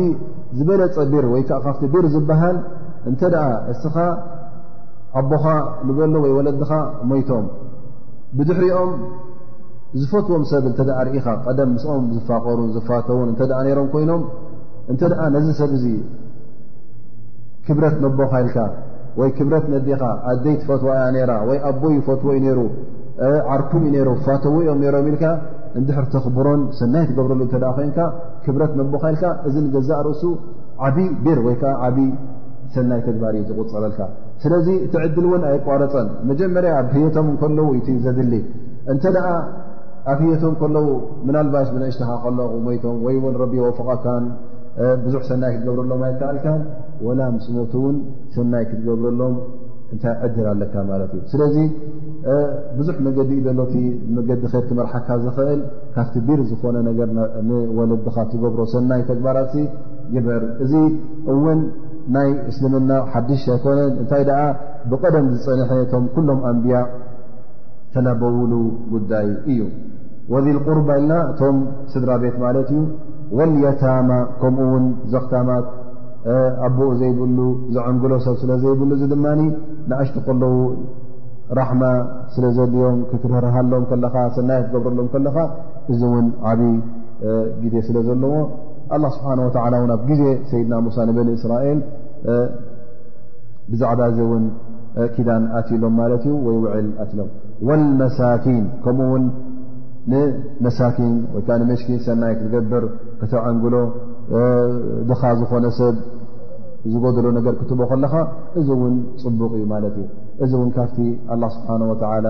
ዝበለፀ 0.57 0.97
ብር 1.13 1.25
ወይ 1.33 1.41
ከዓ 1.49 1.57
ካፍቲ 1.67 1.83
ብር 1.93 2.05
ዝበሃል 2.13 2.57
እንተ 3.09 3.21
ደኣ 3.33 3.45
እስኻ 3.73 3.95
ኣቦኻ 5.19 5.45
ንበሎ 5.87 6.13
ወይ 6.25 6.31
ወለድኻ 6.37 6.71
ሞይቶም 7.09 7.45
ብድሕሪኦም 8.37 8.91
ዝፈትዎም 9.99 10.43
ሰብ 10.49 10.63
እተደኣ 10.71 10.97
ርኢኻ 11.07 11.25
ቀደም 11.45 11.69
ምስኦም 11.75 12.03
ዝፋቐሩን 12.15 12.69
ዝፋተውን 12.75 13.27
እንተደኣ 13.33 13.59
ነይሮም 13.67 13.87
ኮይኖም 13.93 14.23
እንተ 14.91 15.01
ደኣ 15.11 15.21
ነዚ 15.35 15.47
ሰብ 15.59 15.71
እዙ 15.77 15.85
ክብረት 17.67 17.95
ነቦኻ 18.03 18.33
ኢልካ 18.43 18.57
ወይ 19.19 19.29
ክብረት 19.37 19.65
ነዲኻ 19.73 20.01
ኣደይቲ 20.31 20.61
ፈትዋ 20.69 20.89
እያ 20.97 21.05
ነይራ 21.15 21.31
ወይ 21.49 21.57
ኣቦይ 21.69 21.95
ፈትዎ 22.09 22.29
እዩ 22.39 22.45
ይሩ 22.51 22.59
ዓርኩ 23.53 23.71
እዩ 23.79 23.87
ነይሩ 23.95 24.09
ፋተዎ 24.27 24.53
እዮም 24.65 24.79
ነሮም 24.83 25.07
ኢልካ 25.11 25.25
እንድሕር 25.79 26.05
ተኽብሮን 26.13 26.61
ሰናይ 26.79 27.03
ትገብረሉ 27.09 27.41
እተ 27.47 27.55
ኮይንካ 27.79 27.99
ክብረት 28.45 28.73
ነቦኻ 28.81 29.03
ኢልካ 29.15 29.25
እዚ 29.47 29.55
ንገዛእ 29.65 30.01
ርእሱ 30.07 30.23
ዓብይ 30.87 31.09
ቢር 31.25 31.41
ወይከዓ 31.47 31.73
ዓብይ 31.87 32.09
ሰናይ 32.75 33.01
ተግባር 33.09 33.33
እዩ 33.39 33.43
ዝቑፅረልካ 33.49 33.99
ስለዚ 34.43 34.67
እቲ 34.85 34.93
ዕድል 35.05 35.25
እውን 35.29 35.43
ኣይቋረፀን 35.51 36.07
መጀመርያ 36.29 36.71
ኣብ 36.81 36.89
ህየቶም 36.95 37.29
ከለዉ 37.41 37.67
ኢቲ 37.79 37.87
ዘድሊ 38.05 38.33
እንተ 38.91 39.03
ደኣ 39.15 39.27
ኣብ 40.11 40.19
ሂየቶም 40.25 40.53
ከለዉ 40.61 40.87
ምናልባሽ 41.27 41.69
ብንእሽትኻ 41.75 42.09
ከለ 42.25 42.39
ሞይቶም 42.65 42.97
ወይ 43.05 43.15
እውን 43.21 43.35
ረቢ 43.43 43.53
ወፍቐካን 43.67 44.25
ብዙሕ 45.05 45.21
ሰናይ 45.29 45.51
ክትገብረሎም 45.53 46.01
ኣይከኣልካን 46.07 46.61
ወላ 47.07 47.19
ምስሞት 47.37 47.73
እውን 47.79 47.95
ሰናይ 48.35 48.65
ክትገብረሎም 48.69 49.35
እንታይ 49.93 50.13
ዕድር 50.25 50.45
ኣለካ 50.53 50.73
ማለት 50.91 51.11
እዩ 51.17 51.21
ስለዚ 51.33 51.55
ብዙሕ 52.77 52.95
መገዲ 53.07 53.29
እኢዘሎቲ 53.37 53.75
መገዲ 54.15 54.39
ርክ 54.55 54.69
መርሓካ 54.79 55.07
ዝኽእል 55.25 55.61
ካብቲ 55.95 56.15
ቢር 56.27 56.39
ዝኾነ 56.49 56.77
ነገር 56.89 57.09
ንወለድኻ 57.49 58.15
ትገብሮ 58.31 58.61
ሰናይ 58.75 59.01
ተግባራ 59.11 59.37
ይብር 60.15 60.43
እዚ 60.63 60.73
እውን 61.33 61.61
ናይ 62.15 62.29
እስልምና 62.49 62.91
ሓዱሽ 63.13 63.39
ዘይኮነ 63.49 63.79
እንታይ 63.99 64.21
ደኣ 64.29 64.41
ብቀደም 64.91 65.25
ዝፀንሐ 65.35 65.69
ቶም 65.91 66.03
ኩሎም 66.15 66.39
ኣንብያ 66.49 66.75
ተነበውሉ 67.93 68.51
ጉዳይ 68.93 69.27
እዩ 69.51 69.59
ወዚ 70.33 70.45
ል 70.55 70.59
ቁርባ 70.67 70.87
ኢልና 70.99 71.11
እቶም 71.31 71.57
ስድራ 71.93 72.11
ቤት 72.23 72.35
ማለት 72.45 72.67
እዩ 72.73 72.81
ወልያታማ 73.37 74.09
ከምኡእውን 74.41 74.85
ዘኽታማት 75.13 75.65
ኣቦኡ 76.67 76.89
ዘይብሉ 77.01 77.37
ዘዐንግሎ 77.75 78.13
ሰብ 78.25 78.35
ስለ 78.43 78.51
ዘይብሉ 78.63 78.89
እዚ 78.97 79.03
ድማ 79.13 79.25
ንእሽቲ 79.41 80.17
ከለዉ 80.27 80.55
ራሕማ 81.59 81.83
ስለ 82.35 82.45
ዘልዮም 82.57 82.97
ክትርርሃሎም 83.09 83.83
ከለካ 83.91 84.15
ሰናይ 84.37 84.61
ትገብረሎም 84.65 85.09
ከለካ 85.13 85.37
እዚ 85.91 85.99
እውን 86.09 86.27
ዓብዪ 86.51 86.71
ግዜ 87.63 87.75
ስለ 87.87 87.97
ዘለዎ 88.07 88.33
አላ 88.95 89.05
ስብሓና 89.15 89.39
ወተዓላ 89.47 89.73
እው 89.81 89.85
ኣብ 89.95 90.01
ጊዜ 90.09 90.21
ሰይድና 90.49 90.73
ሙሳ 90.85 90.97
ንበኒ 91.09 91.29
እስራኤል 91.37 91.79
ብዛዕባ 93.71 93.99
እዚ 94.11 94.19
እውን 94.25 94.43
ኪዳን 95.15 95.43
ኣትሎም 95.59 95.95
ማለት 96.01 96.21
እዩ 96.29 96.33
ወይ 96.47 96.55
ውዕል 96.65 96.87
ኣትሎም 97.03 97.29
ወልመሳኪን 97.69 98.63
ከምኡ 98.83 99.07
ውን 99.13 99.25
ንመሳኪን 100.11 101.15
ወይ 101.33 101.41
ከዓ 101.47 101.55
ንመሽኪን 101.63 101.99
ሰናይ 102.07 102.33
ክትገብር 102.39 102.85
ክተዓንግሎ 103.21 103.75
ድኻ 105.09 105.21
ዝኾነ 105.41 105.65
ሰብ 105.79 105.97
ዝገድሎ 106.93 107.27
ነገር 107.39 107.53
ክትቦ 107.61 107.79
ከለኻ 107.91 108.13
እዚ 108.59 108.67
እውን 108.77 108.95
ፅቡቕ 109.23 109.51
እዩ 109.57 109.63
ማለት 109.73 109.95
እዩ 110.03 110.07
እዚ 110.45 110.51
እውን 110.59 110.69
ካብቲ 110.77 110.97
ኣላ 111.35 111.43
ስብሓን 111.57 111.83
ወተላ 111.91 112.27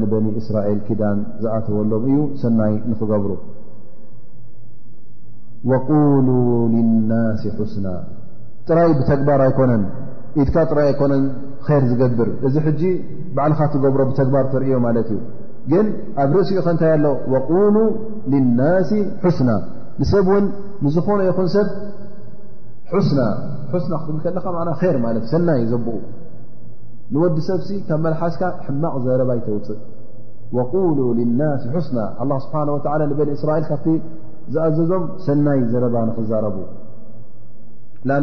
ንበኒ 0.00 0.26
እስራኤል 0.42 0.80
ኪዳን 0.86 1.18
ዝኣተወሎም 1.42 2.04
እዩ 2.12 2.18
ሰናይ 2.44 2.74
ንክገብሩ 2.90 3.30
قሉ 5.88 6.28
ልናስ 6.72 7.42
ሓስና 7.58 7.86
ጥራይ 8.68 8.90
ብተግባር 8.98 9.40
ኣይኮነን 9.46 9.82
ኢትካ 10.42 10.56
ጥራይ 10.70 10.86
ኣይኮነን 10.90 11.22
ይር 11.68 11.84
ዝገብር 11.90 12.28
እዚ 12.46 12.54
ሕጂ 12.66 12.82
ባዓልኻ 13.36 13.60
ትገብሮ 13.74 14.00
ብተግባር 14.10 14.44
ትርእዮ 14.54 14.76
ማለት 14.86 15.08
እዩ 15.14 15.20
ግን 15.72 15.86
ኣብ 16.24 16.32
ርእሲኡ 16.38 16.58
ከ 16.66 16.74
እንታይ 16.74 16.90
ኣሎ 16.96 17.06
قሉ 17.50 17.76
ልናስ 18.32 18.90
ስና 19.38 19.50
ንሰብ 20.00 20.26
እውን 20.32 20.46
ንዝኾነ 20.84 21.20
ይኹን 21.28 21.48
ሰብ 21.56 21.68
ስና 23.08 23.20
ስና 23.84 23.94
ክብል 24.04 24.18
ከለኻ 24.24 24.44
ር 24.94 24.98
ማለት 25.06 25.22
እ 25.26 25.30
ሰናይ 25.32 25.62
ዘብኡ 25.72 25.94
ንወዲ 27.14 27.36
ሰብ 27.48 27.60
ካብ 27.88 28.00
መልሓስካ 28.06 28.42
ሕማቕ 28.66 28.92
ዘበረባይ 29.04 29.40
ተውፅእ 29.46 29.80
ሉ 30.96 31.06
ልና 31.20 31.40
ስና 31.88 32.02
ስብሓ 32.44 32.60
ንበን 33.08 33.30
እስራኤል 33.36 33.64
ካ 33.70 33.80
ዝኣዘዞም 34.52 35.04
ሰናይ 35.26 35.60
ዘረባ 35.72 35.96
ንክዛረቡ 36.08 36.56
ኣ 38.14 38.16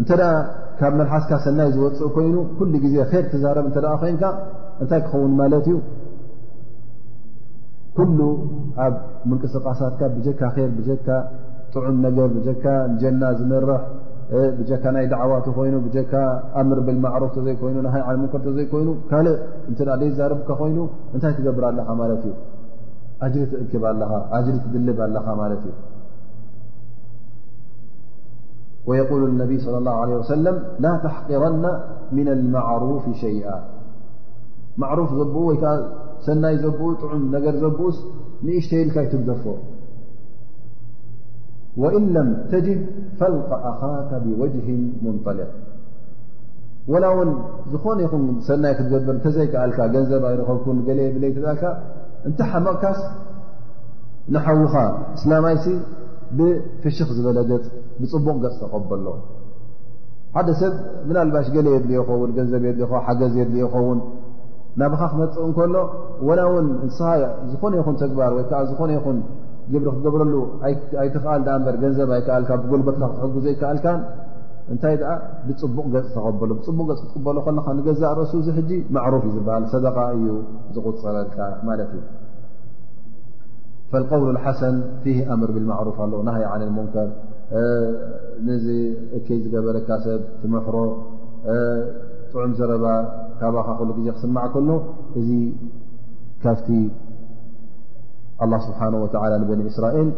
እንተ 0.00 0.10
ካብ 0.78 0.92
መልሓስካ 0.98 1.30
ሰናይ 1.44 1.68
ዝወፅእ 1.76 2.08
ኮይኑ 2.16 2.34
ኩሉ 2.56 2.72
ግዜ 2.84 2.94
ር 3.10 3.22
ትዛረብ 3.32 3.64
እተ 3.70 3.76
ኮይንካ 4.02 4.24
እንታይ 4.82 5.00
ክኸውን 5.06 5.32
ማለት 5.40 5.66
እዩ 5.70 5.78
ኩሉ 7.96 8.18
ኣብ 8.84 8.94
ምንቅስቃሳትካ 9.28 10.00
ብጀካ 10.16 10.42
ር 10.58 10.68
ብጀካ 10.78 11.08
ጥዑም 11.72 11.96
ነገር 12.06 12.28
ብጀካ 12.36 12.64
ጀና 13.00 13.22
ዝንርሕ 13.38 13.82
ብጀካ 14.58 14.84
ናይ 14.96 15.06
ድዕዋቱ 15.12 15.46
ኮይኑ 15.58 15.74
ብካ 15.86 16.12
ኣምር 16.60 16.78
ብልማዕሮፍ 16.86 17.34
ዘይኮይኑ 17.46 17.76
ሃይ 17.94 18.02
ዓንምኮር 18.10 18.42
ዘይኮይኑ 18.58 18.88
ካልእ 19.10 19.36
እ 19.70 19.74
ደ 20.00 20.10
ዛረብካ 20.18 20.48
ኮይኑ 20.62 20.78
እንታይ 21.14 21.32
ትገብር 21.38 21.64
ኣለኻ 21.70 21.88
ማለት 22.02 22.22
እዩ 22.30 22.34
ك 23.22 23.74
ሪ 24.74 24.78
ልب 24.82 25.72
ويقول 28.88 29.22
النبي 29.32 29.56
صلى 29.66 29.78
الله 29.80 29.92
عله 30.02 30.14
وسلم 30.22 30.56
لا 30.84 30.92
تحقرن 31.04 31.64
من 32.16 32.28
المعروف 32.36 33.04
شيئ 33.24 33.48
معرف 34.80 35.10
بق 35.20 35.36
ሰنይ 36.26 36.56
بኡ 36.78 36.82
عم 37.12 37.22
ر 37.64 37.64
بኡ 37.78 37.80
نእሽተልካ 38.46 38.96
يتደፎ 39.06 39.44
وإن 41.82 42.04
لم 42.16 42.28
تجد 42.52 42.80
فلق 43.20 43.50
أخاة 43.70 44.10
بوجه 44.24 44.66
منطلق 45.06 45.50
ول 46.92 47.04
و 47.16 47.18
ዝኾن 47.72 47.98
ሰይ 48.48 48.72
ክتብር 48.78 49.16
ተዘيአል 49.24 49.70
نብ 50.12 50.24
رك 50.50 50.64
ل 51.64 51.68
እንታይ 52.28 52.48
ሓ 52.52 52.60
መቕካስ 52.66 52.98
ንሓዊኻ 54.34 54.74
እስላማይሲ 55.16 55.64
ብፍሽኽ 56.38 57.10
ዝበለ 57.16 57.38
ገፅ 57.50 57.66
ብፅቡቕ 58.00 58.36
ገፅ 58.42 58.56
ተቐበሎ 58.62 59.06
ሓደ 60.34 60.48
ሰብ 60.60 60.74
ምን 61.08 61.16
ልባሽ 61.28 61.46
ገሌ 61.54 61.66
የድል 61.74 61.92
ይኸውን 61.96 62.30
ገንዘብ 62.38 62.64
የድል 62.68 62.84
ኸ 62.90 63.02
ሓገዝ 63.06 63.32
የድሊ 63.40 63.56
ይኸውን 63.64 64.00
ናብኻ 64.80 65.00
ክመፅእ 65.12 65.40
እንከሎ 65.46 65.74
ዋና 66.28 66.40
እውን 66.50 66.66
ንስ 66.88 66.98
ዝኾነ 67.52 67.72
ይኹን 67.80 67.96
ተግባር 68.02 68.32
ወይ 68.38 68.44
ከዓ 68.50 68.60
ዝኾነ 68.70 68.90
ይኹን 68.98 69.18
ግብሪ 69.72 69.86
ክትገብረሉ 69.94 70.34
ኣይትክኣል 71.00 71.40
ዳኣ 71.46 71.56
እበር 71.60 71.74
ገንዘብ 71.84 72.10
ኣይከኣልካ 72.16 72.50
ብጉልበት 72.64 72.96
ክሕጉዙ 73.16 73.44
ኣይከኣልካን 73.54 73.98
እንታይ 74.72 74.94
ደኣ 75.00 75.10
ብፅቡቕ 75.48 75.84
ገፅ 75.94 76.08
ተበሎ 76.26 76.50
ብፅቡቅገፅ 76.60 76.98
ክጥቕበሎ 77.02 77.36
ከለካ 77.46 77.66
ንገዛእ 77.78 78.12
ርእሱ 78.20 78.32
እዙ 78.42 78.48
ሕጂ 78.58 78.70
ማዕሩፍ 78.96 79.22
እዩ 79.30 79.34
ዝበሃል 79.38 79.64
ሰደቃ 79.74 79.96
እዩ 80.16 80.26
ዝቁፅረልካ 80.76 81.38
ማለት 81.68 81.90
እዩ 81.98 82.02
ፈالقውል 83.92 84.26
الሓሰን 84.36 84.76
ፊ 85.02 85.14
ኣምር 85.34 85.50
ብلማዕሩፍ 85.56 85.96
ኣለ 86.04 86.12
ናሃይ 86.28 86.44
ነ 86.60 86.70
ሙንከር 86.78 87.08
ዚ 88.64 88.68
እከ 89.18 89.26
ዝገበለካ 89.42 89.88
ሰብ 90.06 90.20
ትመሕሮ 90.40 90.76
ጥዑም 92.32 92.52
ዘረባ 92.58 92.86
ካባኻ 93.40 93.68
ሉ 93.88 93.90
ዜ 93.98 94.00
ክስማዕ 94.16 94.46
ከኖ 94.54 94.70
እዚ 95.20 95.30
ካፍቲ 96.44 96.68
ኣ 98.44 98.48
ስብሓه 98.66 98.88
ንበኒ 99.42 99.60
እስራኤል 99.72 100.08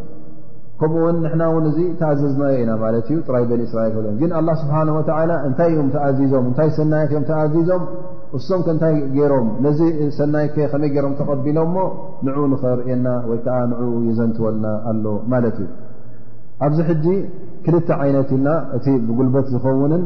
ከምኡ 0.80 0.96
ውን 1.06 1.16
ንና 1.24 1.42
ውን 1.54 1.64
እዚ 1.70 1.78
ተኣዘዝና 2.00 2.42
ኢና 2.60 2.70
ማለት 2.82 3.06
እዩ 3.12 3.16
ጥራይ 3.28 3.44
እስራኤል 3.68 4.06
ግን 4.20 4.30
ስብሓه 4.62 4.82
እንታይ 5.48 5.70
እዮም 5.76 5.90
ተኣዞም 5.94 6.46
እታይ 6.52 6.70
ሰናያት 6.78 7.10
እዮም 7.12 7.24
ተኣዞም 7.30 7.82
እሶም 8.38 8.60
ከእንታይ 8.66 8.96
ገይሮም 9.14 9.46
ነዚ 9.66 9.78
ሰናይ 10.18 10.46
ከ 10.54 10.66
ከመይ 10.72 10.90
ገሮም 10.96 11.14
ተቐቢሎም 11.20 11.70
ሞ 11.76 11.84
ንዑኡ 12.26 12.44
ንኸርእየና 12.52 13.08
ወይ 13.30 13.38
ከዓ 13.46 13.56
ንዕኡ 13.70 13.90
የዘንትወልና 14.08 14.66
ኣሎ 14.90 15.04
ማለት 15.32 15.56
እዩ 15.62 15.68
ኣብዚ 16.66 16.78
ሕጂ 16.90 17.06
ክልተ 17.64 17.88
ዓይነት 18.02 18.30
ኢልና 18.36 18.48
እቲ 18.76 18.86
ብጉልበት 19.08 19.46
ዝኸውንን 19.54 20.02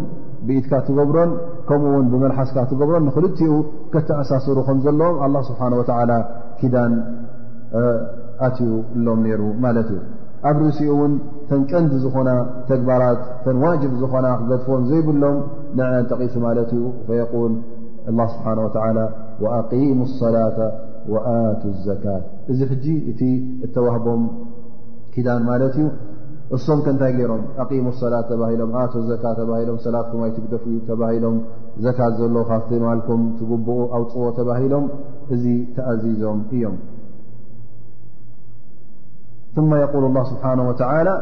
ብኢትካ 0.47 0.73
ትገብሮን 0.89 1.31
ከምኡ 1.69 1.93
ውን 1.99 2.07
ብመልሓስካ 2.13 2.57
ትገብሮን 2.71 3.05
ንክልቲኡ 3.09 3.53
ከተኣሳስሩ 3.93 4.57
ከም 4.69 4.79
ዘለዎም 4.87 5.19
ኣላ 5.27 5.37
ስብሓን 5.51 5.77
ወዓላ 5.81 6.13
ኪዳን 6.61 6.93
ኣትዩ 8.49 8.71
ኣሎም 9.01 9.21
ነይሩ 9.27 9.43
ማለት 9.67 9.89
እዩ 9.95 10.01
ኣብ 10.49 10.57
ርእሲኡ 10.63 10.89
እውን 10.95 11.13
ተንቀንዲ 11.51 11.93
ዝኾና 12.07 12.31
ተግባራት 12.71 13.21
ከንዋጅብ 13.45 13.93
ዝኾና 14.01 14.27
ክገድፎም 14.41 14.83
ዘይብሎም 14.91 15.37
ንዕ 15.79 15.87
ተቒሱ 16.11 16.35
ማለት 16.47 16.71
እዩ 16.79 16.83
ፈየል 17.07 17.55
الله 18.11 18.27
ስبሓنه 18.35 18.61
ولى 18.83 19.07
وأقم 19.45 19.99
الصላة 20.09 20.61
وኣቱ 21.13 21.63
الዘካا 21.75 22.15
እዚ 22.53 22.59
ሕጂ 22.71 22.87
እቲ 23.11 23.21
እተዋህቦም 23.67 24.23
ኪዳን 25.15 25.43
ማለት 25.49 25.75
እዩ 25.81 25.87
እሶም 26.57 26.79
ከ 26.85 26.87
ንታይ 26.95 27.13
ይሮም 27.23 27.43
ኣقم 27.63 27.85
اصላة 27.93 28.29
ሎም 28.61 28.71
ቶ 28.93 29.03
ዘካ 29.11 29.25
ሎም 29.69 29.77
ሰላትكይ 29.87 30.31
ትግደፍ 30.37 30.65
ተባሂሎም 30.91 31.37
ዘካት 31.85 32.13
ዘለ 32.21 32.37
ካትማልكም 32.51 33.21
ትብق 33.39 33.69
ኣውፅዎ 33.99 34.25
ተባሂሎም 34.41 34.85
እዚ 35.37 35.45
ተኣዚዞም 35.77 36.41
እዮም 36.57 36.77
ثم 39.57 39.71
يقل 39.85 40.03
الله 40.11 40.25
ስبሓنه 40.33 40.65
وعلى 40.71 41.15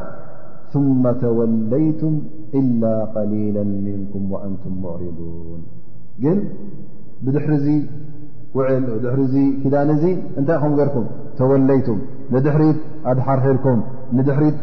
ثم 0.75 1.03
ተوለይቱም 1.25 2.15
إل 2.61 2.83
قሊيلا 3.17 3.63
منكም 3.87 4.23
وأንتم 4.35 4.73
معሪضون 4.85 5.63
ግን 6.25 6.39
ብድሕሪዚ 7.27 7.67
ውዕል 8.57 8.85
ድሕሪ 9.05 9.21
እዚ 9.27 9.37
ክዳን 9.63 9.89
እዚ 9.95 10.05
እንታይ 10.41 10.59
ኹም 10.63 10.73
ገርኩም 10.79 11.07
ተወለይቱም 11.39 12.01
ንድሕሪት 12.35 12.81
ኣድሓርሒርኩም 13.11 13.79
ንድሕሪት 14.17 14.59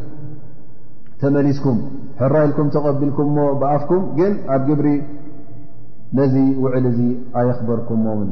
ተመሊስኩም 1.22 1.78
ሕራኢልኩም 2.20 2.68
ተቐቢልኩም 2.76 3.30
ሞ 3.38 3.40
ብኣፍኩም 3.62 4.04
ግን 4.20 4.34
ኣብ 4.56 4.62
ግብሪ 4.70 4.90
ነዚ 6.20 6.36
ውዕል 6.64 6.86
እዚ 6.92 7.00
ኣየኽበርኩምሞምን 7.40 8.30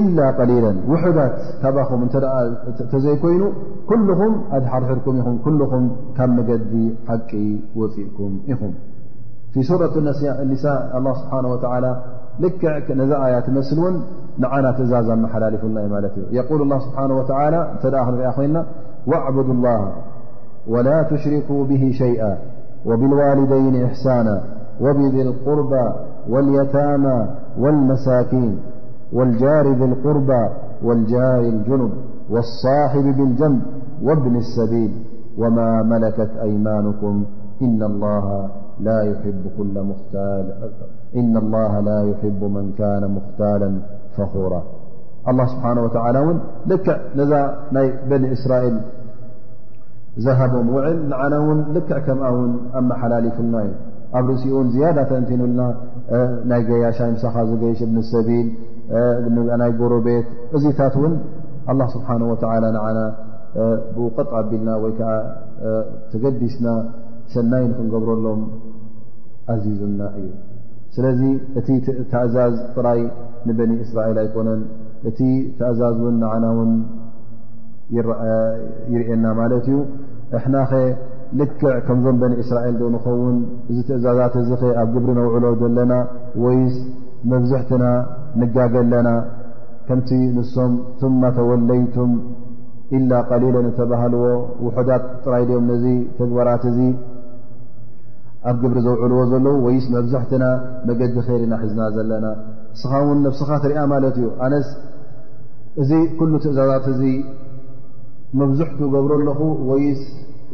ኢላ 0.00 0.18
ቀሊላ 0.38 0.66
ውሑዳት 0.90 1.34
ካባኹም 1.62 2.02
እእተዘይኮይኑ 2.10 3.42
ኩልኹም 3.90 4.34
ኣድሓርሒርኩም 4.58 5.16
ኢኹም 5.22 5.36
ኩልኹም 5.46 5.84
ካብ 6.18 6.30
መገዲ 6.38 6.72
ሓቂ 7.10 7.30
ወፅእኩም 7.80 8.34
ኢኹም 8.52 8.72
ፊ 9.54 9.64
ሱረት 9.70 9.96
ኒሳ 10.50 10.66
ስብሓን 11.22 11.46
ላ 11.84 11.88
لكنزياتمسلو 12.40 13.90
نعنازاز 14.38 15.10
محلالفمل 15.10 16.10
يقول 16.32 16.62
الله 16.62 16.78
سبحانه 16.78 17.18
وتعالى 17.18 17.70
خآخنا 17.82 18.66
واعبدو 19.06 19.52
الله 19.52 19.92
ولا 20.68 21.02
تشركوا 21.02 21.64
به 21.64 21.82
شيئا 21.98 22.38
وبالوالدين 22.86 23.84
إحسانا 23.84 24.42
وبذي 24.80 25.22
القربى 25.22 25.86
واليتامى 26.28 27.26
والمساكين 27.58 28.58
والجار 29.12 29.72
ذي 29.72 29.84
القربى 29.84 30.48
والجار 30.82 31.40
الجنب 31.40 31.90
والصاحب 32.30 33.02
بالجنب 33.16 33.60
وابن 34.02 34.36
السبيل 34.36 34.92
وما 35.38 35.82
ملكت 35.82 36.30
أيمانكم 36.42 37.24
إن 37.62 37.82
الله 37.82 38.50
لا 38.80 39.02
يحب 39.02 39.42
كل 39.58 39.82
مختال 39.82 40.70
إن 41.16 41.36
الله 41.36 41.80
لا 41.80 42.02
يحب 42.10 42.44
من 42.44 42.72
كان 42.78 43.10
مختالا 43.10 43.72
فخور 44.16 44.52
الله 45.28 45.46
سبحنه 45.54 45.80
وتلى 45.84 46.20
ልክ 46.70 46.86
ነዛ 47.18 47.32
ናይ 47.76 47.86
بن 48.10 48.22
እስራኤል 48.36 48.76
ዛهቦም 50.24 50.66
وዕል 50.74 50.98
نና 51.10 51.32
ልክع 51.76 51.96
ከምኣ 52.06 52.28
ን 52.50 52.52
ኣمሓላلفلና 52.80 53.54
ዩ 53.66 53.70
ኣብ 54.18 54.26
ርእሲ 54.30 54.44
زيد 54.74 54.98
ተأንቲብና 55.10 55.60
ናይ 56.50 56.60
ገيሻሳኻ 56.70 57.36
ገيሽ 57.62 57.78
بن 57.90 57.98
ሰቢል 58.12 58.46
ናይ 59.62 59.70
ጎرቤት 59.80 60.26
እዚታት 60.56 60.94
ን 61.02 61.12
الله 61.72 61.86
سبحنه 61.96 62.24
وى 62.32 62.38
ن 62.74 62.98
ብقط 63.96 64.28
ዓبልና 64.38 64.68
ዓ 64.82 64.84
تገዲስና 66.12 66.66
ሰናይ 67.34 67.64
نክንገብረሎም 67.70 68.40
عዚዙና 69.52 70.00
እዩ 70.18 70.28
ስለዚ 70.96 71.20
እቲ 71.58 71.68
ተእዛዝ 72.10 72.52
ጥራይ 72.74 73.00
ንበኒ 73.48 73.70
እስራኤል 73.84 74.18
ኣይኮነን 74.22 74.60
እቲ 75.08 75.18
ተእዛዝ 75.60 75.96
እውን 76.04 76.16
ንዓና 76.22 76.44
ውን 76.58 76.72
ይርአና 78.94 79.24
ማለት 79.40 79.64
እዩ 79.72 79.78
እሕና 80.36 80.56
ኸ 80.70 80.80
ልክዕ 81.40 81.66
ከምዞም 81.86 82.16
በኒ 82.22 82.32
እስራኤል 82.44 82.76
ንኸውን 82.94 83.36
እዚ 83.70 83.78
ትእዛዛት 83.88 84.34
እዚ 84.42 84.50
ኸ 84.60 84.70
ኣብ 84.82 84.88
ግብሪ 84.94 85.10
ነውዕሎ 85.18 85.44
ዘለና 85.62 85.92
ወይስ 86.44 86.76
መብዝሕትና 87.32 87.84
ንጋገለና 88.40 89.10
ከምቲ 89.88 90.10
ንሶም 90.36 91.14
ማ 91.22 91.30
ተወለይቱም 91.38 92.12
ኢላ 92.98 93.12
ቀሊለን 93.30 93.66
እተባህልዎ 93.70 94.24
ውሕዳት 94.66 95.04
ጥራይ 95.24 95.44
ድኦም 95.50 95.64
ነዚ 95.72 95.84
ተግበራት 96.18 96.62
እዚ 96.70 96.78
ኣብ 98.50 98.56
ግብሪ 98.62 98.78
ዘውዕልዎ 98.86 99.20
ዘለዉ 99.32 99.54
ወይስ 99.66 99.84
መብዛሕትና 99.94 100.44
መገዲ 100.88 101.14
ኸይርና 101.26 101.54
ሒዝና 101.60 101.80
ዘለና 101.96 102.26
እስኻ 102.74 102.90
ውን 103.08 103.18
ነብስኻ 103.26 103.48
ትሪኣ 103.64 103.80
ማለት 103.92 104.16
እዩ 104.20 104.26
ኣነስ 104.46 104.66
እዚ 105.82 105.90
ኩሉ 106.18 106.32
ትእዛዛት 106.44 106.86
እዚ 106.94 107.02
መብዝሕቱ 108.40 108.78
ገብሮ 108.94 109.12
ኣለኹ 109.20 109.40
ወይስ 109.70 110.02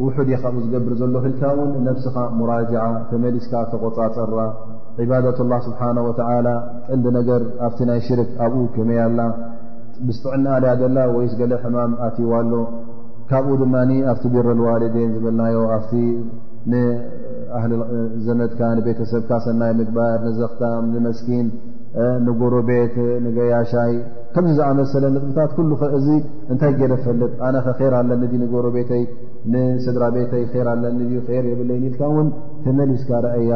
ውሑድ 0.04 0.28
ካብኡ 0.42 0.56
ዝገብር 0.66 0.92
ዘሎ 1.00 1.14
ህልካ 1.24 1.42
ውን 1.58 1.70
ነብስኻ 1.86 2.16
ሙራጅ 2.38 2.70
ተመሊስካ 3.10 3.52
ተቆፃፅራ 3.72 4.38
ዒባደ 4.98 5.26
ላ 5.52 5.56
ስብሓ 5.66 5.80
ወላ 6.06 6.48
እንዲ 6.94 7.04
ነገር 7.18 7.42
ኣብቲ 7.66 7.80
ናይ 7.90 8.00
ሽርክ 8.06 8.30
ኣብኡ 8.44 8.62
ከመያላ 8.76 9.20
ብስጥዕናኣልያ 10.06 10.72
ዘላ 10.82 10.96
ወይስ 11.16 11.32
ገለ 11.40 11.52
ሕማም 11.64 11.92
ኣትይዋሎ 12.06 12.52
ካብኡ 13.30 13.52
ድማ 13.62 13.74
ኣብቲ 14.12 14.24
ቢረ 14.34 14.46
ዋልዴን 14.66 15.10
ዝብልናዮ 15.16 15.56
ኣ 15.76 15.78
ሊ 17.70 17.74
ዘነትካ 18.26 18.60
ንቤተሰብካ 18.78 19.30
ሰናይ 19.46 19.72
ምግባር 19.80 20.18
ንዘኽታም 20.26 20.84
ንመስኪን 20.94 21.46
ንጎሮ 22.26 22.54
ቤት 22.68 22.94
ንገያሻይ 23.24 23.92
ከምዚ 24.34 24.56
ዝኣመሰለ 24.58 25.04
ንጥብታት 25.14 25.50
ኩሉ 25.56 25.70
ኸእዚ 25.80 26.08
እንታይ 26.52 26.72
ጌደ 26.80 26.92
ፈልጥ 27.04 27.30
ኣነ 27.46 27.56
ኸ 27.66 27.80
ር 27.92 27.94
ኣለኒ 28.00 28.22
ጎሮ 28.52 28.66
ቤተይ 28.76 29.02
ንስድራ 29.54 30.02
ቤተይ 30.16 30.44
ር 30.64 30.66
ኣለኒ 30.74 31.00
ድ 31.26 31.28
ር 31.42 31.44
የብለይን 31.52 31.84
ኢልካ 31.88 32.02
እውን 32.12 32.28
ተመሊስካ 32.66 33.10
ርአያ 33.26 33.52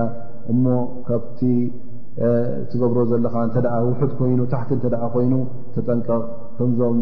እሞ 0.55 0.64
ካብቲ 1.09 1.40
ትገብሮ 2.70 2.99
ዘለኻ 3.12 3.36
እተ 3.49 3.57
ውሑድ 3.86 4.12
ኮይኑ 4.18 4.40
ታሕቲ 4.55 4.72
እተ 4.90 4.95
ኮይኑ 5.14 5.32
ተጠንቀቕ 5.76 6.20
ከምዞም 6.59 6.99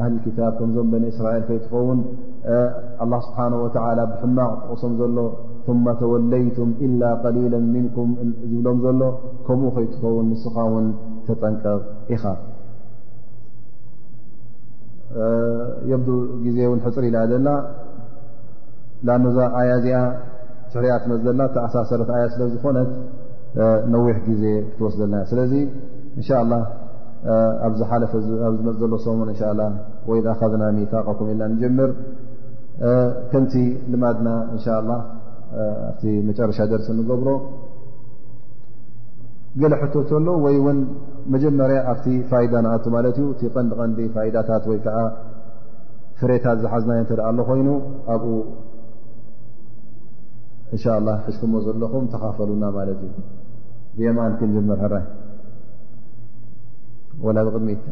ኣህሊክታብ 0.00 0.52
ከምዞም 0.60 0.88
በን 0.92 1.04
እስራኤል 1.12 1.44
ከይትኸውን 1.50 2.00
ኣላ 3.04 3.12
ስብሓና 3.28 3.52
ወላ 3.62 4.00
ብሕማቕ 4.10 4.52
ተቕሶም 4.64 4.92
ዘሎ 5.00 5.16
ث 5.66 5.70
ተወለይቱም 6.00 6.70
إላ 6.86 7.02
ሊላ 7.36 7.54
ምንኩም 7.72 8.08
ዝብሎም 8.50 8.78
ዘሎ 8.84 9.00
ከምኡ 9.46 9.68
ከይትኸውን 9.76 10.26
ንስኻ 10.32 10.54
ውን 10.72 10.86
ተጠንቀቕ 11.26 11.80
ኢኻ 12.14 12.24
የብ 15.90 16.06
ግዜ 16.44 16.58
እን 16.74 16.80
ሕፅር 16.84 17.04
ኢልኣዘና 17.08 17.48
ኣን 19.16 19.22
ኣያ 19.60 19.70
እዚኣ 19.80 19.98
ትሕርያ 20.72 20.92
ትመፅና 21.04 21.40
ተኣሳሰረት 21.54 22.10
ኣያ 22.16 22.24
ስለ 22.34 22.42
ዝኾነት 22.54 22.90
ነዊሕ 23.92 24.16
ግዜ 24.28 24.44
ክትወስደልና 24.70 25.14
ስለዚ 25.30 25.54
እንሻ 26.18 26.28
ላ 26.50 26.54
ኣብዝሓለፈ 27.68 28.12
ኣብ 28.48 28.52
ዝመፅ 28.60 28.76
ዘሎ 28.82 28.94
ሰሙን 29.06 29.30
እ 29.32 29.36
ወኢድ 30.10 30.26
ኣኸذና 30.34 30.62
ኒፋቀኩም 30.78 31.30
ኢና 31.34 31.42
ንጀምር 31.54 31.90
ከምቲ 33.32 33.54
ልማድና 33.94 34.28
እንሻ 34.52 34.66
ላ 34.90 34.92
ኣቲ 35.88 36.02
መጨረሻ 36.28 36.58
ደርሲ 36.72 36.88
ንገብሮ 36.98 37.28
ገለ 39.60 39.72
ሕቶት 39.80 40.10
ኣሎ 40.18 40.26
ወይ 40.44 40.54
እውን 40.60 40.78
መጀመርያ 41.34 41.78
ኣብቲ 41.92 42.06
ፋይዳ 42.30 42.52
ንኣቱ 42.64 42.84
ማለት 42.96 43.16
እዩ 43.22 43.28
ቲ 43.38 43.42
ቀንዲ 43.54 43.72
ቀንዲ 43.80 43.98
ፋይዳታት 44.14 44.64
ወይ 44.70 44.78
ከዓ 44.84 44.98
ፍሬታት 46.20 46.58
ዝሓዝና 46.64 46.92
እተኣ 47.04 47.20
ኣሎ 47.30 47.38
ኮይኑ 47.50 47.68
ኣብኡ 48.14 48.24
እንሻ 50.74 50.84
ላه 51.06 51.16
ሕሽኩሞ 51.26 51.54
ዘለኹም 51.66 52.04
ተኻፈሉና 52.12 52.64
ማለት 52.78 53.00
እዩ 53.08 53.16
የማን 54.06 54.32
ክዝመር 54.40 54.82
ላ 57.36 57.42
ዝቅሚት 57.46 57.82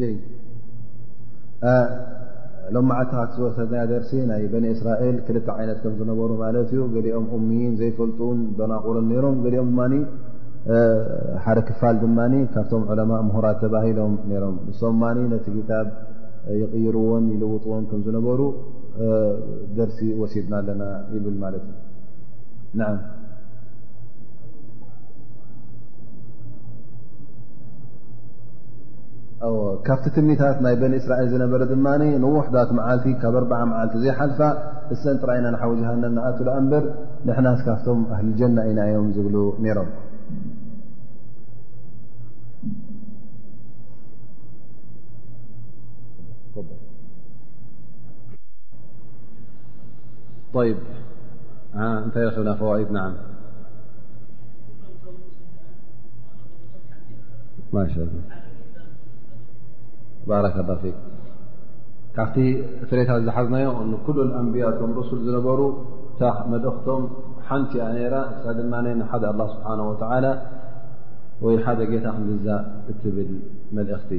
ሎ 0.00 0.14
ዓልትት 3.00 3.30
ዝወሰድና 3.36 3.78
ደርሲ 3.90 4.10
ናይ 4.30 4.42
በኒ 4.52 4.64
እስራኤል 4.76 5.16
ክልተ 5.26 5.48
ዓይነት 5.60 5.78
ከም 5.82 5.94
ዝነበሩ 6.00 6.30
ማለት 6.44 6.68
እዩ 6.74 6.82
ገሊኦም 6.94 7.26
እምን 7.36 7.72
ዘይፈልጡን 7.80 8.38
በናቑርን 8.58 9.08
ይሮም 9.16 9.36
ገሊኦም 9.44 9.70
ማ 9.78 9.88
ሓደ 11.44 11.58
ክፋል 11.68 11.96
ድማ 12.04 12.18
ካብቶም 12.54 12.82
ዕለማ 12.92 13.12
ምሁራት 13.28 13.58
ተባሂሎም 13.64 14.14
ሮም 14.44 14.56
ንስም 14.68 14.96
ማ 15.02 15.12
ነቲ 15.34 15.46
ክታብ 15.58 15.86
ይቕይርዎን 16.62 17.24
ይልውጥዎን 17.34 17.84
ከም 17.92 18.00
ዝነበሩ 18.08 18.40
ደርሲ 19.78 20.00
ወሲድና 20.22 20.54
ኣለና 20.62 20.82
ይብል 21.14 21.36
ማለት 21.44 21.64
እዩ 21.70 21.74
ና 22.80 22.92
ካ 29.86 29.92
ታ 30.14 30.22
ናይ 30.64 30.74
ራኤል 30.80 31.04
ዳ 31.10 31.14
ዘ 31.30 31.34
ሰ 31.34 31.36
ኣር 31.48 31.60
ኢ 50.62 50.64
ም 58.08 58.10
ባረ 60.28 60.46
ه 60.56 60.92
ካብቲ 62.16 62.36
ፍሬታት 62.90 63.20
ዝሓዝናዮ 63.26 63.66
ኩሉ 64.06 64.16
ኣንብያء 64.38 64.70
ቶም 64.78 64.90
ርሱል 64.98 65.18
ዝነበሩ 65.26 65.60
መልእክቶም 66.52 67.02
ሓንቲ 67.48 67.72
ራ 68.14 68.22
ሳ 68.42 68.54
ድማ 68.58 68.72
ሓደ 69.10 69.24
ኣه 69.32 69.46
ስብሓናه 69.52 70.00
ላ 70.24 70.32
ወይ 71.44 71.56
ሓደ 71.66 71.80
ጌታ 71.92 72.06
ክንዛ 72.16 72.46
እትብል 72.90 73.30
መልእኽቲ 73.76 74.10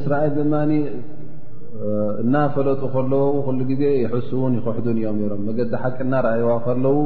እስራኤል 0.00 0.32
ድ 0.36 0.38
እናፈለጡ 2.22 2.80
ከለዎኩሉ 2.94 3.60
ዜ 3.80 3.82
ይሱ 4.04 4.30
ውን 4.42 4.54
ይኮሕዱን 4.58 4.96
እዮም 5.00 5.18
ሮም 5.32 5.42
መ 5.46 5.50
ሓቂ 5.82 5.96
እናኣይዋ 6.06 6.50
ከለዉ 6.66 6.96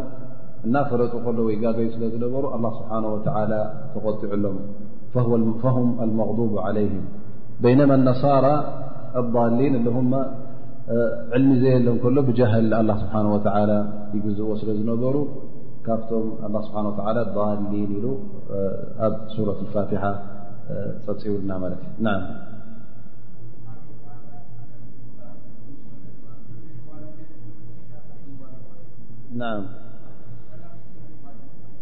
እናፈለጡ 0.66 1.12
ከለዎ 1.26 1.44
ይጋገዩ 1.56 1.86
ስለ 1.94 2.02
ዝነበሩ 2.14 2.44
ه 2.54 2.72
ስብሓه 2.78 3.04
و 3.14 3.16
ተቆጢዑሎም 3.94 4.56
ه 5.74 5.76
لመغضب 6.10 6.52
علይهም 6.66 7.04
ነ 7.78 7.92
اነሳራ 7.98 8.46
ሊን 9.60 9.74
ዕልሚ 11.36 11.52
ዘ 11.62 11.76
ሎሎ 12.02 12.16
ብል 12.26 12.40
ስሓ 13.02 13.12
ይግዝዎ 14.16 14.50
ስለ 14.60 14.70
ዝነበሩ 14.80 15.16
ካብቶም 15.86 16.26
ስ 16.66 16.70
ሊን 17.72 17.90
ሉ 18.04 18.12
ኣብ 19.06 19.14
ሱ 19.34 19.54
ፋ 19.72 19.84
ፀፅውና 21.04 21.52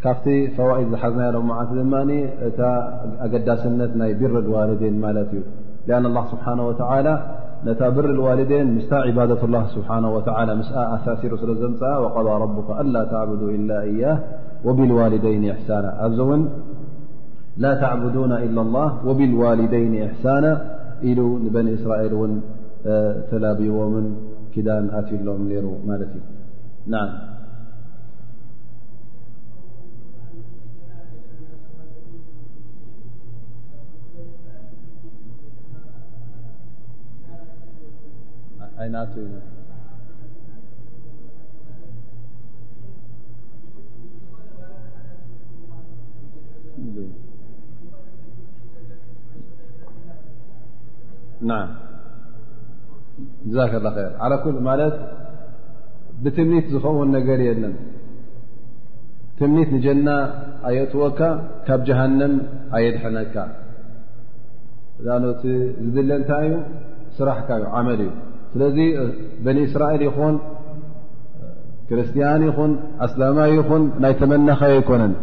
ካብቲ 0.05 0.25
ፈኢድ 0.57 0.89
ዝሓዝናሎም 0.97 1.51
ዓ 1.59 1.63
ድማ 1.71 1.93
እ 2.17 2.21
ኣገዳስነት 3.27 3.93
ናይ 4.01 4.11
ቢር 4.21 4.33
ዋልን 4.55 4.97
ማለት 5.05 5.31
እዩ 5.37 5.43
ስ 6.29 6.33
نت 7.67 7.83
بر 7.83 8.05
الوالدين 8.05 8.67
مست 8.75 8.93
عبادة 8.93 9.45
الله 9.45 9.65
سبحانه 9.77 10.15
وتعالى 10.17 10.53
مس 10.55 10.69
أساسر 10.97 11.33
سل 11.41 11.55
زم 11.63 11.75
وقضى 12.03 12.33
ربك 12.45 12.69
أنلا 12.81 13.05
تعبدوا 13.05 13.51
إلا 13.51 13.77
إيه 13.83 14.15
وبالوالدين 14.67 15.43
إحسانا 15.51 15.91
ب 16.09 16.19
ون 16.29 16.41
لا 17.65 17.73
تعبدون 17.81 18.33
إلا 18.47 18.61
الله 18.67 18.89
وبالوالدين 19.09 19.93
إحسانا 20.09 20.51
ل 21.17 21.21
نبن 21.45 21.67
إسرائل 21.77 22.15
ن 22.31 22.33
تلبيوم 23.31 23.95
كدن 24.55 24.85
أتلم 24.99 25.39
نر 25.89 26.03
ت 26.13 26.17
نع 26.93 27.03
ይዩብዛከላ 38.81 39.21
ዓ 54.27 54.39
ኩል 54.43 54.57
ማለት 54.69 54.97
ብትምኒት 56.25 56.67
ዝኸውን 56.73 57.09
ነገር 57.17 57.41
የለን 57.49 57.75
ትምኒት 59.39 59.69
ንጀና 59.77 60.09
ኣየእትወካ 60.69 61.21
ካብ 61.67 61.81
ጀሃንም 61.89 62.35
ኣየድሐነካ 62.77 63.35
ዛነቲ 65.07 65.43
ዝድለ 65.85 66.11
ንታይ 66.21 66.47
እዩ 66.51 66.55
ስራሕካ 67.17 67.49
ዩ 67.63 67.65
ዓመል 67.79 68.01
እዩ 68.05 68.11
ስለዚ 68.55 68.77
በኒ 69.45 69.59
እስራኤል 69.69 70.03
ይኹን 70.09 70.35
ክርስትያን 71.89 72.43
ይኹን 72.49 72.73
ኣስላማዊ 73.07 73.51
ይኹን 73.61 73.83
ናይ 74.03 74.13
ተመነኸዮ 74.21 74.73
ኣይኮነን 74.75 75.15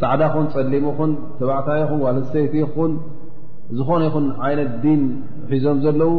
ፃዕዳ 0.00 0.22
ኹን 0.34 0.46
ፀሊሙ 0.54 0.84
ኹን 0.98 1.10
ተባዕታ 1.40 1.68
ይኹን 1.82 2.00
ዋለስተይቲ 2.06 2.54
ይኹን 2.64 2.92
ዝኾነ 3.78 4.00
ይኹን 4.08 4.26
ዓይነት 4.46 4.70
ዲን 4.84 5.02
ሒዞም 5.50 5.78
ዘለዉ 5.84 6.12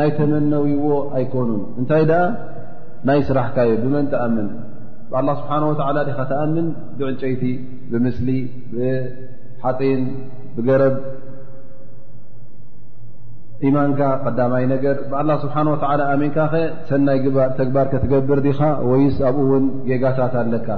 ናይ 0.00 0.10
ተመነዊይዎ 0.20 0.86
ኣይኮኑን 1.18 1.60
እንታይ 1.82 2.04
ደኣ 2.12 2.22
ናይ 3.10 3.20
ስራሕካዩ 3.28 3.70
ብመን 3.82 4.06
ተኣምን 4.14 4.48
ብኣላ 5.12 5.28
ስብሓን 5.42 5.66
ወተዓላ 5.70 5.98
ዲካ 6.08 6.18
ተኣምን 6.32 6.66
ብዕንጨይቲ 7.00 7.42
ብምስሊ 7.92 8.28
ብሓጢን 8.72 10.02
ብገረብ 10.56 10.94
ኢማንካ 13.68 14.00
ቀዳማይ 14.24 14.64
ነገር 14.72 14.96
ብአላ 15.10 15.30
ስብሓን 15.44 15.68
ወተላ 15.72 16.00
ኣሚንካ 16.14 16.36
ኸ 16.52 16.62
ሰናይ 16.90 17.18
ተግባር 17.60 17.86
ከትገብር 17.92 18.40
ዲኻ 18.46 18.60
ወይስ 18.90 19.16
ኣብኡ 19.28 19.44
እውን 19.48 19.64
ጌጋታት 19.90 20.34
ኣለካ 20.42 20.68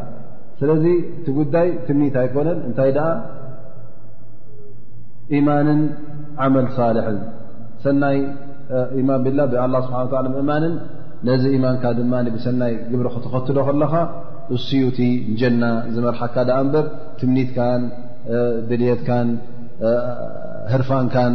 ስለዚ 0.61 0.85
እቲ 1.20 1.26
ጉዳይ 1.39 1.68
ትምኒት 1.87 2.14
ኣይኮነን 2.22 2.59
እንታይ 2.68 2.91
ደኣ 2.99 3.09
ኢማንን 5.39 5.81
ዓመል 6.45 6.66
ሳልሕን 6.76 7.18
ሰናይ 7.85 8.16
ኢማን 9.01 9.20
ብላ 9.26 9.39
ብላ 9.53 9.74
ስብሓን 9.87 10.26
ምእማንን 10.37 10.74
ነዚ 11.29 11.43
ኢማንካ 11.59 11.85
ድማ 11.99 12.12
ብሰናይ 12.37 12.72
ግብሪ 12.91 13.07
ክተኸትሎ 13.14 13.59
ከለኻ 13.68 13.93
እስዩቲ 14.57 14.99
እንጀና 15.31 15.64
ዝመርሓካ 15.95 16.35
ድኣ 16.49 16.59
እምበር 16.64 16.87
ትምኒትካን 17.20 17.83
ድልየትካን 18.70 19.29
ህርፋንካን 20.72 21.35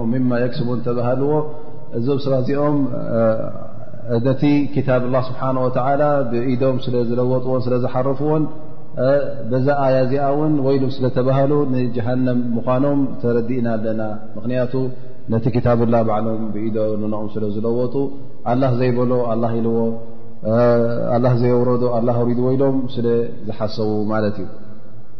ቡ 0.69 0.81
ተባዎ 0.87 1.35
እዞ 1.97 2.07
ስዚኦም 2.23 2.77
ነቲ 4.27 4.43
ታብ 4.87 5.03
ላ 5.13 5.17
ስሓه 5.27 6.05
ብኢዶም 6.29 6.77
ስለ 6.85 6.95
ዝለጥዎ 7.09 7.51
ስዝሓርፍዎን 7.65 8.43
ዛ 9.65 9.67
ያ 9.95 9.99
እዚኣን 10.05 10.53
ሉ 10.83 10.89
ስለተ 10.95 11.17
ጀ 11.97 12.07
ምኖም 12.55 12.99
ተረዲእና 13.21 13.67
ኣለና 13.77 14.01
ምክንያቱ 14.37 14.73
ነቲ 15.33 15.45
ታላ 15.67 15.93
በዓሎም 16.09 16.43
ኢዶ 16.69 16.77
ኦም 17.21 17.27
ስለዝለጡ 17.35 17.95
ዘይበሎ 18.81 19.11
ኢዎ 21.51 21.55
ዘረዶ 21.83 22.43
ወሎም 22.49 22.77
ስለዝሓሰቡ 22.97 23.89
ማ 24.11 24.25
እዩ 24.31 24.41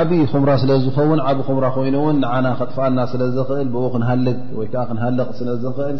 ዓብ 0.00 0.10
ኹምራ 0.32 0.50
ስለ 0.62 0.70
ዝኸውን 0.84 1.20
ዓብ 1.30 1.38
ኹምራ 1.48 1.66
ኮይኑእውን 1.76 2.16
ንዓና 2.24 2.46
ከጥፋኣና 2.58 2.98
ስለ 3.12 3.22
ዝኽእል 3.36 3.68
ብኡ 3.74 3.82
ክንሃልጥ 3.94 4.38
ወይ 4.58 4.66
ከዓ 4.72 4.82
ክንሃልቕ 4.90 5.26
ስለዝኽእል 5.40 5.98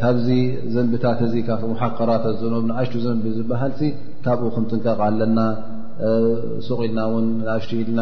ካብዚ 0.00 0.28
ዘንብታት 0.74 1.18
እዚ 1.26 1.34
ካ 1.46 1.54
ሙሓከራት 1.70 2.24
ዘም 2.40 2.64
ንኣሽ 2.70 2.90
ዘንቢ 3.04 3.24
ዝበሃል 3.36 3.72
ካብኡ 4.24 4.48
ክንጥንቀቕ 4.56 5.00
ኣለና 5.06 5.38
ስቅ 6.68 6.78
ኢልና 6.86 7.00
እውን 7.10 7.26
ኣፍሽኢልና 7.56 8.00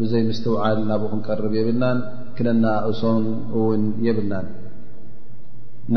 ብዘይ 0.00 0.22
ምስትውዓል 0.30 0.78
ናብኡ 0.90 1.08
ክንቀርብ 1.14 1.52
የብልናን 1.60 1.98
ክነና 2.36 2.64
ኣእሶም 2.88 3.24
እውን 3.58 3.82
የብልናንና 4.08 5.96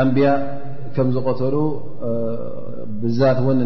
ኣንብያ 0.00 0.28
ከም 0.96 1.08
ዝቀተሉ 1.16 1.56
ብ 3.00 3.02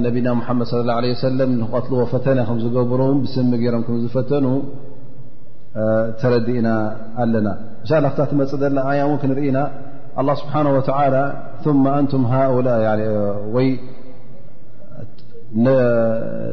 ነብና 0.05 0.29
መድ 0.59 0.69
ص 0.71 0.73
ه 0.77 0.79
عه 0.99 1.65
ቀትልዎ 1.73 2.01
ፈተ 2.13 2.27
ዝገብሮ 2.65 3.03
ስሚ 3.35 3.51
ገሮም 3.63 3.99
ዝፈተኑ 4.05 4.47
ተረዲእና 6.21 6.69
ኣለና 7.25 7.49
ን 8.01 8.39
መፅ 8.41 8.55
ያ 8.99 9.03
እን 9.11 9.19
ክንርኢና 9.25 9.59
لله 10.25 10.35
ስብሓه 10.43 10.61
ን 10.67 10.69
ؤላ 12.57 12.69
ይ 13.67 13.73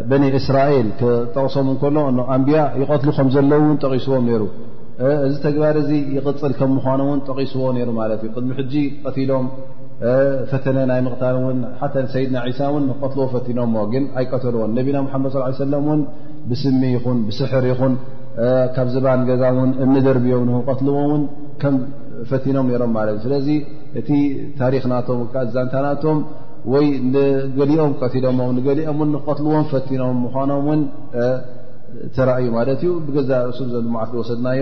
በ 0.10 0.14
እስራኤል 0.42 0.88
ጠቕሶም 1.34 1.70
ሎኣንብያ 2.20 2.60
ይቀትሉ 2.82 3.10
ከምዘለን 3.18 3.64
ጠቂስዎም 3.86 4.26
ሩ 4.44 4.46
እዚ 5.28 5.36
ተግባር 5.46 5.76
እዚ 5.84 5.92
ይቅፅል 6.16 6.52
ከም 6.60 6.72
ምኖን 6.86 7.20
ጠቂስዎ 7.28 7.66
ይሩ 7.80 7.90
ማእ 7.98 8.10
ቅድሚ 8.36 8.50
ሕጂ 8.60 8.74
ቀቲሎም 9.06 9.46
ፈተነ 10.52 10.78
ናይ 10.92 11.00
ምቕታን 11.06 12.06
ሰይድና 12.14 12.38
ሳ 12.60 12.70
ን 12.84 12.94
ቀትልዎ 13.02 13.26
ፈቲኖዎ 13.34 13.84
ግን 13.94 14.06
ኣይቀተልዎን 14.20 14.72
ነቢና 14.78 14.98
መድ 15.24 15.34
ص 15.36 15.38
ሰ 15.60 15.98
ብስሚ 16.50 16.82
ይኹን 16.96 17.20
ስሕር 17.38 17.66
ይኹን 17.72 17.94
ካብ 18.76 18.88
ዘባን 18.96 19.22
ገዛ 19.30 19.44
ደርብዮም 20.08 20.44
ንቀትልዎ 20.56 20.98
ከም 21.64 21.76
ፈቲኖም 22.32 22.68
ሮም 22.84 22.94
ት 23.04 23.12
እ 23.16 23.18
ስለዚ 23.26 23.48
እቲ 24.00 24.10
ታሪክናቶም 24.62 25.20
ዛንታናቶም 25.56 26.20
ወይ 26.74 26.86
ገሊኦም 27.60 27.94
ሎ 28.56 28.60
ገሊኦም 28.68 29.00
ቀትልዎም 29.28 29.66
ፈኖም 29.74 30.18
ምኖም 30.26 30.68
ን 30.80 30.82
ተራዩ 32.16 32.46
ማለት 32.58 32.80
እዩ 32.84 32.92
ብገዛ 33.08 33.32
እሱ 33.50 33.60
ዘዓ 33.72 34.04
ወሰድናዮ 34.20 34.62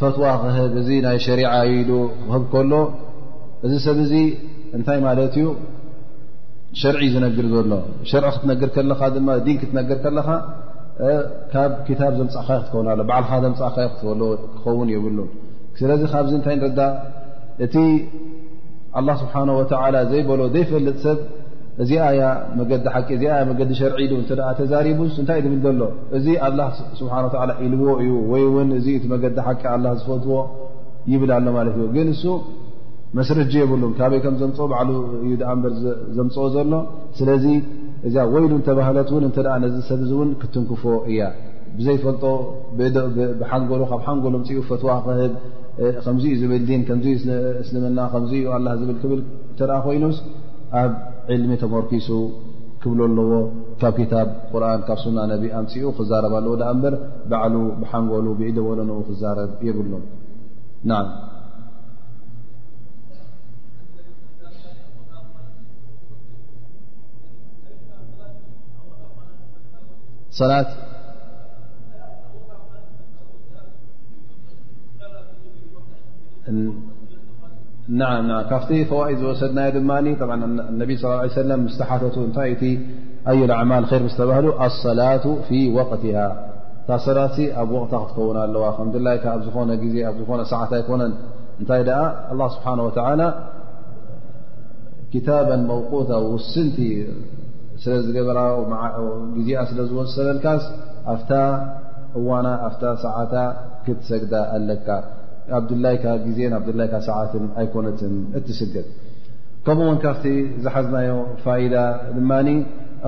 ፈትዋ 0.00 0.24
ክህብ 0.42 0.74
እዚ 0.80 0.88
ናይ 1.06 1.16
ሸሪዓ 1.24 1.52
ዩኢሉ 1.70 1.90
ክህብ 2.28 2.42
ከሎ 2.52 2.72
እዚ 3.66 3.72
ሰብ 3.86 3.96
እዚ 4.04 4.12
እንታይ 4.76 4.98
ማለት 5.06 5.34
እዩ 5.40 5.44
ሸርዒ 6.80 7.00
ዝነግር 7.14 7.46
ዘሎ 7.52 7.72
ሸርዒ 8.10 8.26
ክትነግር 8.36 8.68
ከለካ 8.76 9.00
ድማ 9.14 9.28
ዲን 9.46 9.56
ክትነግር 9.62 9.98
ከለካ 10.04 10.28
ካብ 11.52 11.72
ክታብ 11.86 12.12
ዘምፀእኻዮ 12.18 12.46
ክትከውና 12.60 12.88
ኣሎ 12.94 13.00
ባዓልካ 13.10 13.30
ምፃእኻ 13.54 13.76
ክኸውን 14.00 14.88
ይብሉ 14.94 15.18
ስለዚ 15.80 16.02
ካብዚ 16.12 16.32
እንታይ 16.38 16.56
ንርዳ 16.60 16.80
እቲ 17.64 17.74
ኣላ 18.98 19.08
ስብሓና 19.22 19.50
ወተዓላ 19.60 19.96
ዘይበሎ 20.12 20.40
ዘይፈልጥ 20.54 20.96
ሰብ 21.06 21.18
እዚ 21.82 21.90
ኣያ 22.10 22.22
መገዲ 22.58 22.84
ሓቂ 22.94 23.08
እዚ 23.16 23.22
ኣያ 23.32 23.42
መገዲ 23.50 23.70
ሸርዒሉ 23.80 24.12
እተ 24.22 24.30
ተዛሪቡስ 24.58 25.12
እንታእ 25.22 25.40
ዝብል 25.44 25.58
ዘሎ 25.66 25.80
እዚ 26.16 26.26
ኣላ 26.46 26.60
ስብሓና 27.00 27.26
ላ 27.50 27.52
ኢልዎ 27.66 27.86
እዩ 28.02 28.10
ወይ 28.32 28.44
ውን 28.54 28.70
እዚ 28.78 28.86
ቲ 29.02 29.10
መገዲ 29.12 29.36
ሓቂ 29.46 29.62
ኣላ 29.74 29.86
ዝፈትዎ 30.00 30.38
ይብል 31.12 31.30
ኣሎ 31.36 31.46
ማለት 31.58 31.76
እዩ 31.80 31.86
ግን 31.96 32.08
እሱ 32.14 32.24
መስረትጂ 33.18 33.52
የብሉን 33.62 33.92
ካበይ 33.98 34.20
ከም 34.24 34.34
ዘምፅኦ 34.40 34.64
ባዕሉ 34.72 34.88
እዩ 35.26 35.34
እበር 35.52 35.74
ዘምፅኦ 36.16 36.46
ዘሎ 36.56 36.72
ስለዚ 37.18 37.44
እዚ 38.08 38.14
ወይሉ 38.32 38.50
እተባህለትእን 38.62 39.24
እተነዚ 39.28 39.76
ሰብእውን 39.90 40.32
ክትንክፎ 40.40 40.82
እያ 41.12 41.20
ብዘይፈልጦ 41.78 42.24
ብሓንጎሉ 43.40 43.80
ካብ 43.92 44.02
ሓንጎሎ 44.08 44.34
ፅኡ 44.48 44.58
ፈትዋ 44.70 44.90
ክህብ 45.06 45.32
ከምዚዩ 46.04 46.32
ዝብል 46.42 46.64
እስልምና 47.62 47.98
ከዚዩ 48.14 48.44
ዝብልብል 48.82 49.20
እተ 49.52 49.60
ኮይኑስ 49.86 50.18
ሚ 51.50 51.54
ተመርኪሱ 51.62 52.10
ብ 52.96 53.00
ኣለዎ 53.06 53.30
ካብ 53.80 53.96
ቁርን 54.50 54.82
ካብ 54.88 54.98
ሱና 55.02 55.18
ነ 55.30 55.34
ኣፅኡ 55.58 55.90
ክዛብ 55.98 56.34
ኣለው 56.38 56.54
ዳ 56.60 56.70
እበር 56.74 56.94
ባዕሉ 57.30 57.54
ብሓንጎሉ 57.80 58.28
ብኢደወነኡ 58.38 59.00
ክዛብ 59.08 59.38
ብሉ 59.78 59.90
ካብቲ 78.48 78.70
ፈዋኢ 78.88 79.12
ዝወሰድናዮ 79.20 79.68
ድማ 79.76 79.90
ነ 80.04 80.06
ص 81.00 81.02
ه 81.08 81.12
ع 81.18 81.20
ስተሓተቱ 81.74 82.16
እታይ 82.28 82.50
ቲ 82.60 82.62
ኣዩ 83.30 83.40
أعማል 83.56 83.84
ር 84.00 84.04
ተባሃሉ 84.20 84.46
ኣلصላة 84.64 85.24
في 85.46 85.58
وقትه 85.76 86.16
ታ 86.86 86.90
ሰላት 87.06 87.36
ኣብ 87.60 87.68
وቅታ 87.76 87.92
ክትከውን 88.04 88.36
ኣለዋ 88.44 88.64
ከ 89.24 89.26
ኣብ 89.34 89.40
ዝኾነ 89.46 89.70
ኣዝኾነ 90.16 90.40
ሰዓታ 90.52 90.70
ኣይኮነን 90.78 91.12
እንታይ 91.60 91.80
الله 92.32 92.48
ስብሓنه 92.56 92.84
و 92.88 92.90
ታب 95.26 95.48
መوታ 95.70 96.10
ስንቲ 96.52 96.78
ስለ 97.82 97.92
ዝገበራ 98.06 98.38
ግዜ 99.36 99.50
ስለ 99.70 99.78
ዝሰለልካስ 99.90 100.62
ኣ 101.12 101.16
እዋና 102.18 102.46
ኣ 102.66 102.96
ሰዓታ 103.04 103.34
ክትሰግዳ 103.84 104.34
ኣለካ 104.56 104.88
ኣብ 105.56 105.64
ድላይካ 105.70 106.04
ግዜን 106.26 106.52
ኣብ 106.58 106.62
ድላይካ 106.72 106.94
ሰዓትን 107.08 107.44
ኣይኮነትን 107.60 108.14
እትስገጥ 108.38 108.86
ከምኡ 109.66 109.86
ውን 109.90 109.98
ካብቲ 110.02 110.24
ዝሓዝናዮ 110.64 111.10
ፋኢዳ 111.44 111.76
ድማ 112.16 112.30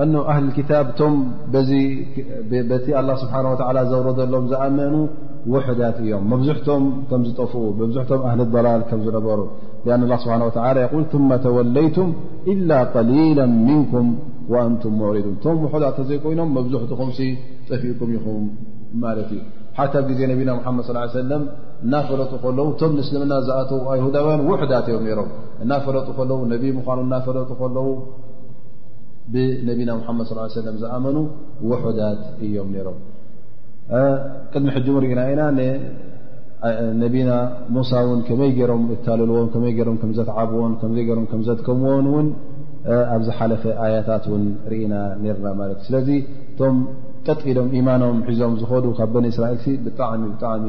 እ 0.01 0.05
ኣህሊ 0.31 0.45
ክታብ 0.57 0.87
ቶበቲ 0.97 2.89
ላ 3.07 3.13
ስብሓه 3.23 3.45
ወ 3.59 3.83
ዘብሮ 3.91 4.07
ዘሎም 4.19 4.45
ዝኣመኑ 4.51 4.93
ውሑዳት 5.53 5.97
እዮም 6.03 6.23
መብዝሕቶም 6.33 6.83
ከም 7.09 7.21
ዝጠፍኡ 7.29 7.63
መብዙሕቶም 7.81 8.21
ኣህል 8.29 8.41
ላል 8.67 8.83
ከም 8.89 8.99
ዝነበሩ 9.05 9.39
ኣን 9.97 10.01
ስብሓ 10.23 10.65
የል 10.81 11.01
ثመ 11.13 11.29
ተወለይቱም 11.45 12.09
ኢላ 12.55 12.71
ቀሊላ 12.95 13.39
ምንኩም 13.69 14.09
ወኣንቱም 14.55 14.93
መዑሪዱን 15.01 15.35
ቶም 15.45 15.57
ውሑዳት 15.65 15.95
ተዘይኮይኖም 15.99 16.51
መብዙሕትኹምሲ 16.59 17.19
ጠፊኡኩም 17.71 18.11
ይኹም 18.17 18.45
ማለት 19.05 19.29
እዩ 19.37 19.41
ሓቲ 19.77 19.93
ብ 20.03 20.07
ጊዜ 20.11 20.21
ነቢና 20.31 20.51
ሓመድ 20.65 20.85
ሰለም 21.19 21.43
እናፈለጡ 21.85 22.31
ከለዉ 22.43 22.67
ቶም 22.79 22.91
ንስልምና 22.97 23.33
ዝኣተዉ 23.47 23.79
ሁዳውያን 24.05 24.41
ውሑዳት 24.49 24.85
እዮም 24.91 25.05
ሮም 25.19 25.29
እናፈለጡ 25.63 26.07
ከለዉ 26.17 26.39
ነ 26.51 26.55
ምኳኑ 26.79 26.99
እናፈለጡ 27.07 27.49
ከለዉ 27.61 27.87
ብነቢና 29.33 29.91
መድ 29.97 30.05
ص 30.29 30.33
ሰለ 30.57 30.67
ዝኣመኑ 30.83 31.17
ውሑዳት 31.69 32.21
እዮም 32.45 32.71
ሮም 32.87 32.97
ቅድሚ 34.53 34.67
ሕጁሙ 34.77 34.97
ኢና 35.13 35.21
ኢና 35.33 35.41
ነና 35.59 37.31
ሙሳ 37.75 37.91
ውን 38.07 38.19
ከመይ 38.27 38.51
ገይሮም 38.57 38.83
ታልልዎ 39.05 39.37
ይ 39.77 39.85
ም 40.09 40.11
ዘተዓብዎን 40.17 40.73
ምዘከምዎን 41.39 42.05
ን 42.25 42.27
ኣብዝሓለፈ 43.15 43.63
ኣያታት 43.85 44.25
ን 44.41 44.43
ርኢና 44.73 44.93
ርና 45.37 45.47
ማለት 45.61 45.79
እ 45.83 45.85
ስለ 45.87 45.95
ም 47.25 47.81
ማኖም 47.87 48.17
ሒዞም 48.27 48.53
ዝ 48.59 48.63
ካብ 48.99 49.15
ስራኤል 49.35 49.75
ብጣሚ 49.85 50.21
ጣሚ 50.43 50.65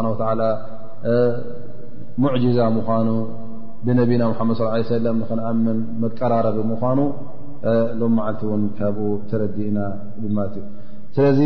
ሙዕጅዛ 2.22 2.58
ምኳኑ 2.76 3.08
ብነቢና 3.86 4.22
ሙሓመድ 4.32 4.58
ላ 4.64 4.68
ሰለም 4.96 5.16
ንኽንኣምን 5.22 5.78
መቀራረቢ 6.02 6.58
ምኳኑ 6.72 7.00
ሎም 8.00 8.12
መዓልቲ 8.18 8.42
እውን 8.48 8.62
ካብኡ 8.78 9.06
ተረዲእና 9.30 9.78
ብማለት 10.22 10.54
እዩ 10.60 10.64
ስለዚ 11.16 11.40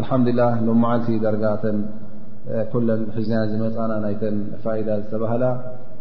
ኣልሓምዱላ 0.00 0.40
ሎም 0.66 0.78
መዓልቲ 0.84 1.08
ዳርጋተን 1.24 1.78
ኩለን 2.72 3.00
ሒዝናን 3.16 3.46
ዝመፃና 3.52 3.92
ናይተን 4.04 4.36
ፋኢዳ 4.64 4.88
ዝተባሃላ 5.02 5.44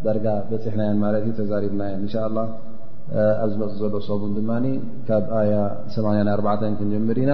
ዳርጋ 0.05 0.27
በፂሕናያን 0.49 0.97
ማለት 1.05 1.23
እዩ 1.25 1.33
ተዛሪብናያን 1.39 1.99
እንሻላ 2.05 2.37
ኣብ 3.43 3.49
ዝመፅ 3.55 3.73
ዘሎ 3.81 3.93
ሰሙን 4.09 4.31
ድማ 4.39 4.51
ካብ 5.07 5.25
ኣያ 5.39 5.55
8ኣ 5.95 6.53
ክንጀምር 6.79 7.17
ኢና 7.23 7.33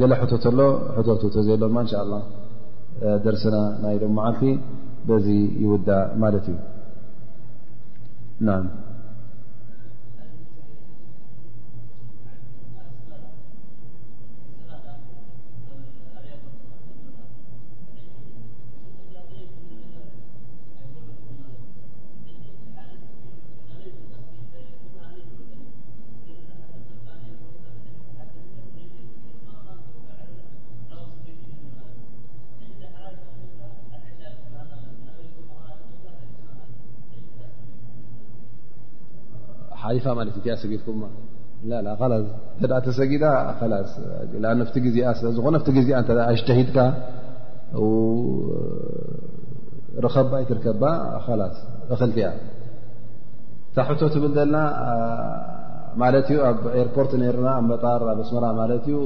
ገለ 0.00 0.12
ሕቶትሎ 0.22 0.60
ቶት 1.08 1.24
ተዘ 1.36 1.48
ሎማ 1.64 1.76
እን 1.86 1.90
ላ 2.12 2.14
ደርስና 3.24 3.56
ናይ 3.82 3.96
ሎም 4.04 4.14
መዓልቲ 4.18 4.42
لذي 5.10 5.62
يودع 5.62 6.14
مالته 6.18 6.54
ዩ 39.96 40.00
ሰጊኩ 40.62 40.88
ተሰጊዳ 42.86 43.24
ዝኾነ 45.36 45.54
ዜ 45.86 45.90
ሽተሂድካ 46.40 46.78
ርከ 50.04 50.16
ይትርከባ 50.42 50.82
እቲያ 52.08 52.26
ታ 53.74 53.80
ሕቶ 53.88 54.00
ትብል 54.14 54.32
ዘለና 54.36 54.56
ማት 56.00 56.28
ዩ 56.34 56.38
ኣብ 56.48 56.60
ኤርፖርት 56.80 57.12
ና 57.20 57.52
ኣ 57.52 57.58
መጣር 57.70 58.00
ኣ 58.12 58.14
ስመራ 58.28 58.44
ማ 58.58 58.64
ዩ 58.92 58.96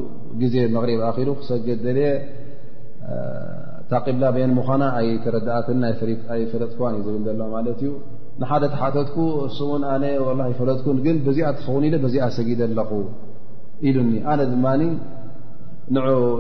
ግዜ 0.43 0.55
መغሪብ 0.75 1.01
ኣኪሉ 1.09 1.29
ክሰገደ 1.41 1.89
ታቂብላ 3.91 4.25
ን 4.51 4.53
ምዃና 4.59 4.83
ኣይተረእት 5.01 5.69
ኣይ 6.35 6.43
ፈለጥ 6.53 6.71
ክዋን 6.79 6.95
ዩ 6.99 7.01
ዝብል 7.07 7.25
ዘሎ 7.31 7.41
ማዩ 7.55 7.67
ሓደ 8.51 8.65
ሓተትኩ 8.81 9.17
እ 9.49 10.17
ኣ 10.47 10.49
ፈለጥ 10.59 10.79
ግ 11.05 11.33
ዚ 11.37 11.41
ትውኒ 11.61 11.85
ዚኣ 12.15 12.25
ሰጊደ 12.37 12.61
ኣለኹ 12.69 12.91
ኢሉኒ 13.89 14.13
ኣነ 14.33 14.41
ማ 14.65 14.73
ን 14.81 14.93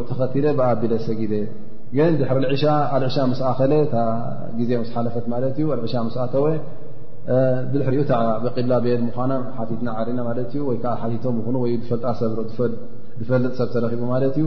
ተኸቲደ 0.09 0.47
ብኣቢለ 0.59 0.93
ሰጊ 1.09 1.21
ድ 1.33 1.35
ሻ 2.63 2.75
ኣኸ 3.51 3.61
ዜ 4.71 4.81
ስ 4.89 4.97
ሓፈት 4.97 5.27
ሻ 5.93 6.07
ኣተወ 6.25 6.47
ብሪኡ 7.73 7.93
ብ 8.43 8.47
ት 8.57 8.71
ዓሪና 10.01 10.19
ቶ 10.47 10.55
ጣፈልጥ 12.07 12.49
ሰብ 13.59 13.69
ተረኪቡ 13.75 14.03
እዩ 14.31 14.47